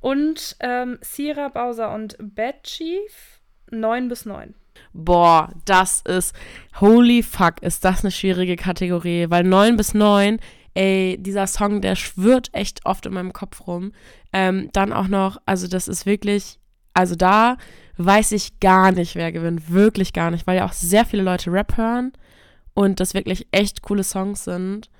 Und 0.00 0.56
ähm, 0.60 0.98
Sierra 1.00 1.48
Bowser 1.48 1.94
und 1.94 2.16
Bad 2.18 2.64
Chief, 2.64 3.40
9 3.70 4.08
bis 4.08 4.26
9. 4.26 4.54
Boah, 4.92 5.52
das 5.64 6.02
ist, 6.02 6.34
holy 6.80 7.22
fuck, 7.22 7.62
ist 7.62 7.84
das 7.84 8.02
eine 8.02 8.10
schwierige 8.10 8.56
Kategorie, 8.56 9.26
weil 9.28 9.44
9 9.44 9.76
bis 9.76 9.94
9, 9.94 10.38
ey, 10.74 11.16
dieser 11.20 11.46
Song, 11.46 11.80
der 11.80 11.96
schwirrt 11.96 12.50
echt 12.52 12.84
oft 12.84 13.06
in 13.06 13.14
meinem 13.14 13.32
Kopf 13.32 13.66
rum. 13.66 13.92
Ähm, 14.32 14.70
dann 14.72 14.92
auch 14.92 15.08
noch, 15.08 15.38
also 15.46 15.66
das 15.66 15.88
ist 15.88 16.06
wirklich, 16.06 16.58
also 16.94 17.14
da 17.14 17.56
weiß 17.96 18.32
ich 18.32 18.60
gar 18.60 18.92
nicht, 18.92 19.14
wer 19.14 19.32
gewinnt, 19.32 19.70
wirklich 19.70 20.12
gar 20.12 20.30
nicht, 20.30 20.46
weil 20.46 20.56
ja 20.56 20.66
auch 20.66 20.72
sehr 20.72 21.04
viele 21.04 21.22
Leute 21.22 21.52
Rap 21.52 21.76
hören 21.76 22.12
und 22.74 23.00
das 23.00 23.14
wirklich 23.14 23.46
echt 23.50 23.82
coole 23.82 24.04
Songs 24.04 24.44
sind. 24.44 24.90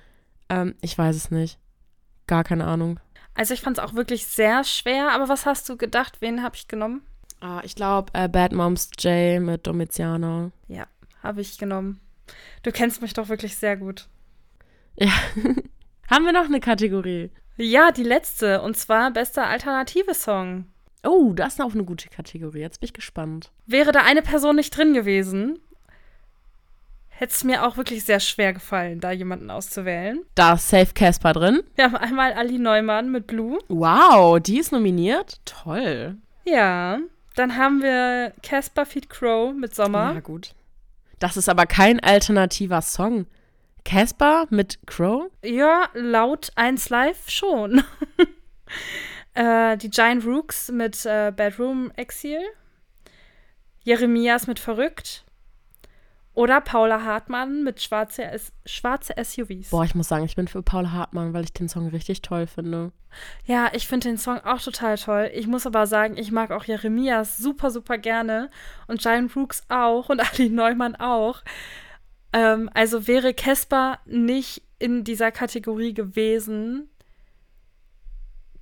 Ähm, 0.48 0.74
ich 0.80 0.96
weiß 0.96 1.16
es 1.16 1.30
nicht. 1.30 1.58
Gar 2.26 2.44
keine 2.44 2.66
Ahnung. 2.66 3.00
Also 3.34 3.54
ich 3.54 3.62
fand 3.62 3.78
es 3.78 3.84
auch 3.84 3.94
wirklich 3.94 4.26
sehr 4.26 4.62
schwer, 4.64 5.12
aber 5.12 5.28
was 5.28 5.46
hast 5.46 5.68
du 5.68 5.76
gedacht? 5.76 6.20
Wen 6.20 6.42
habe 6.42 6.56
ich 6.56 6.68
genommen? 6.68 7.02
Ah, 7.42 7.60
ich 7.64 7.74
glaube 7.74 8.12
äh, 8.14 8.28
Bad 8.28 8.52
Moms 8.52 8.90
J 9.00 9.42
mit 9.42 9.66
Domitiano. 9.66 10.52
Ja, 10.68 10.86
habe 11.24 11.40
ich 11.40 11.58
genommen. 11.58 12.00
Du 12.62 12.70
kennst 12.70 13.02
mich 13.02 13.14
doch 13.14 13.28
wirklich 13.28 13.56
sehr 13.56 13.76
gut. 13.76 14.08
Ja. 14.94 15.10
Haben 16.08 16.24
wir 16.24 16.32
noch 16.32 16.44
eine 16.44 16.60
Kategorie? 16.60 17.30
Ja, 17.56 17.90
die 17.90 18.04
letzte. 18.04 18.62
Und 18.62 18.76
zwar 18.76 19.10
bester 19.10 19.48
alternative 19.48 20.14
Song. 20.14 20.66
Oh, 21.04 21.32
das 21.32 21.54
ist 21.54 21.60
auch 21.60 21.74
eine 21.74 21.84
gute 21.84 22.08
Kategorie. 22.08 22.60
Jetzt 22.60 22.78
bin 22.78 22.86
ich 22.86 22.92
gespannt. 22.92 23.50
Wäre 23.66 23.90
da 23.90 24.02
eine 24.04 24.22
Person 24.22 24.54
nicht 24.54 24.76
drin 24.76 24.94
gewesen, 24.94 25.58
hätte 27.08 27.32
es 27.32 27.42
mir 27.42 27.66
auch 27.66 27.76
wirklich 27.76 28.04
sehr 28.04 28.20
schwer 28.20 28.52
gefallen, 28.52 29.00
da 29.00 29.10
jemanden 29.10 29.50
auszuwählen. 29.50 30.22
Da 30.36 30.54
ist 30.54 30.68
Safe 30.68 30.92
Casper 30.94 31.32
drin. 31.32 31.62
Wir 31.74 31.86
haben 31.86 31.96
einmal 31.96 32.34
Ali 32.34 32.58
Neumann 32.58 33.10
mit 33.10 33.26
Blue. 33.26 33.58
Wow, 33.68 34.38
die 34.38 34.58
ist 34.58 34.70
nominiert. 34.70 35.40
Toll. 35.44 36.18
Ja. 36.44 36.98
Dann 37.34 37.56
haben 37.56 37.82
wir 37.82 38.32
Casper 38.42 38.86
Feed 38.86 39.08
Crow 39.08 39.54
mit 39.54 39.74
Sommer. 39.74 40.14
Ja, 40.14 40.20
gut. 40.20 40.54
Das 41.18 41.36
ist 41.36 41.48
aber 41.48 41.66
kein 41.66 42.00
alternativer 42.00 42.82
Song. 42.82 43.26
Casper 43.84 44.46
mit 44.50 44.78
Crow? 44.86 45.30
Ja, 45.42 45.88
laut 45.94 46.50
1 46.56 46.88
Live 46.90 47.28
schon. 47.30 47.82
äh, 49.34 49.76
die 49.76 49.90
Giant 49.90 50.24
Rooks 50.24 50.70
mit 50.70 51.04
äh, 51.06 51.32
Bedroom 51.34 51.90
Exil. 51.96 52.40
Jeremias 53.84 54.46
mit 54.46 54.58
Verrückt. 54.58 55.24
Oder 56.34 56.62
Paula 56.62 57.04
Hartmann 57.04 57.62
mit 57.62 57.82
schwarze, 57.82 58.30
schwarze 58.64 59.14
SUVs. 59.22 59.70
Boah, 59.70 59.84
ich 59.84 59.94
muss 59.94 60.08
sagen, 60.08 60.24
ich 60.24 60.34
bin 60.34 60.48
für 60.48 60.62
Paula 60.62 60.92
Hartmann, 60.92 61.34
weil 61.34 61.44
ich 61.44 61.52
den 61.52 61.68
Song 61.68 61.88
richtig 61.88 62.22
toll 62.22 62.46
finde. 62.46 62.92
Ja, 63.44 63.70
ich 63.74 63.86
finde 63.86 64.08
den 64.08 64.16
Song 64.16 64.38
auch 64.38 64.60
total 64.60 64.96
toll. 64.96 65.30
Ich 65.34 65.46
muss 65.46 65.66
aber 65.66 65.86
sagen, 65.86 66.16
ich 66.16 66.32
mag 66.32 66.50
auch 66.50 66.64
Jeremias 66.64 67.36
super, 67.36 67.70
super 67.70 67.98
gerne. 67.98 68.50
Und 68.86 69.02
Giant 69.02 69.32
Brooks 69.32 69.64
auch 69.68 70.08
und 70.08 70.20
Ali 70.32 70.48
Neumann 70.48 70.96
auch. 70.96 71.42
Ähm, 72.32 72.70
also 72.72 73.06
wäre 73.06 73.34
Casper 73.34 73.98
nicht 74.06 74.62
in 74.78 75.04
dieser 75.04 75.30
Kategorie 75.30 75.92
gewesen, 75.92 76.88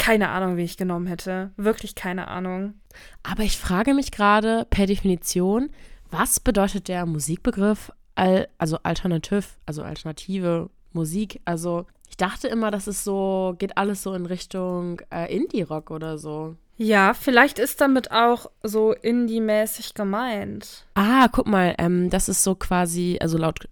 keine 0.01 0.31
Ahnung, 0.31 0.57
wie 0.57 0.65
ich 0.65 0.79
genommen 0.79 1.07
hätte. 1.07 1.51
Wirklich 1.59 1.95
keine 1.95 2.29
Ahnung. 2.29 2.75
Aber 3.23 3.43
ich 3.43 3.59
frage 3.59 3.93
mich 3.93 4.11
gerade 4.11 4.67
per 4.71 4.87
Definition, 4.87 5.71
was 6.11 6.41
bedeutet 6.41 6.89
der 6.89 7.07
Musikbegriff, 7.07 7.93
also 8.15 8.79
alternativ, 8.83 9.59
also 9.67 9.83
alternative 9.83 10.71
Musik? 10.93 11.41
Also 11.45 11.87
ich 12.09 12.17
dachte 12.17 12.49
immer, 12.49 12.71
dass 12.71 12.87
es 12.87 13.05
so, 13.05 13.55
geht 13.59 13.77
alles 13.77 14.03
so 14.03 14.15
in 14.15 14.27
Richtung 14.27 15.01
äh, 15.13 15.35
Indie-Rock 15.35 15.91
oder 15.91 16.19
so. 16.19 16.57
Ja, 16.77 17.15
vielleicht 17.15 17.59
ist 17.59 17.81
damit 17.81 18.11
auch 18.11 18.51
so 18.63 18.93
Indie-mäßig 18.93 19.95
gemeint. 19.95 20.87
Ah, 20.95 21.29
guck 21.31 21.47
mal, 21.47 21.75
ähm, 21.79 22.11
das 22.11 22.29
ist 22.29 22.43
so 22.43 22.55
quasi, 22.55 23.19
also 23.21 23.39
laut 23.39 23.69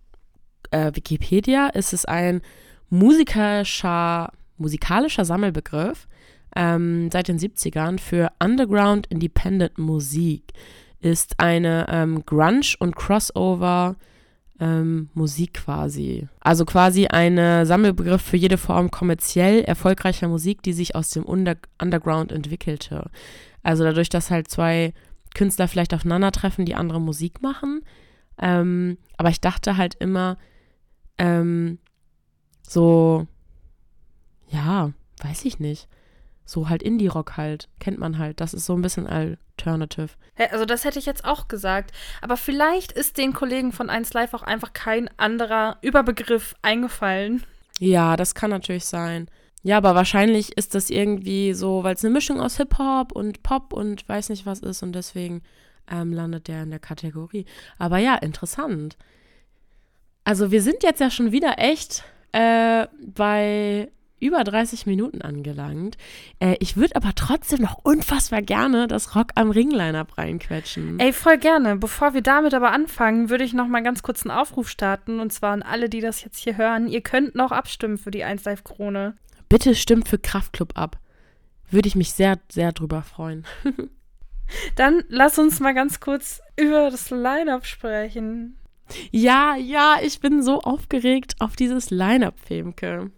äh, 0.70 0.92
Wikipedia 0.94 1.68
ist 1.68 1.92
es 1.92 2.04
ein 2.04 2.42
musikalischer, 2.90 4.30
musikalischer 4.56 5.24
Sammelbegriff 5.24 6.06
ähm, 6.54 7.10
seit 7.12 7.28
den 7.28 7.38
70ern 7.38 7.98
für 7.98 8.30
Underground 8.42 9.06
Independent 9.08 9.78
Musik 9.78 10.52
ist 11.00 11.38
eine 11.38 11.86
ähm, 11.88 12.24
Grunge- 12.24 12.76
und 12.78 12.96
Crossover- 12.96 13.96
ähm, 14.60 15.08
Musik 15.14 15.54
quasi. 15.54 16.26
Also 16.40 16.64
quasi 16.64 17.06
ein 17.06 17.64
Sammelbegriff 17.64 18.22
für 18.22 18.36
jede 18.36 18.58
Form 18.58 18.90
kommerziell 18.90 19.62
erfolgreicher 19.62 20.26
Musik, 20.26 20.62
die 20.62 20.72
sich 20.72 20.96
aus 20.96 21.10
dem 21.10 21.24
Under 21.24 21.56
Underground 21.80 22.32
entwickelte. 22.32 23.08
Also 23.62 23.84
dadurch, 23.84 24.08
dass 24.08 24.32
halt 24.32 24.48
zwei 24.48 24.94
Künstler 25.34 25.68
vielleicht 25.68 25.94
aufeinandertreffen, 25.94 26.64
die 26.64 26.74
andere 26.74 27.00
Musik 27.00 27.40
machen. 27.40 27.82
Ähm, 28.40 28.98
aber 29.16 29.28
ich 29.28 29.40
dachte 29.40 29.76
halt 29.76 29.94
immer, 29.94 30.38
ähm, 31.18 31.78
so, 32.62 33.28
ja, 34.50 34.92
weiß 35.22 35.44
ich 35.44 35.60
nicht 35.60 35.88
So 36.48 36.70
halt 36.70 36.82
Indie-Rock 36.82 37.36
halt. 37.36 37.68
Kennt 37.78 37.98
man 37.98 38.16
halt. 38.16 38.40
Das 38.40 38.54
ist 38.54 38.64
so 38.64 38.74
ein 38.74 38.80
bisschen 38.80 39.06
Alternative. 39.06 40.08
Also 40.50 40.64
das 40.64 40.84
hätte 40.84 40.98
ich 40.98 41.04
jetzt 41.04 41.26
auch 41.26 41.46
gesagt. 41.46 41.92
Aber 42.22 42.38
vielleicht 42.38 42.90
ist 42.92 43.18
den 43.18 43.34
Kollegen 43.34 43.70
von 43.70 43.90
1 43.90 44.14
Live 44.14 44.32
auch 44.32 44.42
einfach 44.42 44.72
kein 44.72 45.10
anderer 45.18 45.76
Überbegriff 45.82 46.54
eingefallen. 46.62 47.44
Ja, 47.80 48.16
das 48.16 48.34
kann 48.34 48.48
natürlich 48.48 48.86
sein. 48.86 49.28
Ja, 49.62 49.76
aber 49.76 49.94
wahrscheinlich 49.94 50.56
ist 50.56 50.74
das 50.74 50.88
irgendwie 50.88 51.52
so, 51.52 51.84
weil 51.84 51.94
es 51.94 52.02
eine 52.02 52.14
Mischung 52.14 52.40
aus 52.40 52.56
Hip-Hop 52.56 53.12
und 53.12 53.42
Pop 53.42 53.74
und 53.74 54.08
weiß 54.08 54.30
nicht 54.30 54.46
was 54.46 54.60
ist 54.60 54.82
und 54.82 54.92
deswegen 54.92 55.42
ähm, 55.90 56.14
landet 56.14 56.48
der 56.48 56.62
in 56.62 56.70
der 56.70 56.78
Kategorie. 56.78 57.44
Aber 57.76 57.98
ja, 57.98 58.14
interessant. 58.14 58.96
Also 60.24 60.50
wir 60.50 60.62
sind 60.62 60.82
jetzt 60.82 61.00
ja 61.00 61.10
schon 61.10 61.30
wieder 61.30 61.58
echt 61.58 62.04
äh, 62.32 62.86
bei 63.06 63.90
über 64.20 64.44
30 64.44 64.86
Minuten 64.86 65.22
angelangt. 65.22 65.96
Äh, 66.40 66.56
ich 66.60 66.76
würde 66.76 66.96
aber 66.96 67.14
trotzdem 67.14 67.62
noch 67.62 67.78
unfassbar 67.82 68.42
gerne 68.42 68.88
das 68.88 69.14
Rock 69.14 69.28
am 69.34 69.50
Ring-Line-Up 69.50 70.18
reinquetschen. 70.18 70.98
Ey, 70.98 71.12
voll 71.12 71.38
gerne. 71.38 71.76
Bevor 71.76 72.14
wir 72.14 72.22
damit 72.22 72.54
aber 72.54 72.72
anfangen, 72.72 73.30
würde 73.30 73.44
ich 73.44 73.52
noch 73.52 73.68
mal 73.68 73.82
ganz 73.82 74.02
kurz 74.02 74.24
einen 74.24 74.36
Aufruf 74.36 74.68
starten. 74.68 75.20
Und 75.20 75.32
zwar 75.32 75.52
an 75.52 75.62
alle, 75.62 75.88
die 75.88 76.00
das 76.00 76.22
jetzt 76.24 76.38
hier 76.38 76.56
hören. 76.56 76.88
Ihr 76.88 77.00
könnt 77.00 77.34
noch 77.34 77.52
abstimmen 77.52 77.98
für 77.98 78.10
die 78.10 78.24
1 78.24 78.44
Live 78.44 78.64
Krone. 78.64 79.16
Bitte 79.48 79.74
stimmt 79.74 80.08
für 80.08 80.18
Kraftklub 80.18 80.76
ab. 80.76 80.98
Würde 81.70 81.88
ich 81.88 81.96
mich 81.96 82.12
sehr, 82.12 82.38
sehr 82.50 82.72
drüber 82.72 83.02
freuen. 83.02 83.44
Dann 84.76 85.04
lass 85.08 85.38
uns 85.38 85.60
mal 85.60 85.74
ganz 85.74 86.00
kurz 86.00 86.40
über 86.56 86.90
das 86.90 87.10
Line-Up 87.10 87.66
sprechen. 87.66 88.58
Ja, 89.10 89.56
ja, 89.56 89.96
ich 90.02 90.20
bin 90.20 90.42
so 90.42 90.60
aufgeregt 90.60 91.36
auf 91.40 91.56
dieses 91.56 91.90
Line-Up, 91.90 92.38
Femke. 92.40 93.10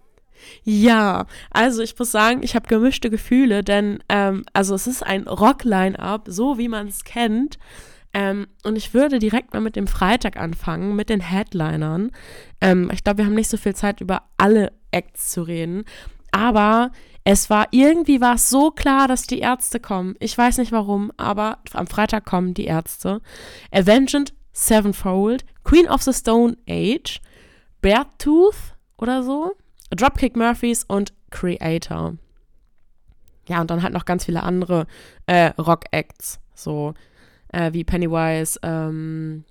Ja, 0.63 1.27
also 1.51 1.83
ich 1.83 1.99
muss 1.99 2.11
sagen, 2.11 2.43
ich 2.43 2.55
habe 2.55 2.69
gemischte 2.69 3.11
Gefühle, 3.11 3.63
denn 3.63 4.03
ähm, 4.09 4.45
also 4.53 4.75
es 4.75 4.87
ist 4.87 5.03
ein 5.05 5.27
Rock-Line-Up, 5.27 6.27
so 6.29 6.59
wie 6.59 6.69
man 6.69 6.89
es 6.89 7.05
kennt. 7.05 7.59
Ähm, 8.13 8.49
und 8.65 8.77
ich 8.77 8.93
würde 8.93 9.19
direkt 9.19 9.55
mal 9.55 9.61
mit 9.61 9.77
dem 9.77 9.87
Freitag 9.87 10.37
anfangen, 10.37 10.97
mit 10.97 11.09
den 11.09 11.21
Headlinern. 11.21 12.11
Ähm, 12.61 12.91
ich 12.93 13.05
glaube, 13.05 13.19
wir 13.19 13.27
haben 13.27 13.35
nicht 13.35 13.51
so 13.51 13.57
viel 13.57 13.75
Zeit, 13.75 14.01
über 14.01 14.23
alle 14.37 14.73
Acts 14.91 15.31
zu 15.31 15.43
reden. 15.43 15.85
Aber 16.33 16.91
es 17.25 17.51
war 17.51 17.69
irgendwie 17.71 18.21
war 18.21 18.35
es 18.35 18.49
so 18.49 18.71
klar, 18.71 19.07
dass 19.07 19.27
die 19.27 19.41
Ärzte 19.41 19.79
kommen. 19.79 20.17
Ich 20.21 20.37
weiß 20.37 20.59
nicht 20.59 20.73
warum, 20.73 21.13
aber 21.17 21.59
am 21.73 21.87
Freitag 21.87 22.25
kommen 22.25 22.55
die 22.55 22.65
Ärzte. 22.65 23.21
Avenged 23.73 24.33
Sevenfold, 24.53 25.45
Queen 25.63 25.89
of 25.89 26.03
the 26.03 26.13
Stone 26.13 26.57
Age, 26.69 27.21
Beartooth 27.81 28.75
oder 28.97 29.23
so, 29.23 29.53
Dropkick 29.91 30.37
Murphys 30.37 30.85
und 30.85 31.13
Creator. 31.31 32.17
Ja, 33.49 33.61
und 33.61 33.71
dann 33.71 33.83
halt 33.83 33.93
noch 33.93 34.05
ganz 34.05 34.25
viele 34.25 34.43
andere 34.43 34.87
äh, 35.27 35.47
Rock-Acts, 35.59 36.39
so 36.55 36.95
äh, 37.53 37.73
wie 37.73 37.85
Pennywise, 37.85 38.59
ähm, 38.63 39.45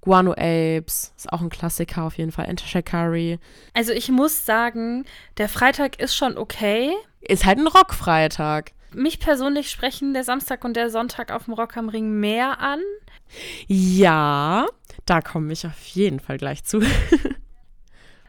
Guano 0.00 0.32
Apes, 0.32 1.12
ist 1.16 1.30
auch 1.30 1.42
ein 1.42 1.50
Klassiker 1.50 2.04
auf 2.04 2.16
jeden 2.16 2.32
Fall, 2.32 2.46
Enter 2.46 2.66
Shikari. 2.66 3.38
Also 3.74 3.92
ich 3.92 4.08
muss 4.08 4.46
sagen, 4.46 5.04
der 5.36 5.48
Freitag 5.48 6.00
ist 6.00 6.16
schon 6.16 6.38
okay. 6.38 6.92
Ist 7.20 7.44
halt 7.44 7.58
ein 7.58 7.66
Rockfreitag. 7.66 8.72
Mich 8.94 9.20
persönlich 9.20 9.70
sprechen 9.70 10.14
der 10.14 10.24
Samstag 10.24 10.64
und 10.64 10.74
der 10.74 10.90
Sonntag 10.90 11.30
auf 11.30 11.44
dem 11.44 11.54
Rock 11.54 11.76
am 11.76 11.88
Ring 11.90 12.18
mehr 12.18 12.60
an. 12.60 12.80
Ja, 13.66 14.66
da 15.04 15.20
komme 15.20 15.52
ich 15.52 15.66
auf 15.66 15.84
jeden 15.88 16.18
Fall 16.18 16.38
gleich 16.38 16.64
zu. 16.64 16.80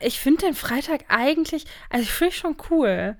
Ich 0.03 0.19
finde 0.19 0.45
den 0.45 0.53
Freitag 0.53 1.05
eigentlich, 1.07 1.65
also 1.89 2.03
ich 2.03 2.11
finde 2.11 2.33
schon 2.33 2.55
cool. 2.69 3.17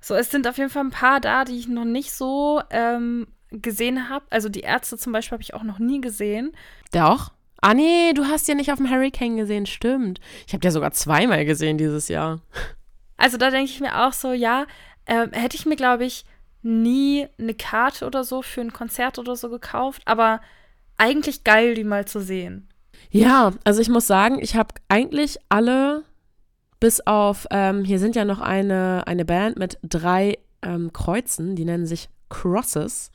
So, 0.00 0.14
es 0.14 0.30
sind 0.30 0.46
auf 0.46 0.58
jeden 0.58 0.70
Fall 0.70 0.84
ein 0.84 0.90
paar 0.90 1.20
da, 1.20 1.44
die 1.44 1.58
ich 1.58 1.68
noch 1.68 1.84
nicht 1.84 2.12
so 2.12 2.60
ähm, 2.70 3.26
gesehen 3.50 4.08
habe. 4.08 4.24
Also 4.30 4.48
die 4.48 4.60
Ärzte 4.60 4.98
zum 4.98 5.12
Beispiel 5.12 5.36
habe 5.36 5.42
ich 5.42 5.54
auch 5.54 5.62
noch 5.62 5.78
nie 5.78 6.00
gesehen. 6.00 6.52
Doch. 6.92 7.32
Ah 7.60 7.72
nee, 7.72 8.12
du 8.12 8.26
hast 8.26 8.46
ja 8.46 8.54
nicht 8.54 8.70
auf 8.70 8.78
dem 8.78 8.90
Hurricane 8.90 9.38
gesehen, 9.38 9.64
stimmt. 9.64 10.20
Ich 10.46 10.52
habe 10.52 10.64
ja 10.64 10.70
sogar 10.70 10.92
zweimal 10.92 11.46
gesehen 11.46 11.78
dieses 11.78 12.08
Jahr. 12.08 12.40
Also 13.16 13.38
da 13.38 13.50
denke 13.50 13.70
ich 13.70 13.80
mir 13.80 14.04
auch 14.04 14.12
so, 14.12 14.32
ja, 14.32 14.66
ähm, 15.06 15.32
hätte 15.32 15.56
ich 15.56 15.64
mir, 15.64 15.76
glaube 15.76 16.04
ich, 16.04 16.26
nie 16.62 17.26
eine 17.38 17.54
Karte 17.54 18.06
oder 18.06 18.24
so 18.24 18.42
für 18.42 18.60
ein 18.60 18.72
Konzert 18.72 19.18
oder 19.18 19.36
so 19.36 19.48
gekauft, 19.48 20.02
aber 20.04 20.40
eigentlich 20.96 21.44
geil, 21.44 21.74
die 21.74 21.84
mal 21.84 22.06
zu 22.06 22.20
sehen. 22.20 22.68
Ja, 23.14 23.52
also 23.62 23.80
ich 23.80 23.88
muss 23.88 24.08
sagen, 24.08 24.40
ich 24.40 24.56
habe 24.56 24.74
eigentlich 24.88 25.38
alle, 25.48 26.02
bis 26.80 27.00
auf, 27.06 27.46
ähm, 27.52 27.84
hier 27.84 28.00
sind 28.00 28.16
ja 28.16 28.24
noch 28.24 28.40
eine, 28.40 29.06
eine 29.06 29.24
Band 29.24 29.56
mit 29.56 29.78
drei 29.84 30.38
ähm, 30.62 30.92
Kreuzen, 30.92 31.54
die 31.54 31.64
nennen 31.64 31.86
sich 31.86 32.08
Crosses. 32.28 33.12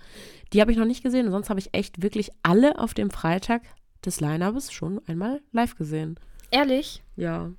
Die 0.54 0.62
habe 0.62 0.72
ich 0.72 0.78
noch 0.78 0.86
nicht 0.86 1.04
gesehen, 1.04 1.26
und 1.26 1.34
sonst 1.34 1.50
habe 1.50 1.60
ich 1.60 1.74
echt 1.74 2.02
wirklich 2.02 2.32
alle 2.44 2.80
auf 2.80 2.94
dem 2.94 3.10
Freitag 3.10 3.62
des 4.06 4.22
Line-Ups 4.22 4.72
schon 4.72 5.02
einmal 5.06 5.42
live 5.52 5.76
gesehen. 5.76 6.18
Ehrlich? 6.50 7.04
Ja. 7.18 7.52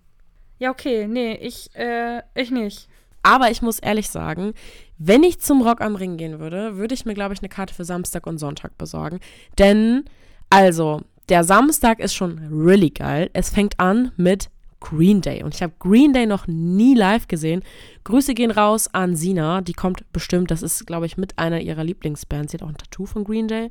Ja, 0.59 0.71
okay, 0.71 1.07
nee, 1.07 1.35
ich, 1.35 1.69
äh, 1.75 2.23
ich 2.35 2.51
nicht. 2.51 2.89
Aber 3.23 3.51
ich 3.51 3.61
muss 3.61 3.81
ehrlich 3.81 4.09
sagen, 4.09 4.55
wenn 4.97 5.25
ich 5.25 5.41
zum 5.41 5.61
Rock 5.61 5.83
am 5.83 5.95
Ring 5.95 6.17
gehen 6.17 6.39
würde, 6.39 6.79
würde 6.79 6.95
ich 6.95 7.05
mir, 7.05 7.13
glaube 7.13 7.35
ich, 7.35 7.41
eine 7.41 7.51
Karte 7.51 7.75
für 7.75 7.85
Samstag 7.85 8.27
und 8.27 8.39
Sonntag 8.39 8.79
besorgen. 8.79 9.21
Denn, 9.59 10.07
also, 10.49 11.03
der 11.31 11.45
Samstag 11.45 12.01
ist 12.01 12.15
schon 12.15 12.39
really 12.51 12.91
geil. 12.91 13.31
Es 13.33 13.51
fängt 13.51 13.79
an 13.79 14.13
mit 14.17 14.51
Green 14.81 15.21
Day. 15.21 15.43
Und 15.43 15.55
ich 15.55 15.63
habe 15.63 15.73
Green 15.79 16.13
Day 16.13 16.27
noch 16.27 16.47
nie 16.47 16.95
live 16.95 17.29
gesehen. 17.29 17.63
Grüße 18.05 18.35
gehen 18.35 18.51
raus 18.51 18.89
an 18.93 19.15
Sina. 19.15 19.61
Die 19.61 19.75
kommt 19.75 20.11
bestimmt, 20.13 20.51
das 20.51 20.63
ist, 20.63 20.87
glaube 20.87 21.07
ich, 21.07 21.17
mit 21.17 21.39
einer 21.39 21.61
ihrer 21.61 21.85
Lieblingsbands. 21.85 22.51
Sie 22.51 22.59
hat 22.59 22.63
auch 22.63 22.69
ein 22.69 22.77
Tattoo 22.77 23.07
von 23.07 23.25
Green 23.25 23.47
Day. 23.47 23.71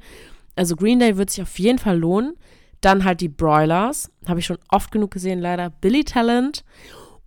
Also 0.56 0.76
Green 0.76 1.00
Day 1.00 1.18
wird 1.18 1.32
sich 1.32 1.42
auf 1.42 1.60
jeden 1.60 1.80
Fall 1.80 1.98
lohnen. 1.98 2.36
Dann 2.82 3.04
halt 3.04 3.20
die 3.22 3.28
Broilers. 3.28 4.12
Habe 4.28 4.40
ich 4.40 4.46
schon 4.46 4.60
oft 4.70 4.92
genug 4.92 5.12
gesehen, 5.12 5.40
leider. 5.40 5.70
Billy 5.70 6.06
Talent. 6.06 6.64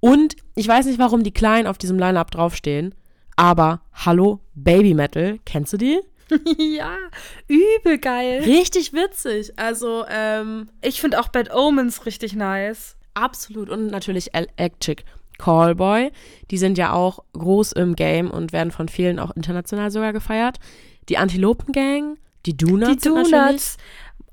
Und 0.01 0.37
ich 0.55 0.67
weiß 0.67 0.87
nicht, 0.87 0.99
warum 0.99 1.23
die 1.25 1.33
Kleinen 1.33 1.67
auf 1.67 1.77
diesem 1.77 1.99
Line-Up 1.99 2.31
draufstehen. 2.31 2.95
Aber 3.37 3.83
hallo, 3.93 4.41
Baby 4.55 4.95
Metal. 4.95 5.39
Kennst 5.45 5.73
du 5.75 5.77
die? 5.77 6.01
ja, 6.59 6.97
übel 7.49 7.99
geil. 7.99 8.43
Richtig 8.45 8.93
witzig. 8.93 9.53
Also, 9.57 10.05
ähm, 10.09 10.69
Ich 10.83 11.01
finde 11.01 11.21
auch 11.21 11.29
Bad 11.29 11.55
Omens 11.55 12.07
richtig 12.07 12.35
nice. 12.35 12.97
absolut. 13.15 13.69
Und 13.69 13.89
natürlich 13.89 14.35
Electric 14.35 15.03
Callboy. 15.39 16.13
Die 16.51 16.59
sind 16.59 16.79
ja 16.79 16.93
auch 16.93 17.25
groß 17.33 17.73
im 17.73 17.97
Game 17.97 18.31
und 18.31 18.53
werden 18.53 18.71
von 18.71 18.89
vielen 18.89 19.19
auch 19.19 19.35
international 19.35 19.91
sogar 19.91 20.13
gefeiert. 20.13 20.59
Die 21.09 21.19
Antilopen 21.19 21.73
Gang, 21.73 22.19
die 22.47 22.57
Donuts. 22.57 23.03
die 23.03 23.09
Donuts. 23.09 23.77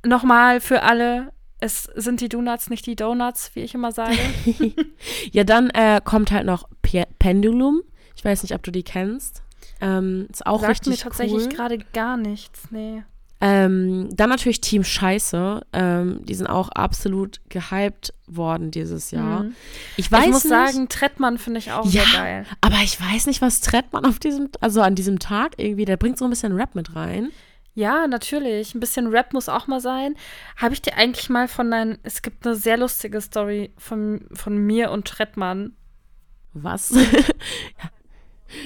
Nochmal 0.06 0.62
für 0.62 0.84
alle. 0.84 1.32
Es 1.62 1.90
sind 1.96 2.22
die 2.22 2.30
Donuts, 2.30 2.70
nicht 2.70 2.86
die 2.86 2.96
Donuts, 2.96 3.52
wie 3.54 3.62
ich 3.62 3.74
immer 3.74 3.92
sage. 3.92 4.16
Ja, 5.32 5.44
dann 5.44 5.70
äh, 5.72 6.00
kommt 6.04 6.32
halt 6.32 6.46
noch 6.46 6.70
Pe 6.82 7.06
Pendulum. 7.20 7.82
Ich 8.16 8.24
weiß 8.24 8.44
nicht, 8.44 8.54
ob 8.54 8.64
du 8.64 8.72
die 8.72 8.84
kennst. 8.84 9.44
Ähm, 9.82 10.28
ist 10.32 10.46
auch 10.46 10.62
Sagt 10.62 10.72
richtig 10.72 10.92
mir 10.92 10.98
tatsächlich 10.98 11.44
cool. 11.48 11.50
gerade 11.54 11.78
gar 11.94 12.18
nichts. 12.18 12.64
Nee. 12.72 13.04
Ähm, 13.42 14.10
dann 14.12 14.30
natürlich 14.30 14.60
Team 14.60 14.84
Scheiße. 14.84 15.62
Ähm, 15.72 16.20
die 16.26 16.34
sind 16.34 16.48
auch 16.48 16.68
absolut 16.70 17.40
gehypt 17.48 18.14
worden 18.28 18.70
dieses 18.72 19.12
Jahr. 19.12 19.44
Mhm. 19.44 19.56
Ich 19.96 20.12
weiß 20.12 20.26
ich 20.26 20.32
muss 20.32 20.44
nicht, 20.44 20.50
sagen, 20.50 20.90
Trettmann 20.90 21.38
finde 21.38 21.60
ich 21.60 21.72
auch 21.72 21.86
Ja. 21.86 22.04
sehr 22.04 22.20
geil. 22.22 22.46
aber 22.60 22.78
ich 22.84 23.00
weiß 23.00 23.28
nicht, 23.28 23.42
was 23.42 23.62
Trettmann 23.62 24.06
auf 24.06 24.20
diesem, 24.20 24.50
also 24.60 24.82
an 24.82 24.96
diesem 24.96 25.20
Tag 25.20 25.54
irgendwie, 25.56 25.86
der 25.86 25.96
bringt 25.96 26.18
so 26.18 26.26
ein 26.26 26.30
bisschen 26.30 26.54
Rap 26.54 26.76
mit 26.76 26.96
rein. 26.96 27.32
Ja, 27.76 28.08
natürlich. 28.08 28.76
Ein 28.76 28.82
bisschen 28.82 29.08
Rap 29.08 29.32
muss 29.32 29.48
auch 29.48 29.68
mal 29.68 29.80
sein. 29.80 30.16
Habe 30.58 30.74
ich 30.74 30.82
dir 30.82 30.98
eigentlich 30.98 31.30
mal 31.30 31.48
von 31.48 31.72
deinem. 31.72 31.98
Es 32.04 32.22
gibt 32.22 32.46
eine 32.46 32.56
sehr 32.58 32.76
lustige 32.76 33.22
Story 33.22 33.72
von, 33.78 34.26
von 34.34 34.58
mir 34.58 34.92
und 34.92 35.08
Trettmann. 35.08 35.78
Was? 36.52 36.94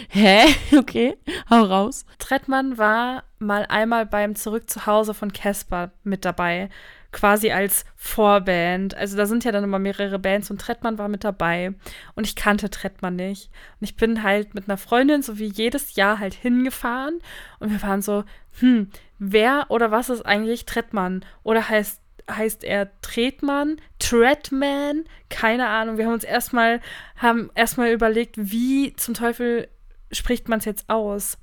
Hä? 0.10 0.46
Okay, 0.78 1.18
hau 1.50 1.64
raus. 1.64 2.06
Trettmann 2.20 2.78
war 2.78 3.24
mal 3.40 3.66
einmal 3.68 4.06
beim 4.06 4.36
Zurück 4.36 4.70
zu 4.70 4.86
Hause 4.86 5.14
von 5.14 5.34
Casper 5.34 5.92
mit 6.04 6.26
dabei. 6.26 6.70
Quasi 7.12 7.52
als 7.52 7.86
Vorband. 7.96 8.96
Also 8.96 9.16
da 9.18 9.26
sind 9.26 9.44
ja 9.44 9.52
dann 9.52 9.64
immer 9.64 9.80
mehrere 9.80 10.18
Bands 10.18 10.50
und 10.50 10.60
Trettmann 10.60 10.98
war 10.98 11.10
mit 11.10 11.24
dabei. 11.24 11.74
Und 12.16 12.26
ich 12.26 12.36
kannte 12.36 12.70
Trettmann 12.70 13.16
nicht. 13.16 13.52
Und 13.80 13.86
ich 13.86 13.96
bin 13.96 14.24
halt 14.24 14.56
mit 14.56 14.68
einer 14.68 14.78
Freundin, 14.78 15.22
so 15.22 15.38
wie 15.38 15.46
jedes 15.46 15.96
Jahr, 15.96 16.20
halt 16.20 16.34
hingefahren. 16.34 17.20
Und 17.60 17.72
wir 17.72 17.82
waren 17.84 18.02
so, 18.02 18.24
hm, 18.60 18.90
wer 19.20 19.66
oder 19.70 19.92
was 19.92 20.10
ist 20.10 20.26
eigentlich 20.26 20.66
Trettmann? 20.66 21.24
Oder 21.44 21.70
heißt, 21.70 22.02
heißt 22.30 22.64
er 22.64 22.90
Tretmann? 23.02 23.78
Treadman? 24.00 25.06
Keine 25.30 25.68
Ahnung. 25.68 25.98
Wir 25.98 26.06
haben 26.06 26.14
uns 26.14 26.24
erstmal, 26.24 26.82
haben 27.18 27.52
erstmal 27.56 27.92
überlegt, 27.92 28.36
wie 28.38 28.94
zum 28.96 29.14
Teufel 29.14 29.68
spricht 30.12 30.48
man 30.48 30.60
es 30.60 30.66
jetzt 30.66 30.90
aus? 30.90 31.38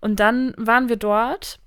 Und 0.00 0.20
dann 0.20 0.54
waren 0.56 0.88
wir 0.88 0.96
dort 0.96 1.58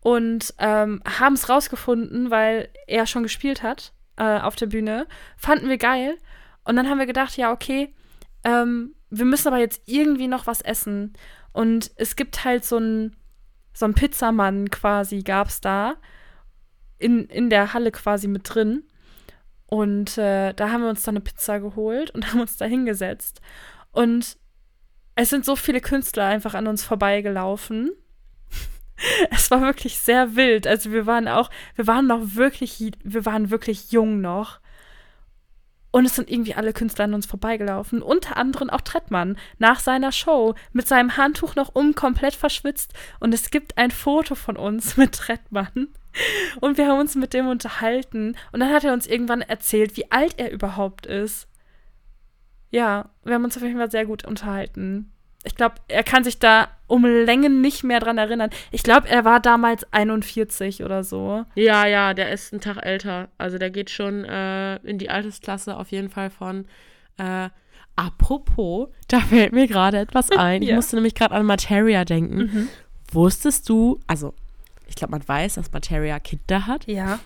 und 0.00 0.54
ähm, 0.58 1.02
haben 1.04 1.34
es 1.34 1.48
rausgefunden, 1.48 2.30
weil 2.30 2.68
er 2.86 3.06
schon 3.06 3.22
gespielt 3.22 3.62
hat 3.62 3.92
äh, 4.16 4.40
auf 4.40 4.56
der 4.56 4.66
Bühne. 4.66 5.06
Fanden 5.36 5.68
wir 5.68 5.78
geil. 5.78 6.16
Und 6.64 6.76
dann 6.76 6.88
haben 6.88 6.98
wir 6.98 7.06
gedacht, 7.06 7.36
ja, 7.36 7.52
okay, 7.52 7.94
ähm, 8.44 8.94
wir 9.10 9.24
müssen 9.24 9.48
aber 9.48 9.58
jetzt 9.58 9.82
irgendwie 9.86 10.28
noch 10.28 10.46
was 10.46 10.60
essen. 10.60 11.14
Und 11.52 11.90
es 11.96 12.16
gibt 12.16 12.44
halt 12.44 12.64
so 12.64 12.76
einen 12.76 13.16
so 13.72 13.84
einen 13.86 13.94
Pizzamann 13.94 14.70
quasi, 14.70 15.22
gab 15.22 15.48
es 15.48 15.60
da. 15.60 15.96
In, 17.00 17.26
in 17.26 17.50
der 17.50 17.74
Halle 17.74 17.90
quasi 17.90 18.28
mit 18.28 18.42
drin. 18.44 18.84
Und 19.66 20.18
äh, 20.18 20.52
da 20.52 20.70
haben 20.70 20.82
wir 20.82 20.90
uns 20.90 21.02
dann 21.02 21.16
eine 21.16 21.24
Pizza 21.24 21.60
geholt 21.60 22.10
und 22.10 22.26
haben 22.30 22.40
uns 22.40 22.56
da 22.56 22.66
hingesetzt. 22.66 23.40
Und 23.92 24.36
es 25.14 25.30
sind 25.30 25.44
so 25.44 25.56
viele 25.56 25.80
Künstler 25.80 26.26
einfach 26.26 26.54
an 26.54 26.66
uns 26.66 26.84
vorbeigelaufen. 26.84 27.90
es 29.30 29.50
war 29.50 29.60
wirklich 29.60 29.98
sehr 29.98 30.36
wild. 30.36 30.66
Also 30.66 30.92
wir 30.92 31.06
waren 31.06 31.28
auch, 31.28 31.50
wir 31.76 31.86
waren 31.86 32.06
noch 32.06 32.36
wirklich, 32.36 32.92
wir 33.02 33.26
waren 33.26 33.50
wirklich 33.50 33.92
jung 33.92 34.20
noch. 34.20 34.60
Und 35.92 36.04
es 36.04 36.14
sind 36.14 36.30
irgendwie 36.30 36.54
alle 36.54 36.72
Künstler 36.72 37.06
an 37.06 37.14
uns 37.14 37.26
vorbeigelaufen. 37.26 38.00
Unter 38.00 38.36
anderem 38.36 38.70
auch 38.70 38.80
Trettmann 38.80 39.36
nach 39.58 39.80
seiner 39.80 40.12
Show 40.12 40.54
mit 40.72 40.86
seinem 40.86 41.16
Handtuch 41.16 41.56
noch 41.56 41.74
um 41.74 41.94
komplett 41.94 42.34
verschwitzt. 42.34 42.94
Und 43.18 43.34
es 43.34 43.50
gibt 43.50 43.76
ein 43.76 43.90
Foto 43.90 44.34
von 44.34 44.56
uns 44.56 44.96
mit 44.96 45.12
Trettmann. 45.12 45.88
Und 46.60 46.78
wir 46.78 46.88
haben 46.88 47.00
uns 47.00 47.14
mit 47.14 47.34
dem 47.34 47.46
unterhalten. 47.46 48.36
Und 48.52 48.60
dann 48.60 48.72
hat 48.72 48.84
er 48.84 48.92
uns 48.92 49.06
irgendwann 49.06 49.42
erzählt, 49.42 49.96
wie 49.96 50.10
alt 50.10 50.34
er 50.38 50.50
überhaupt 50.50 51.06
ist. 51.06 51.48
Ja, 52.70 53.10
wir 53.24 53.34
haben 53.34 53.44
uns 53.44 53.56
auf 53.56 53.62
jeden 53.62 53.78
Fall 53.78 53.90
sehr 53.90 54.06
gut 54.06 54.24
unterhalten. 54.24 55.12
Ich 55.44 55.54
glaube, 55.54 55.76
er 55.88 56.02
kann 56.02 56.22
sich 56.22 56.38
da 56.38 56.68
um 56.86 57.04
Längen 57.04 57.62
nicht 57.62 57.82
mehr 57.82 57.98
dran 57.98 58.18
erinnern. 58.18 58.50
Ich 58.72 58.82
glaube, 58.82 59.08
er 59.08 59.24
war 59.24 59.40
damals 59.40 59.90
41 59.92 60.84
oder 60.84 61.02
so. 61.02 61.44
Ja, 61.54 61.86
ja, 61.86 62.12
der 62.12 62.30
ist 62.30 62.52
einen 62.52 62.60
Tag 62.60 62.84
älter. 62.84 63.28
Also 63.38 63.56
der 63.56 63.70
geht 63.70 63.88
schon 63.88 64.24
äh, 64.24 64.76
in 64.78 64.98
die 64.98 65.08
Altersklasse 65.08 65.76
auf 65.76 65.90
jeden 65.90 66.10
Fall 66.10 66.28
von. 66.30 66.66
Äh, 67.16 67.48
apropos, 67.96 68.88
da 69.08 69.20
fällt 69.20 69.52
mir 69.52 69.66
gerade 69.66 69.98
etwas 69.98 70.30
ein. 70.30 70.62
ja. 70.62 70.70
Ich 70.70 70.74
musste 70.74 70.96
nämlich 70.96 71.14
gerade 71.14 71.34
an 71.34 71.46
Materia 71.46 72.04
denken. 72.04 72.36
Mhm. 72.36 72.68
Wusstest 73.10 73.68
du, 73.68 73.98
also 74.06 74.34
ich 74.90 74.96
glaube, 74.96 75.12
man 75.12 75.26
weiß, 75.26 75.54
dass 75.54 75.72
Materia 75.72 76.18
Kinder 76.18 76.66
hat. 76.66 76.86
Ja. 76.86 77.20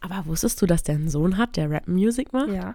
Aber 0.00 0.26
wusstest 0.26 0.60
du, 0.62 0.66
dass 0.66 0.82
der 0.82 0.94
einen 0.94 1.08
Sohn 1.08 1.38
hat, 1.38 1.56
der 1.56 1.70
Rap-Music 1.70 2.32
macht? 2.32 2.50
Ja. 2.50 2.74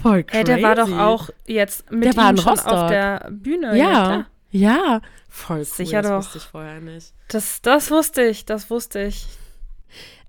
Voll 0.00 0.22
crazy. 0.24 0.36
Hey, 0.36 0.44
der 0.44 0.62
war 0.62 0.74
doch 0.76 0.92
auch 0.92 1.30
jetzt 1.46 1.90
mit 1.90 2.16
der 2.16 2.30
ihm 2.30 2.36
schon 2.36 2.58
auf 2.58 2.88
der 2.88 3.28
Bühne. 3.30 3.76
Ja, 3.76 4.26
ja, 4.50 5.00
voll 5.28 5.58
cool. 5.58 5.64
Sicher 5.64 6.02
das 6.02 6.10
doch. 6.10 6.18
wusste 6.18 6.38
ich 6.38 6.44
vorher 6.44 6.80
nicht. 6.80 7.12
Das, 7.28 7.60
das 7.62 7.90
wusste 7.90 8.22
ich, 8.22 8.46
das 8.46 8.70
wusste 8.70 9.02
ich. 9.02 9.26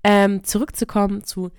Ähm, 0.02 0.44
zurückzukommen 0.44 1.24
zu 1.24 1.50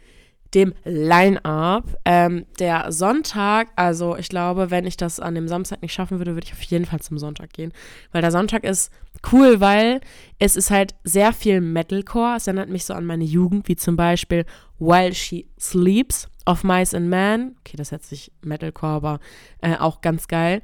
dem 0.54 0.74
Line-Up. 0.84 1.84
Ähm, 2.06 2.46
der 2.60 2.92
Sonntag, 2.92 3.70
also 3.76 4.16
ich 4.16 4.30
glaube, 4.30 4.72
wenn 4.72 4.86
ich 4.86 4.98
das 4.98 5.20
an 5.20 5.36
dem 5.36 5.48
Samstag 5.48 5.82
nicht 5.82 5.94
schaffen 5.94 6.18
würde, 6.18 6.34
würde 6.34 6.48
ich 6.48 6.54
auf 6.54 6.62
jeden 6.64 6.86
Fall 6.86 7.00
zum 7.00 7.18
Sonntag 7.18 7.54
gehen. 7.54 7.72
Weil 8.12 8.22
der 8.22 8.32
Sonntag 8.32 8.64
ist 8.64 8.92
cool, 9.32 9.60
weil 9.60 10.02
es 10.40 10.56
ist 10.56 10.72
halt 10.72 10.96
sehr 11.04 11.34
viel 11.34 11.62
Metalcore. 11.62 12.38
Es 12.38 12.48
erinnert 12.48 12.70
mich 12.70 12.86
so 12.86 12.94
an 12.94 13.06
meine 13.06 13.26
Jugend, 13.26 13.68
wie 13.68 13.76
zum 13.76 13.96
Beispiel 13.96 14.46
While 14.80 15.14
She 15.14 15.48
Sleeps 15.60 16.28
of 16.46 16.64
Mice 16.64 16.94
and 16.94 17.10
Man. 17.10 17.56
Okay, 17.60 17.78
das 17.78 17.90
setzt 17.90 18.10
sich 18.10 18.32
Metalcore, 18.42 18.94
aber 18.94 19.20
äh, 19.62 19.76
auch 19.76 20.02
ganz 20.02 20.28
geil. 20.28 20.62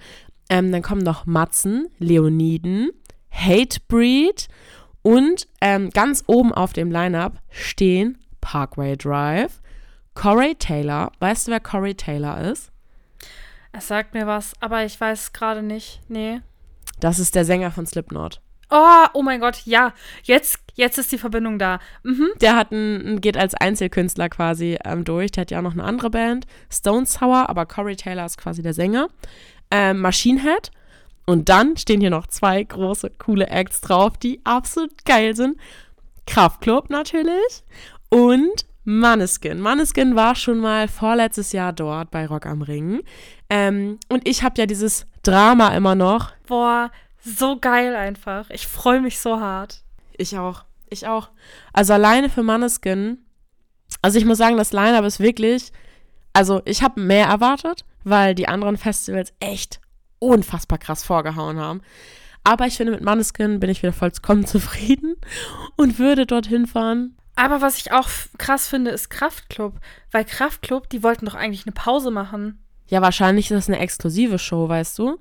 Ähm, 0.49 0.71
dann 0.71 0.81
kommen 0.81 1.01
noch 1.01 1.25
Matzen, 1.25 1.87
Leoniden, 1.97 2.91
Hatebreed 3.31 4.47
und 5.01 5.47
ähm, 5.61 5.89
ganz 5.89 6.23
oben 6.27 6.53
auf 6.53 6.73
dem 6.73 6.91
Lineup 6.91 7.39
stehen 7.49 8.17
Parkway 8.41 8.95
Drive, 8.95 9.61
Corey 10.15 10.55
Taylor. 10.55 11.11
Weißt 11.19 11.47
du, 11.47 11.51
wer 11.51 11.59
Corey 11.59 11.93
Taylor 11.93 12.41
ist? 12.41 12.71
Es 13.71 13.87
sagt 13.87 14.13
mir 14.13 14.25
was, 14.25 14.53
aber 14.61 14.85
ich 14.85 14.99
weiß 14.99 15.33
gerade 15.33 15.61
nicht. 15.61 15.99
Nee. 16.07 16.41
Das 16.99 17.19
ist 17.19 17.35
der 17.35 17.45
Sänger 17.45 17.71
von 17.71 17.85
Slipknot. 17.85 18.41
Oh, 18.71 19.05
oh 19.13 19.21
mein 19.21 19.41
Gott, 19.41 19.61
ja. 19.65 19.93
Jetzt, 20.23 20.59
jetzt 20.73 20.97
ist 20.97 21.11
die 21.11 21.17
Verbindung 21.17 21.59
da. 21.59 21.79
Mhm. 22.03 22.29
Der 22.41 22.55
hat 22.55 22.71
ein, 22.71 23.21
geht 23.21 23.37
als 23.37 23.53
Einzelkünstler 23.53 24.29
quasi 24.29 24.77
ähm, 24.83 25.03
durch. 25.03 25.31
Der 25.31 25.41
hat 25.41 25.51
ja 25.51 25.59
auch 25.59 25.63
noch 25.63 25.73
eine 25.73 25.83
andere 25.83 26.09
Band, 26.09 26.47
Stone 26.71 27.05
Sour, 27.05 27.49
aber 27.49 27.65
Corey 27.65 27.95
Taylor 27.95 28.25
ist 28.25 28.37
quasi 28.37 28.63
der 28.63 28.73
Sänger. 28.73 29.09
Ähm, 29.69 29.99
Machine 29.99 30.41
Head. 30.41 30.71
Und 31.27 31.49
dann 31.49 31.75
stehen 31.77 32.01
hier 32.01 32.09
noch 32.09 32.27
zwei 32.27 32.63
große, 32.63 33.11
coole 33.17 33.47
Acts 33.47 33.81
drauf, 33.81 34.17
die 34.17 34.41
absolut 34.45 35.05
geil 35.05 35.35
sind. 35.35 35.59
Kraftklub 36.27 36.89
natürlich 36.89 37.63
und 38.09 38.65
Manneskin. 38.85 39.59
Manneskin 39.59 40.15
war 40.15 40.35
schon 40.35 40.59
mal 40.59 40.87
vorletztes 40.87 41.51
Jahr 41.51 41.73
dort 41.73 42.11
bei 42.11 42.25
Rock 42.27 42.45
am 42.45 42.61
Ring. 42.61 43.01
Ähm, 43.49 43.99
und 44.09 44.27
ich 44.27 44.43
habe 44.43 44.59
ja 44.59 44.67
dieses 44.67 45.07
Drama 45.23 45.75
immer 45.75 45.95
noch. 45.95 46.31
Boah, 46.47 46.91
so 47.19 47.59
geil 47.59 47.95
einfach. 47.95 48.49
Ich 48.51 48.67
freue 48.67 49.01
mich 49.01 49.19
so 49.19 49.39
hart. 49.39 49.83
Ich 50.17 50.37
auch. 50.37 50.65
Ich 50.89 51.07
auch. 51.07 51.29
Also 51.73 51.93
alleine 51.93 52.29
für 52.29 52.43
Manneskin. 52.43 53.17
Also 54.01 54.19
ich 54.19 54.25
muss 54.25 54.37
sagen, 54.37 54.57
das 54.57 54.71
Line-Up 54.71 55.03
ist 55.03 55.19
wirklich. 55.19 55.71
Also 56.33 56.61
ich 56.65 56.83
habe 56.83 57.01
mehr 57.01 57.27
erwartet, 57.27 57.85
weil 58.03 58.35
die 58.35 58.47
anderen 58.47 58.77
Festivals 58.77 59.33
echt 59.39 59.79
unfassbar 60.19 60.77
krass 60.77 61.03
vorgehauen 61.03 61.59
haben. 61.59 61.81
Aber 62.43 62.67
ich 62.67 62.77
finde, 62.77 62.91
mit 62.91 63.01
Manneskin 63.01 63.59
bin 63.59 63.71
ich 63.71 63.81
wieder 63.81 63.93
vollkommen 63.93 64.45
zufrieden 64.45 65.15
und 65.75 65.97
würde 65.97 66.27
dorthin 66.27 66.67
fahren. 66.67 67.17
Aber 67.35 67.61
was 67.61 67.77
ich 67.77 67.91
auch 67.91 68.07
krass 68.37 68.67
finde, 68.67 68.91
ist 68.91 69.09
Kraftklub. 69.09 69.73
Weil 70.11 70.25
Kraftklub, 70.25 70.89
die 70.89 71.03
wollten 71.03 71.25
doch 71.25 71.35
eigentlich 71.35 71.65
eine 71.65 71.73
Pause 71.73 72.11
machen. 72.11 72.63
Ja, 72.87 73.01
wahrscheinlich 73.01 73.51
ist 73.51 73.57
das 73.57 73.67
eine 73.67 73.79
exklusive 73.79 74.39
Show, 74.39 74.69
weißt 74.69 74.99
du? 74.99 75.19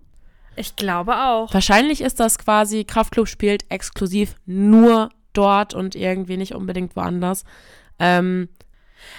Ich 0.56 0.76
glaube 0.76 1.16
auch. 1.16 1.52
Wahrscheinlich 1.52 2.00
ist 2.00 2.20
das 2.20 2.38
quasi, 2.38 2.84
Kraftclub 2.84 3.26
spielt 3.26 3.70
exklusiv 3.70 4.36
nur 4.46 5.10
dort 5.32 5.74
und 5.74 5.96
irgendwie 5.96 6.36
nicht 6.36 6.54
unbedingt 6.54 6.94
woanders. 6.94 7.44
Ähm, 7.98 8.48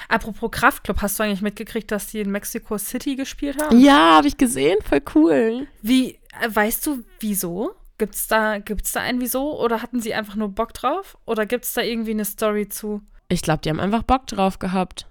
Apropos 0.08 0.52
Kraftclub, 0.52 1.02
hast 1.02 1.20
du 1.20 1.24
eigentlich 1.24 1.42
mitgekriegt, 1.42 1.92
dass 1.92 2.08
die 2.08 2.20
in 2.20 2.32
Mexico 2.32 2.78
City 2.78 3.16
gespielt 3.16 3.62
haben? 3.62 3.80
Ja, 3.80 4.16
habe 4.18 4.28
ich 4.28 4.38
gesehen, 4.38 4.78
voll 4.88 5.02
cool. 5.14 5.68
Wie, 5.82 6.20
äh, 6.42 6.50
weißt 6.50 6.86
du, 6.88 7.04
wieso? 7.20 7.76
Gibt's 7.98 8.28
da, 8.28 8.60
gibt's 8.60 8.92
da 8.92 9.02
ein 9.02 9.22
Wieso? 9.22 9.60
Oder 9.60 9.82
hatten 9.82 10.02
sie 10.02 10.14
einfach 10.14 10.36
nur 10.36 10.50
Bock 10.50 10.74
drauf? 10.74 11.18
Oder 11.26 11.46
gibt's 11.46 11.74
da 11.74 11.82
irgendwie 11.82 12.12
eine 12.12 12.26
Story 12.26 12.68
zu? 12.68 13.02
Ich 13.30 13.42
glaube, 13.42 13.62
die 13.62 13.70
haben 13.70 13.80
einfach 13.80 14.04
Bock 14.04 14.28
drauf 14.28 14.60
gehabt. 14.60 15.08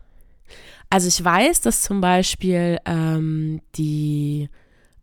Also 0.90 1.08
ich 1.08 1.24
weiß, 1.24 1.62
dass 1.62 1.82
zum 1.82 2.00
Beispiel 2.00 2.78
ähm, 2.84 3.60
die 3.76 4.48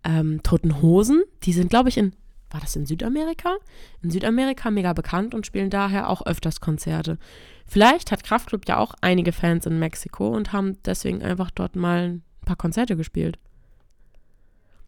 ähm, 0.03 0.41
Toten 0.43 0.81
Hosen. 0.81 1.23
Die 1.43 1.53
sind, 1.53 1.69
glaube 1.69 1.89
ich, 1.89 1.97
in, 1.97 2.13
war 2.49 2.61
das 2.61 2.75
in 2.75 2.85
Südamerika? 2.85 3.57
In 4.01 4.11
Südamerika 4.11 4.71
mega 4.71 4.93
bekannt 4.93 5.33
und 5.33 5.45
spielen 5.45 5.69
daher 5.69 6.09
auch 6.09 6.25
öfters 6.25 6.61
Konzerte. 6.61 7.17
Vielleicht 7.65 8.11
hat 8.11 8.23
Kraftklub 8.23 8.67
ja 8.67 8.77
auch 8.77 8.93
einige 9.01 9.31
Fans 9.31 9.65
in 9.65 9.79
Mexiko 9.79 10.29
und 10.29 10.53
haben 10.53 10.77
deswegen 10.83 11.23
einfach 11.23 11.51
dort 11.51 11.75
mal 11.75 12.09
ein 12.09 12.23
paar 12.45 12.57
Konzerte 12.57 12.95
gespielt. 12.95 13.39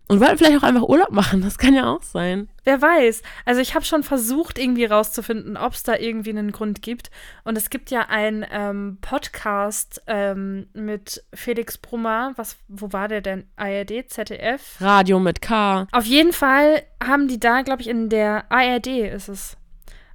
Und 0.09 0.19
wollten 0.19 0.37
vielleicht 0.37 0.57
auch 0.57 0.67
einfach 0.67 0.83
Urlaub 0.83 1.11
machen, 1.11 1.41
das 1.41 1.57
kann 1.57 1.73
ja 1.73 1.89
auch 1.89 2.03
sein. 2.03 2.49
Wer 2.65 2.81
weiß. 2.81 3.21
Also 3.45 3.61
ich 3.61 3.73
habe 3.73 3.85
schon 3.85 4.03
versucht, 4.03 4.59
irgendwie 4.59 4.85
rauszufinden, 4.85 5.55
ob 5.55 5.73
es 5.73 5.83
da 5.83 5.95
irgendwie 5.95 6.31
einen 6.31 6.51
Grund 6.51 6.81
gibt. 6.81 7.09
Und 7.45 7.57
es 7.57 7.69
gibt 7.69 7.89
ja 7.89 8.09
einen 8.09 8.45
ähm, 8.51 8.97
Podcast 9.01 10.01
ähm, 10.07 10.67
mit 10.73 11.23
Felix 11.33 11.77
Brummer. 11.77 12.33
Was, 12.35 12.57
wo 12.67 12.91
war 12.91 13.07
der 13.07 13.21
denn? 13.21 13.45
ARD, 13.55 14.09
ZDF? 14.09 14.75
Radio 14.81 15.19
mit 15.19 15.41
K. 15.41 15.87
Auf 15.91 16.05
jeden 16.05 16.33
Fall 16.33 16.83
haben 17.01 17.27
die 17.27 17.39
da, 17.39 17.61
glaube 17.61 17.81
ich, 17.81 17.87
in 17.87 18.09
der 18.09 18.51
ARD 18.51 18.87
ist 18.87 19.29
es. 19.29 19.57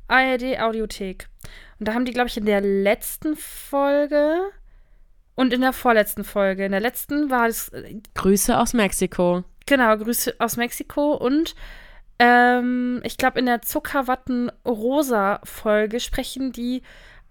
ARD 0.07 0.61
Audiothek. 0.61 1.29
Und 1.79 1.89
da 1.89 1.95
haben 1.95 2.05
die, 2.05 2.13
glaube 2.13 2.29
ich, 2.29 2.37
in 2.37 2.47
der 2.47 2.61
letzten 2.61 3.37
Folge 3.37 4.51
und 5.35 5.53
in 5.53 5.61
der 5.61 5.73
vorletzten 5.73 6.25
Folge. 6.25 6.65
In 6.65 6.73
der 6.73 6.81
letzten 6.81 7.31
war 7.31 7.47
es. 7.47 7.69
Äh, 7.69 8.01
Grüße 8.15 8.59
aus 8.59 8.75
Mexiko. 8.75 9.45
Genau, 9.69 9.97
Grüße 9.99 10.35
aus 10.39 10.57
Mexiko 10.57 11.13
und 11.13 11.55
ähm, 12.19 13.03
ich 13.05 13.19
glaube, 13.19 13.39
in 13.39 13.45
der 13.45 13.61
Zuckerwatten-Rosa-Folge 13.61 16.01
sprechen 16.01 16.53
die 16.53 16.81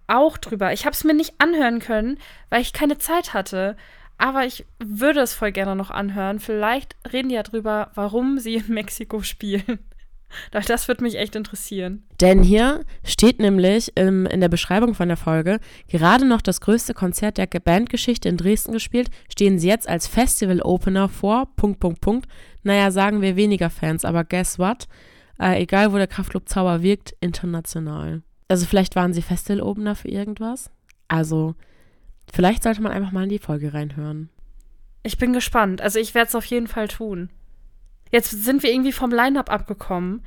auch 0.05 0.38
drüber. 0.38 0.71
Ich 0.71 0.85
habe 0.85 0.93
es 0.93 1.03
mir 1.03 1.15
nicht 1.15 1.33
anhören 1.39 1.79
können, 1.79 2.19
weil 2.51 2.61
ich 2.61 2.73
keine 2.73 2.99
Zeit 2.99 3.33
hatte. 3.33 3.75
Aber 4.19 4.45
ich 4.45 4.67
würde 4.77 5.21
es 5.21 5.33
voll 5.33 5.51
gerne 5.51 5.75
noch 5.75 5.89
anhören. 5.89 6.39
Vielleicht 6.39 6.95
reden 7.11 7.29
die 7.29 7.35
ja 7.35 7.41
drüber, 7.41 7.89
warum 7.95 8.38
sie 8.38 8.57
in 8.57 8.71
Mexiko 8.71 9.23
spielen. 9.23 9.79
Doch 10.51 10.63
das 10.63 10.88
würde 10.88 11.03
mich 11.03 11.17
echt 11.17 11.36
interessieren. 11.36 12.03
Denn 12.19 12.43
hier 12.43 12.84
steht 13.03 13.39
nämlich 13.39 13.91
im, 13.95 14.25
in 14.25 14.41
der 14.41 14.49
Beschreibung 14.49 14.93
von 14.93 15.07
der 15.07 15.17
Folge, 15.17 15.59
gerade 15.88 16.25
noch 16.25 16.41
das 16.41 16.61
größte 16.61 16.93
Konzert 16.93 17.38
der 17.38 17.47
Bandgeschichte 17.47 18.30
in 18.30 18.38
Dresden 18.38 18.73
gespielt, 18.73 19.09
stehen 19.32 19.59
sie 19.59 19.67
jetzt 19.67 19.88
als 19.88 20.07
Festival-Opener 20.07 21.09
vor, 21.09 21.47
Punkt, 21.55 21.80
Punkt, 21.80 22.01
Punkt. 22.01 22.28
Naja, 22.63 22.91
sagen 22.91 23.21
wir 23.21 23.36
weniger 23.36 23.69
Fans, 23.69 24.03
aber 24.05 24.23
guess 24.23 24.59
what? 24.59 24.88
Äh, 25.39 25.61
egal, 25.61 25.93
wo 25.93 25.97
der 25.97 26.07
Kraftclub 26.07 26.49
Zauber 26.49 26.82
wirkt, 26.82 27.15
international. 27.21 28.21
Also 28.47 28.65
vielleicht 28.65 28.95
waren 28.95 29.13
sie 29.13 29.21
Festival-Opener 29.21 29.95
für 29.95 30.09
irgendwas. 30.09 30.71
Also 31.07 31.55
vielleicht 32.34 32.63
sollte 32.63 32.82
man 32.82 32.91
einfach 32.91 33.11
mal 33.11 33.23
in 33.23 33.30
die 33.30 33.39
Folge 33.39 33.73
reinhören. 33.73 34.30
Ich 35.03 35.17
bin 35.17 35.32
gespannt. 35.32 35.82
Also 35.82 35.99
ich 35.99 36.15
werde 36.15 36.30
es 36.30 36.36
auf 36.36 36.45
jeden 36.45 36.67
Fall 36.67 36.88
tun. 36.88 37.30
Jetzt 38.11 38.31
sind 38.31 38.63
wir 38.63 38.71
irgendwie 38.71 38.91
vom 38.91 39.11
Line-Up 39.11 39.51
abgekommen. 39.51 40.23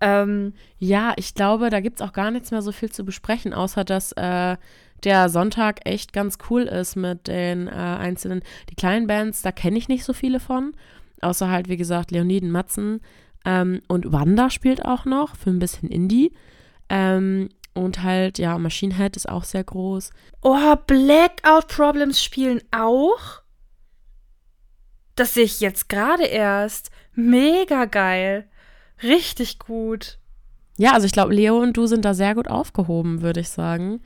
Ähm, 0.00 0.54
Ja, 0.78 1.14
ich 1.16 1.34
glaube, 1.34 1.70
da 1.70 1.80
gibt 1.80 2.00
es 2.00 2.06
auch 2.06 2.12
gar 2.12 2.30
nichts 2.30 2.50
mehr 2.50 2.62
so 2.62 2.72
viel 2.72 2.90
zu 2.90 3.04
besprechen, 3.04 3.54
außer 3.54 3.84
dass 3.84 4.12
äh, 4.12 4.56
der 5.04 5.28
Sonntag 5.28 5.80
echt 5.84 6.12
ganz 6.12 6.38
cool 6.50 6.62
ist 6.62 6.96
mit 6.96 7.28
den 7.28 7.68
äh, 7.68 7.70
einzelnen, 7.70 8.42
die 8.70 8.74
kleinen 8.74 9.06
Bands, 9.06 9.42
da 9.42 9.52
kenne 9.52 9.78
ich 9.78 9.88
nicht 9.88 10.04
so 10.04 10.12
viele 10.12 10.40
von. 10.40 10.74
Außer 11.20 11.48
halt, 11.48 11.68
wie 11.68 11.76
gesagt, 11.76 12.10
Leoniden 12.10 12.50
Matzen 12.50 13.00
ähm, 13.44 13.82
und 13.88 14.12
Wanda 14.12 14.50
spielt 14.50 14.84
auch 14.84 15.04
noch 15.04 15.36
für 15.36 15.50
ein 15.50 15.58
bisschen 15.58 15.88
Indie. 15.88 16.32
Ähm, 16.88 17.48
und 17.74 18.02
halt, 18.02 18.38
ja, 18.38 18.56
Machine 18.58 18.96
Head 18.96 19.16
ist 19.16 19.28
auch 19.28 19.44
sehr 19.44 19.64
groß. 19.64 20.10
oh, 20.42 20.76
Blackout 20.86 21.68
Problems 21.68 22.22
spielen 22.22 22.62
auch? 22.70 23.42
Das 25.16 25.34
sehe 25.34 25.44
ich 25.44 25.60
jetzt 25.60 25.88
gerade 25.88 26.24
erst. 26.24 26.90
Mega 27.14 27.84
geil. 27.84 28.46
Richtig 29.02 29.58
gut. 29.58 30.18
Ja, 30.76 30.92
also 30.92 31.06
ich 31.06 31.12
glaube, 31.12 31.34
Leo 31.34 31.58
und 31.58 31.76
du 31.76 31.86
sind 31.86 32.04
da 32.04 32.14
sehr 32.14 32.34
gut 32.34 32.48
aufgehoben, 32.48 33.22
würde 33.22 33.40
ich 33.40 33.48
sagen. 33.48 34.00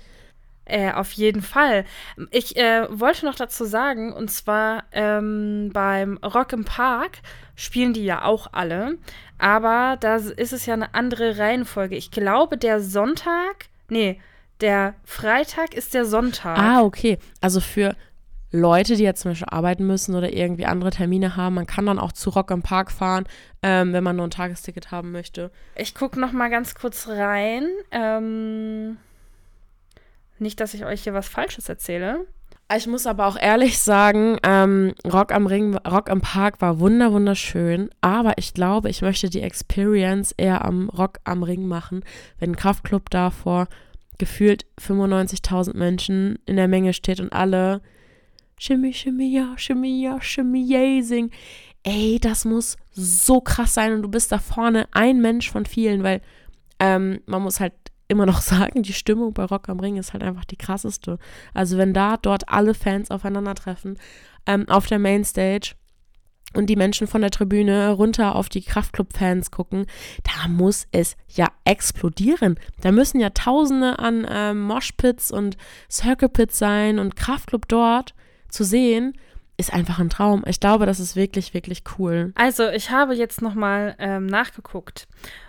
Äh, 0.68 0.92
auf 0.92 1.12
jeden 1.12 1.40
Fall. 1.40 1.86
Ich 2.30 2.56
äh, 2.56 2.86
wollte 2.90 3.24
noch 3.24 3.34
dazu 3.34 3.64
sagen, 3.64 4.12
und 4.12 4.30
zwar 4.30 4.84
ähm, 4.92 5.70
beim 5.72 6.18
Rock 6.18 6.52
im 6.52 6.66
Park 6.66 7.20
spielen 7.56 7.94
die 7.94 8.04
ja 8.04 8.24
auch 8.24 8.48
alle, 8.52 8.98
aber 9.38 9.96
da 9.98 10.16
ist 10.16 10.52
es 10.52 10.66
ja 10.66 10.74
eine 10.74 10.94
andere 10.94 11.38
Reihenfolge. 11.38 11.96
Ich 11.96 12.10
glaube, 12.10 12.58
der 12.58 12.82
Sonntag, 12.82 13.68
nee, 13.88 14.20
der 14.60 14.94
Freitag 15.04 15.72
ist 15.72 15.94
der 15.94 16.04
Sonntag. 16.04 16.58
Ah, 16.58 16.82
okay. 16.82 17.18
Also 17.40 17.60
für 17.60 17.96
Leute, 18.50 18.96
die 18.96 19.02
jetzt 19.02 19.22
zum 19.22 19.32
Beispiel 19.32 19.48
arbeiten 19.50 19.86
müssen 19.86 20.14
oder 20.14 20.32
irgendwie 20.32 20.66
andere 20.66 20.90
Termine 20.90 21.36
haben, 21.36 21.54
man 21.54 21.66
kann 21.66 21.86
dann 21.86 21.98
auch 21.98 22.12
zu 22.12 22.30
Rock 22.30 22.50
im 22.50 22.62
Park 22.62 22.90
fahren, 22.90 23.26
ähm, 23.62 23.92
wenn 23.92 24.04
man 24.04 24.16
nur 24.16 24.26
ein 24.26 24.30
Tagesticket 24.30 24.90
haben 24.90 25.12
möchte. 25.12 25.50
Ich 25.76 25.94
gucke 25.94 26.18
noch 26.18 26.32
mal 26.32 26.48
ganz 26.48 26.74
kurz 26.74 27.08
rein. 27.08 27.68
Ähm, 27.90 28.96
nicht, 30.38 30.60
dass 30.60 30.74
ich 30.74 30.84
euch 30.84 31.02
hier 31.02 31.14
was 31.14 31.28
Falsches 31.28 31.68
erzähle. 31.68 32.26
Ich 32.74 32.86
muss 32.86 33.06
aber 33.06 33.26
auch 33.26 33.38
ehrlich 33.38 33.78
sagen, 33.78 34.36
ähm, 34.42 34.94
Rock 35.10 35.32
am 35.32 35.46
Ring, 35.46 35.74
Rock 35.76 36.10
am 36.10 36.20
Park 36.20 36.60
war 36.60 36.78
wunder 36.80 37.12
wunderschön, 37.12 37.88
aber 38.02 38.34
ich 38.36 38.52
glaube, 38.52 38.90
ich 38.90 39.00
möchte 39.00 39.30
die 39.30 39.40
Experience 39.40 40.32
eher 40.36 40.66
am 40.66 40.90
Rock 40.90 41.18
am 41.24 41.42
Ring 41.42 41.66
machen, 41.66 42.04
wenn 42.38 42.50
ein 42.50 42.56
Kraftclub 42.56 43.08
da 43.08 43.30
vor 43.30 43.68
gefühlt 44.18 44.66
95.000 44.78 45.76
Menschen 45.76 46.38
in 46.44 46.56
der 46.56 46.68
Menge 46.68 46.92
steht 46.92 47.20
und 47.20 47.32
alle 47.32 47.80
Shimmy, 48.58 48.92
Shimmy, 48.92 49.30
ja, 49.30 49.56
Shimmy, 49.56 50.02
ja, 50.02 50.20
Shimmy, 50.20 50.64
Yazing. 50.66 51.30
Ey, 51.84 52.18
das 52.20 52.44
muss 52.44 52.76
so 52.92 53.40
krass 53.40 53.74
sein 53.74 53.92
und 53.92 54.02
du 54.02 54.08
bist 54.08 54.32
da 54.32 54.38
vorne 54.38 54.88
ein 54.92 55.20
Mensch 55.20 55.50
von 55.50 55.64
vielen, 55.64 56.02
weil 56.02 56.20
ähm, 56.80 57.20
man 57.26 57.42
muss 57.42 57.60
halt 57.60 57.72
immer 58.08 58.26
noch 58.26 58.40
sagen, 58.42 58.82
die 58.82 58.92
Stimmung 58.92 59.32
bei 59.32 59.44
Rock 59.44 59.68
am 59.68 59.80
Ring 59.80 59.96
ist 59.96 60.12
halt 60.12 60.22
einfach 60.22 60.44
die 60.44 60.56
krasseste. 60.56 61.18
Also 61.54 61.78
wenn 61.78 61.94
da 61.94 62.16
dort 62.16 62.48
alle 62.48 62.74
Fans 62.74 63.10
aufeinandertreffen 63.10 63.98
ähm, 64.46 64.68
auf 64.68 64.86
der 64.86 64.98
Mainstage 64.98 65.74
und 66.54 66.66
die 66.66 66.76
Menschen 66.76 67.06
von 67.06 67.20
der 67.20 67.30
Tribüne 67.30 67.90
runter 67.90 68.34
auf 68.34 68.48
die 68.48 68.62
Kraftclub-Fans 68.62 69.50
gucken, 69.50 69.86
da 70.24 70.48
muss 70.48 70.88
es 70.92 71.16
ja 71.28 71.48
explodieren. 71.64 72.58
Da 72.80 72.90
müssen 72.90 73.20
ja 73.20 73.30
Tausende 73.30 73.98
an 73.98 74.26
ähm, 74.28 74.62
Moshpits 74.62 75.30
und 75.30 75.58
Circle 75.90 76.30
Pits 76.30 76.58
sein 76.58 76.98
und 76.98 77.16
Kraftclub 77.16 77.68
dort 77.68 78.14
zu 78.48 78.64
sehen, 78.64 79.16
ist 79.56 79.72
einfach 79.72 79.98
ein 79.98 80.10
Traum. 80.10 80.44
Ich 80.46 80.60
glaube, 80.60 80.86
das 80.86 81.00
ist 81.00 81.16
wirklich, 81.16 81.52
wirklich 81.52 81.82
cool. 81.98 82.32
Also, 82.36 82.68
ich 82.68 82.90
habe 82.90 83.14
jetzt 83.14 83.42
noch 83.42 83.54
mal 83.54 83.96
ähm, 83.98 84.26
nachgeguckt. 84.26 85.08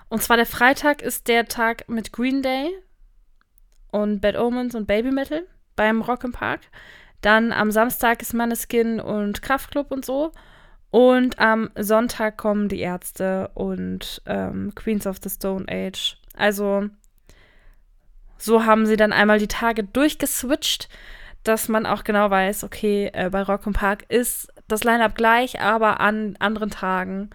Und 0.10 0.24
zwar 0.24 0.38
der 0.38 0.47
Freitag 0.47 1.02
ist 1.02 1.28
der 1.28 1.45
Tag 1.45 1.88
mit 1.88 2.12
Green 2.12 2.41
Day 2.41 2.70
und 3.91 4.22
Bad 4.22 4.36
Omens 4.38 4.74
und 4.74 4.88
Baby 4.88 5.12
Metal 5.12 5.43
beim 5.76 6.02
Rock 6.02 6.24
im 6.24 6.32
Park. 6.32 6.62
Dann 7.22 7.52
am 7.52 7.72
Samstag 7.72 8.22
ist 8.22 8.34
Manneskin 8.34 9.00
und 9.00 9.41
Kraftclub 9.41 9.91
und 9.91 10.06
so. 10.06 10.32
Und 10.91 11.38
am 11.38 11.70
Sonntag 11.78 12.38
kommen 12.38 12.68
die 12.68 12.80
Ärzte 12.80 13.52
und 13.54 14.22
ähm, 14.26 14.74
Queens 14.74 15.06
of 15.06 15.18
the 15.22 15.30
Stone 15.30 15.66
Age. 15.70 16.18
Also 16.36 16.89
so 18.38 18.66
haben 18.66 18.86
sie 18.86 18.95
dann 18.95 19.14
einmal 19.14 19.38
die 19.38 19.47
Tage 19.47 19.84
durchgeswitcht, 19.84 20.89
dass 21.44 21.70
man 21.70 21.86
auch 21.86 22.04
genau 22.04 22.30
weiß, 22.30 22.64
okay, 22.64 23.10
äh, 23.14 23.30
bei 23.30 23.42
Rock 23.44 23.66
im 23.66 23.74
Park 23.74 24.06
ist 24.10 24.52
das 24.68 24.84
Line-up 24.84 25.16
gleich, 25.16 25.62
aber 25.62 26.00
an 26.00 26.36
anderen 26.40 26.70
Tagen. 26.70 27.30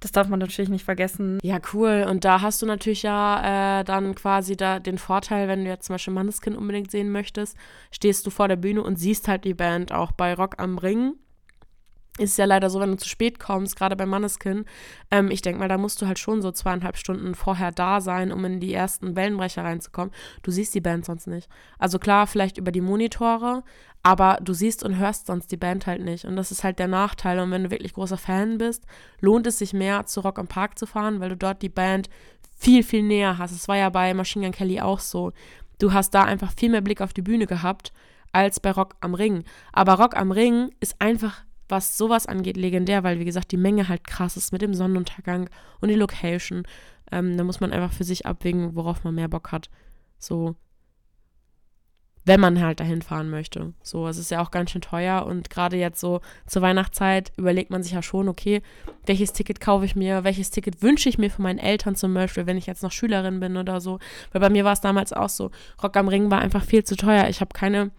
Das 0.00 0.12
darf 0.12 0.28
man 0.28 0.38
natürlich 0.38 0.70
nicht 0.70 0.84
vergessen. 0.84 1.38
Ja, 1.42 1.58
cool. 1.74 2.06
Und 2.08 2.24
da 2.24 2.40
hast 2.40 2.62
du 2.62 2.66
natürlich 2.66 3.02
ja 3.02 3.80
äh, 3.80 3.84
dann 3.84 4.14
quasi 4.14 4.56
da 4.56 4.78
den 4.78 4.96
Vorteil, 4.96 5.46
wenn 5.46 5.64
du 5.64 5.70
jetzt 5.70 5.86
zum 5.86 5.94
Beispiel 5.94 6.14
Manneskin 6.14 6.56
unbedingt 6.56 6.90
sehen 6.90 7.10
möchtest, 7.10 7.56
stehst 7.90 8.26
du 8.26 8.30
vor 8.30 8.48
der 8.48 8.56
Bühne 8.56 8.82
und 8.82 8.96
siehst 8.96 9.28
halt 9.28 9.44
die 9.44 9.54
Band 9.54 9.92
auch 9.92 10.12
bei 10.12 10.32
Rock 10.32 10.54
am 10.58 10.78
Ring. 10.78 11.16
Ist 12.18 12.36
ja 12.38 12.44
leider 12.44 12.68
so, 12.68 12.80
wenn 12.80 12.90
du 12.90 12.96
zu 12.96 13.08
spät 13.08 13.38
kommst, 13.38 13.76
gerade 13.76 13.96
bei 13.96 14.04
Manneskin. 14.04 14.64
Ähm, 15.10 15.30
ich 15.30 15.42
denke 15.42 15.60
mal, 15.60 15.68
da 15.68 15.78
musst 15.78 16.02
du 16.02 16.06
halt 16.06 16.18
schon 16.18 16.42
so 16.42 16.50
zweieinhalb 16.50 16.96
Stunden 16.96 17.34
vorher 17.34 17.70
da 17.72 18.00
sein, 18.00 18.32
um 18.32 18.44
in 18.44 18.60
die 18.60 18.74
ersten 18.74 19.16
Wellenbrecher 19.16 19.64
reinzukommen. 19.64 20.12
Du 20.42 20.50
siehst 20.50 20.74
die 20.74 20.80
Band 20.80 21.04
sonst 21.04 21.28
nicht. 21.28 21.48
Also 21.78 21.98
klar, 21.98 22.26
vielleicht 22.26 22.58
über 22.58 22.72
die 22.72 22.80
Monitore, 22.80 23.62
aber 24.02 24.38
du 24.42 24.52
siehst 24.52 24.82
und 24.82 24.98
hörst 24.98 25.26
sonst 25.26 25.52
die 25.52 25.56
Band 25.56 25.86
halt 25.86 26.02
nicht. 26.02 26.24
Und 26.24 26.36
das 26.36 26.50
ist 26.50 26.64
halt 26.64 26.78
der 26.78 26.88
Nachteil. 26.88 27.38
Und 27.38 27.50
wenn 27.52 27.64
du 27.64 27.70
wirklich 27.70 27.94
großer 27.94 28.18
Fan 28.18 28.58
bist, 28.58 28.84
lohnt 29.20 29.46
es 29.46 29.58
sich 29.58 29.72
mehr, 29.72 30.04
zu 30.06 30.20
Rock 30.20 30.38
am 30.38 30.48
Park 30.48 30.78
zu 30.78 30.86
fahren, 30.86 31.20
weil 31.20 31.30
du 31.30 31.36
dort 31.36 31.62
die 31.62 31.68
Band 31.68 32.10
viel, 32.58 32.82
viel 32.82 33.02
näher 33.02 33.38
hast. 33.38 33.52
Es 33.52 33.68
war 33.68 33.76
ja 33.76 33.88
bei 33.88 34.12
Machine 34.14 34.46
Gun 34.46 34.52
Kelly 34.52 34.80
auch 34.80 35.00
so. 35.00 35.32
Du 35.78 35.92
hast 35.92 36.10
da 36.10 36.24
einfach 36.24 36.52
viel 36.52 36.70
mehr 36.70 36.82
Blick 36.82 37.00
auf 37.00 37.14
die 37.14 37.22
Bühne 37.22 37.46
gehabt, 37.46 37.92
als 38.32 38.60
bei 38.60 38.70
Rock 38.70 38.96
am 39.00 39.14
Ring. 39.14 39.44
Aber 39.72 39.94
Rock 39.94 40.16
am 40.16 40.30
Ring 40.30 40.70
ist 40.80 41.00
einfach 41.00 41.42
was 41.70 41.96
sowas 41.96 42.26
angeht, 42.26 42.56
legendär, 42.56 43.02
weil, 43.02 43.18
wie 43.18 43.24
gesagt, 43.24 43.52
die 43.52 43.56
Menge 43.56 43.88
halt 43.88 44.04
krass 44.04 44.36
ist 44.36 44.52
mit 44.52 44.62
dem 44.62 44.74
Sonnenuntergang 44.74 45.48
und 45.80 45.88
die 45.88 45.94
Location. 45.94 46.64
Ähm, 47.12 47.36
da 47.36 47.44
muss 47.44 47.60
man 47.60 47.72
einfach 47.72 47.92
für 47.92 48.04
sich 48.04 48.26
abwägen, 48.26 48.74
worauf 48.76 49.04
man 49.04 49.14
mehr 49.14 49.28
Bock 49.28 49.52
hat. 49.52 49.70
So, 50.18 50.56
wenn 52.24 52.40
man 52.40 52.60
halt 52.60 52.80
dahin 52.80 53.02
fahren 53.02 53.30
möchte. 53.30 53.72
So, 53.82 54.06
es 54.06 54.18
ist 54.18 54.30
ja 54.30 54.42
auch 54.42 54.50
ganz 54.50 54.70
schön 54.70 54.82
teuer 54.82 55.24
und 55.26 55.48
gerade 55.48 55.76
jetzt 55.76 56.00
so 56.00 56.20
zur 56.46 56.62
Weihnachtszeit 56.62 57.32
überlegt 57.36 57.70
man 57.70 57.82
sich 57.82 57.92
ja 57.92 58.02
schon, 58.02 58.28
okay, 58.28 58.62
welches 59.06 59.32
Ticket 59.32 59.60
kaufe 59.60 59.86
ich 59.86 59.96
mir, 59.96 60.22
welches 60.22 60.50
Ticket 60.50 60.82
wünsche 60.82 61.08
ich 61.08 61.18
mir 61.18 61.30
für 61.30 61.42
meinen 61.42 61.58
Eltern 61.58 61.96
zum 61.96 62.12
Beispiel, 62.12 62.46
wenn 62.46 62.58
ich 62.58 62.66
jetzt 62.66 62.82
noch 62.82 62.92
Schülerin 62.92 63.40
bin 63.40 63.56
oder 63.56 63.80
so. 63.80 63.98
Weil 64.32 64.42
bei 64.42 64.50
mir 64.50 64.64
war 64.64 64.74
es 64.74 64.80
damals 64.80 65.12
auch 65.12 65.30
so, 65.30 65.50
Rock 65.82 65.96
am 65.96 66.08
Ring 66.08 66.30
war 66.30 66.40
einfach 66.40 66.62
viel 66.62 66.84
zu 66.84 66.94
teuer. 66.94 67.28
Ich 67.28 67.40
habe 67.40 67.54
keine 67.54 67.90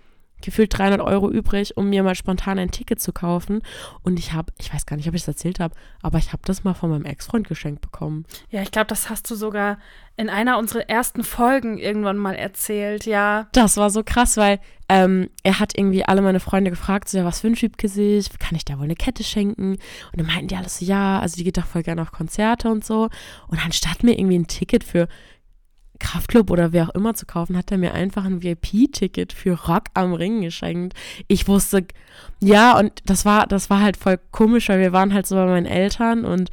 gefühlt 0.42 0.78
300 0.78 1.02
Euro 1.02 1.30
übrig, 1.30 1.78
um 1.78 1.90
mir 1.90 2.04
mal 2.04 2.16
spontan 2.16 2.60
ein 2.60 2.72
Ticket 2.72 3.02
zu 3.02 3.14
kaufen. 3.14 3.62
Und 4.04 4.20
ich 4.20 4.34
habe, 4.34 4.52
ich 4.60 4.74
weiß 4.74 4.86
gar 4.86 4.98
nicht, 4.98 5.08
ob 5.08 5.16
ich 5.16 5.22
es 5.22 5.28
erzählt 5.28 5.60
habe, 5.60 5.76
aber 6.02 6.18
ich 6.18 6.34
habe 6.34 6.42
das 6.46 6.64
mal 6.64 6.74
von 6.74 6.90
meinem 6.90 7.06
Ex-Freund 7.06 7.48
geschenkt 7.48 7.82
bekommen. 7.82 8.26
Ja, 8.50 8.62
ich 8.62 8.72
glaube, 8.72 8.88
das 8.88 9.10
hast 9.10 9.30
du 9.30 9.36
sogar 9.36 9.78
in 10.18 10.30
einer 10.30 10.58
unserer 10.58 10.90
ersten 10.90 11.24
Folgen 11.24 11.78
irgendwann 11.78 12.18
mal 12.18 12.36
erzählt, 12.36 13.06
ja. 13.06 13.48
Das 13.54 13.78
war 13.78 13.90
so 13.90 14.04
krass, 14.04 14.38
weil 14.38 14.60
ähm, 14.90 15.30
er 15.44 15.60
hat 15.60 15.78
irgendwie 15.78 16.06
alle 16.06 16.22
meine 16.22 16.40
Freunde 16.40 16.70
gefragt, 16.70 17.10
so, 17.10 17.18
ja, 17.18 17.26
was 17.26 17.42
für 17.42 17.48
ein 17.48 17.56
Typ 17.56 17.78
Gesicht, 17.78 18.40
kann 18.40 18.56
ich 18.56 18.66
da 18.66 18.78
wohl 18.78 18.84
eine 18.84 18.96
Kette 18.96 19.24
schenken? 19.24 19.72
Und 19.72 20.18
dann 20.18 20.28
meinten 20.28 20.50
die 20.50 20.56
alles 20.56 20.80
so, 20.80 20.86
ja, 20.86 21.20
also 21.20 21.38
die 21.38 21.44
geht 21.44 21.58
doch 21.58 21.66
voll 21.66 21.84
gerne 21.84 22.02
auf 22.02 22.12
Konzerte 22.12 22.70
und 22.70 22.84
so. 22.84 23.10
Und 23.48 23.66
anstatt 23.66 24.04
mir 24.04 24.20
irgendwie 24.20 24.38
ein 24.38 24.48
Ticket 24.48 24.84
für 24.84 25.08
Kraftclub 26.02 26.50
oder 26.50 26.74
wer 26.74 26.90
auch 26.90 26.96
immer 26.96 27.14
zu 27.14 27.26
kaufen, 27.26 27.56
hat 27.56 27.72
er 27.72 27.78
mir 27.78 27.94
einfach 27.94 28.26
ein 28.26 28.44
VIP-Ticket 28.44 29.34
für 29.34 29.54
Rock 29.68 29.86
am 29.94 30.14
Ring 30.14 30.42
geschenkt. 30.42 30.94
Ich 31.28 31.48
wusste, 31.48 31.86
ja, 32.42 32.78
und 32.78 32.92
das 33.06 33.24
war, 33.24 33.48
das 33.48 33.70
war 33.70 33.82
halt 33.82 33.98
voll 33.98 34.20
komisch, 34.32 34.70
weil 34.70 34.80
wir 34.80 34.92
waren 34.92 35.14
halt 35.14 35.28
so 35.28 35.36
bei 35.36 35.46
meinen 35.46 35.66
Eltern 35.66 36.26
und 36.26 36.50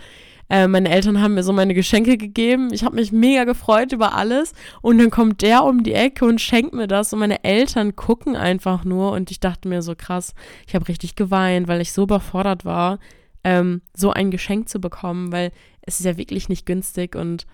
äh, 0.51 0.67
meine 0.67 0.89
Eltern 0.89 1.21
haben 1.21 1.35
mir 1.35 1.43
so 1.43 1.53
meine 1.53 1.75
Geschenke 1.75 2.17
gegeben. 2.17 2.73
Ich 2.73 2.85
habe 2.85 2.97
mich 2.97 3.13
mega 3.13 3.45
gefreut 3.45 3.93
über 3.93 4.15
alles. 4.15 4.55
Und 4.81 4.99
dann 4.99 5.11
kommt 5.11 5.43
der 5.43 5.65
um 5.65 5.83
die 5.83 5.93
Ecke 5.93 6.25
und 6.25 6.41
schenkt 6.41 6.73
mir 6.73 6.87
das. 6.87 7.13
Und 7.13 7.19
meine 7.19 7.45
Eltern 7.45 7.97
gucken 7.97 8.35
einfach 8.35 8.85
nur. 8.85 9.13
Und 9.13 9.31
ich 9.31 9.41
dachte 9.41 9.69
mir 9.69 9.83
so 9.83 9.95
krass, 9.95 10.35
ich 10.67 10.75
habe 10.75 10.89
richtig 10.89 11.17
geweint, 11.17 11.69
weil 11.69 11.83
ich 11.83 11.93
so 11.93 12.05
überfordert 12.05 12.65
war, 12.65 12.99
ähm, 13.45 13.83
so 13.95 14.11
ein 14.11 14.31
Geschenk 14.31 14.69
zu 14.71 14.81
bekommen, 14.81 15.33
weil 15.33 15.53
es 15.83 16.01
ist 16.01 16.07
ja 16.07 16.17
wirklich 16.17 16.49
nicht 16.49 16.65
günstig. 16.65 17.15
Und 17.15 17.47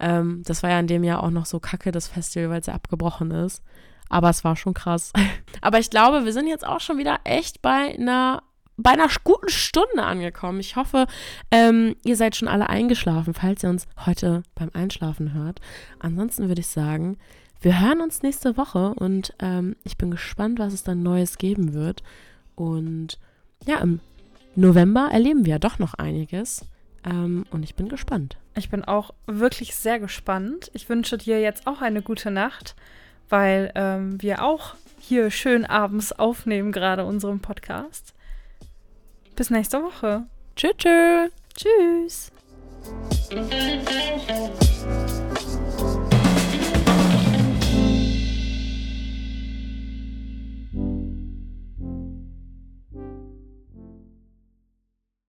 ähm, 0.00 0.42
das 0.44 0.62
war 0.62 0.70
ja 0.70 0.80
in 0.80 0.86
dem 0.86 1.04
Jahr 1.04 1.22
auch 1.22 1.30
noch 1.30 1.46
so 1.46 1.60
kacke, 1.60 1.92
das 1.92 2.08
Festival, 2.08 2.50
weil 2.50 2.60
es 2.60 2.66
ja 2.66 2.74
abgebrochen 2.74 3.30
ist. 3.30 3.62
Aber 4.08 4.30
es 4.30 4.44
war 4.44 4.56
schon 4.56 4.74
krass. 4.74 5.12
Aber 5.60 5.78
ich 5.78 5.90
glaube, 5.90 6.24
wir 6.24 6.32
sind 6.32 6.46
jetzt 6.46 6.66
auch 6.66 6.80
schon 6.80 6.98
wieder 6.98 7.20
echt 7.24 7.62
bei 7.62 7.94
einer 7.94 8.42
bei 8.80 8.92
einer 8.92 9.08
guten 9.24 9.48
Stunde 9.48 10.04
angekommen. 10.04 10.60
Ich 10.60 10.76
hoffe, 10.76 11.08
ähm, 11.50 11.96
ihr 12.04 12.16
seid 12.16 12.36
schon 12.36 12.46
alle 12.46 12.70
eingeschlafen, 12.70 13.34
falls 13.34 13.64
ihr 13.64 13.70
uns 13.70 13.88
heute 14.06 14.44
beim 14.54 14.70
Einschlafen 14.72 15.34
hört. 15.34 15.60
Ansonsten 15.98 16.46
würde 16.46 16.60
ich 16.60 16.68
sagen, 16.68 17.18
wir 17.60 17.80
hören 17.80 18.00
uns 18.00 18.22
nächste 18.22 18.56
Woche 18.56 18.94
und 18.94 19.34
ähm, 19.40 19.74
ich 19.82 19.98
bin 19.98 20.12
gespannt, 20.12 20.60
was 20.60 20.72
es 20.72 20.84
dann 20.84 21.02
Neues 21.02 21.38
geben 21.38 21.74
wird. 21.74 22.04
Und 22.54 23.18
ja, 23.66 23.78
im 23.78 23.98
November 24.54 25.08
erleben 25.10 25.44
wir 25.44 25.54
ja 25.54 25.58
doch 25.58 25.80
noch 25.80 25.94
einiges. 25.94 26.64
Ähm, 27.08 27.46
und 27.50 27.62
ich 27.62 27.74
bin 27.74 27.88
gespannt. 27.88 28.36
Ich 28.54 28.70
bin 28.70 28.84
auch 28.84 29.12
wirklich 29.26 29.74
sehr 29.74 29.98
gespannt. 29.98 30.70
Ich 30.74 30.88
wünsche 30.88 31.18
dir 31.18 31.40
jetzt 31.40 31.66
auch 31.66 31.80
eine 31.80 32.02
gute 32.02 32.30
Nacht, 32.30 32.74
weil 33.28 33.72
ähm, 33.74 34.20
wir 34.20 34.44
auch 34.44 34.74
hier 34.98 35.30
schön 35.30 35.64
abends 35.64 36.12
aufnehmen, 36.12 36.72
gerade 36.72 37.04
unseren 37.04 37.40
Podcast. 37.40 38.14
Bis 39.36 39.50
nächste 39.50 39.82
Woche. 39.82 40.26
Tschüss. 40.56 41.30
tschüss. 41.54 41.54
Tschüss. 41.54 42.32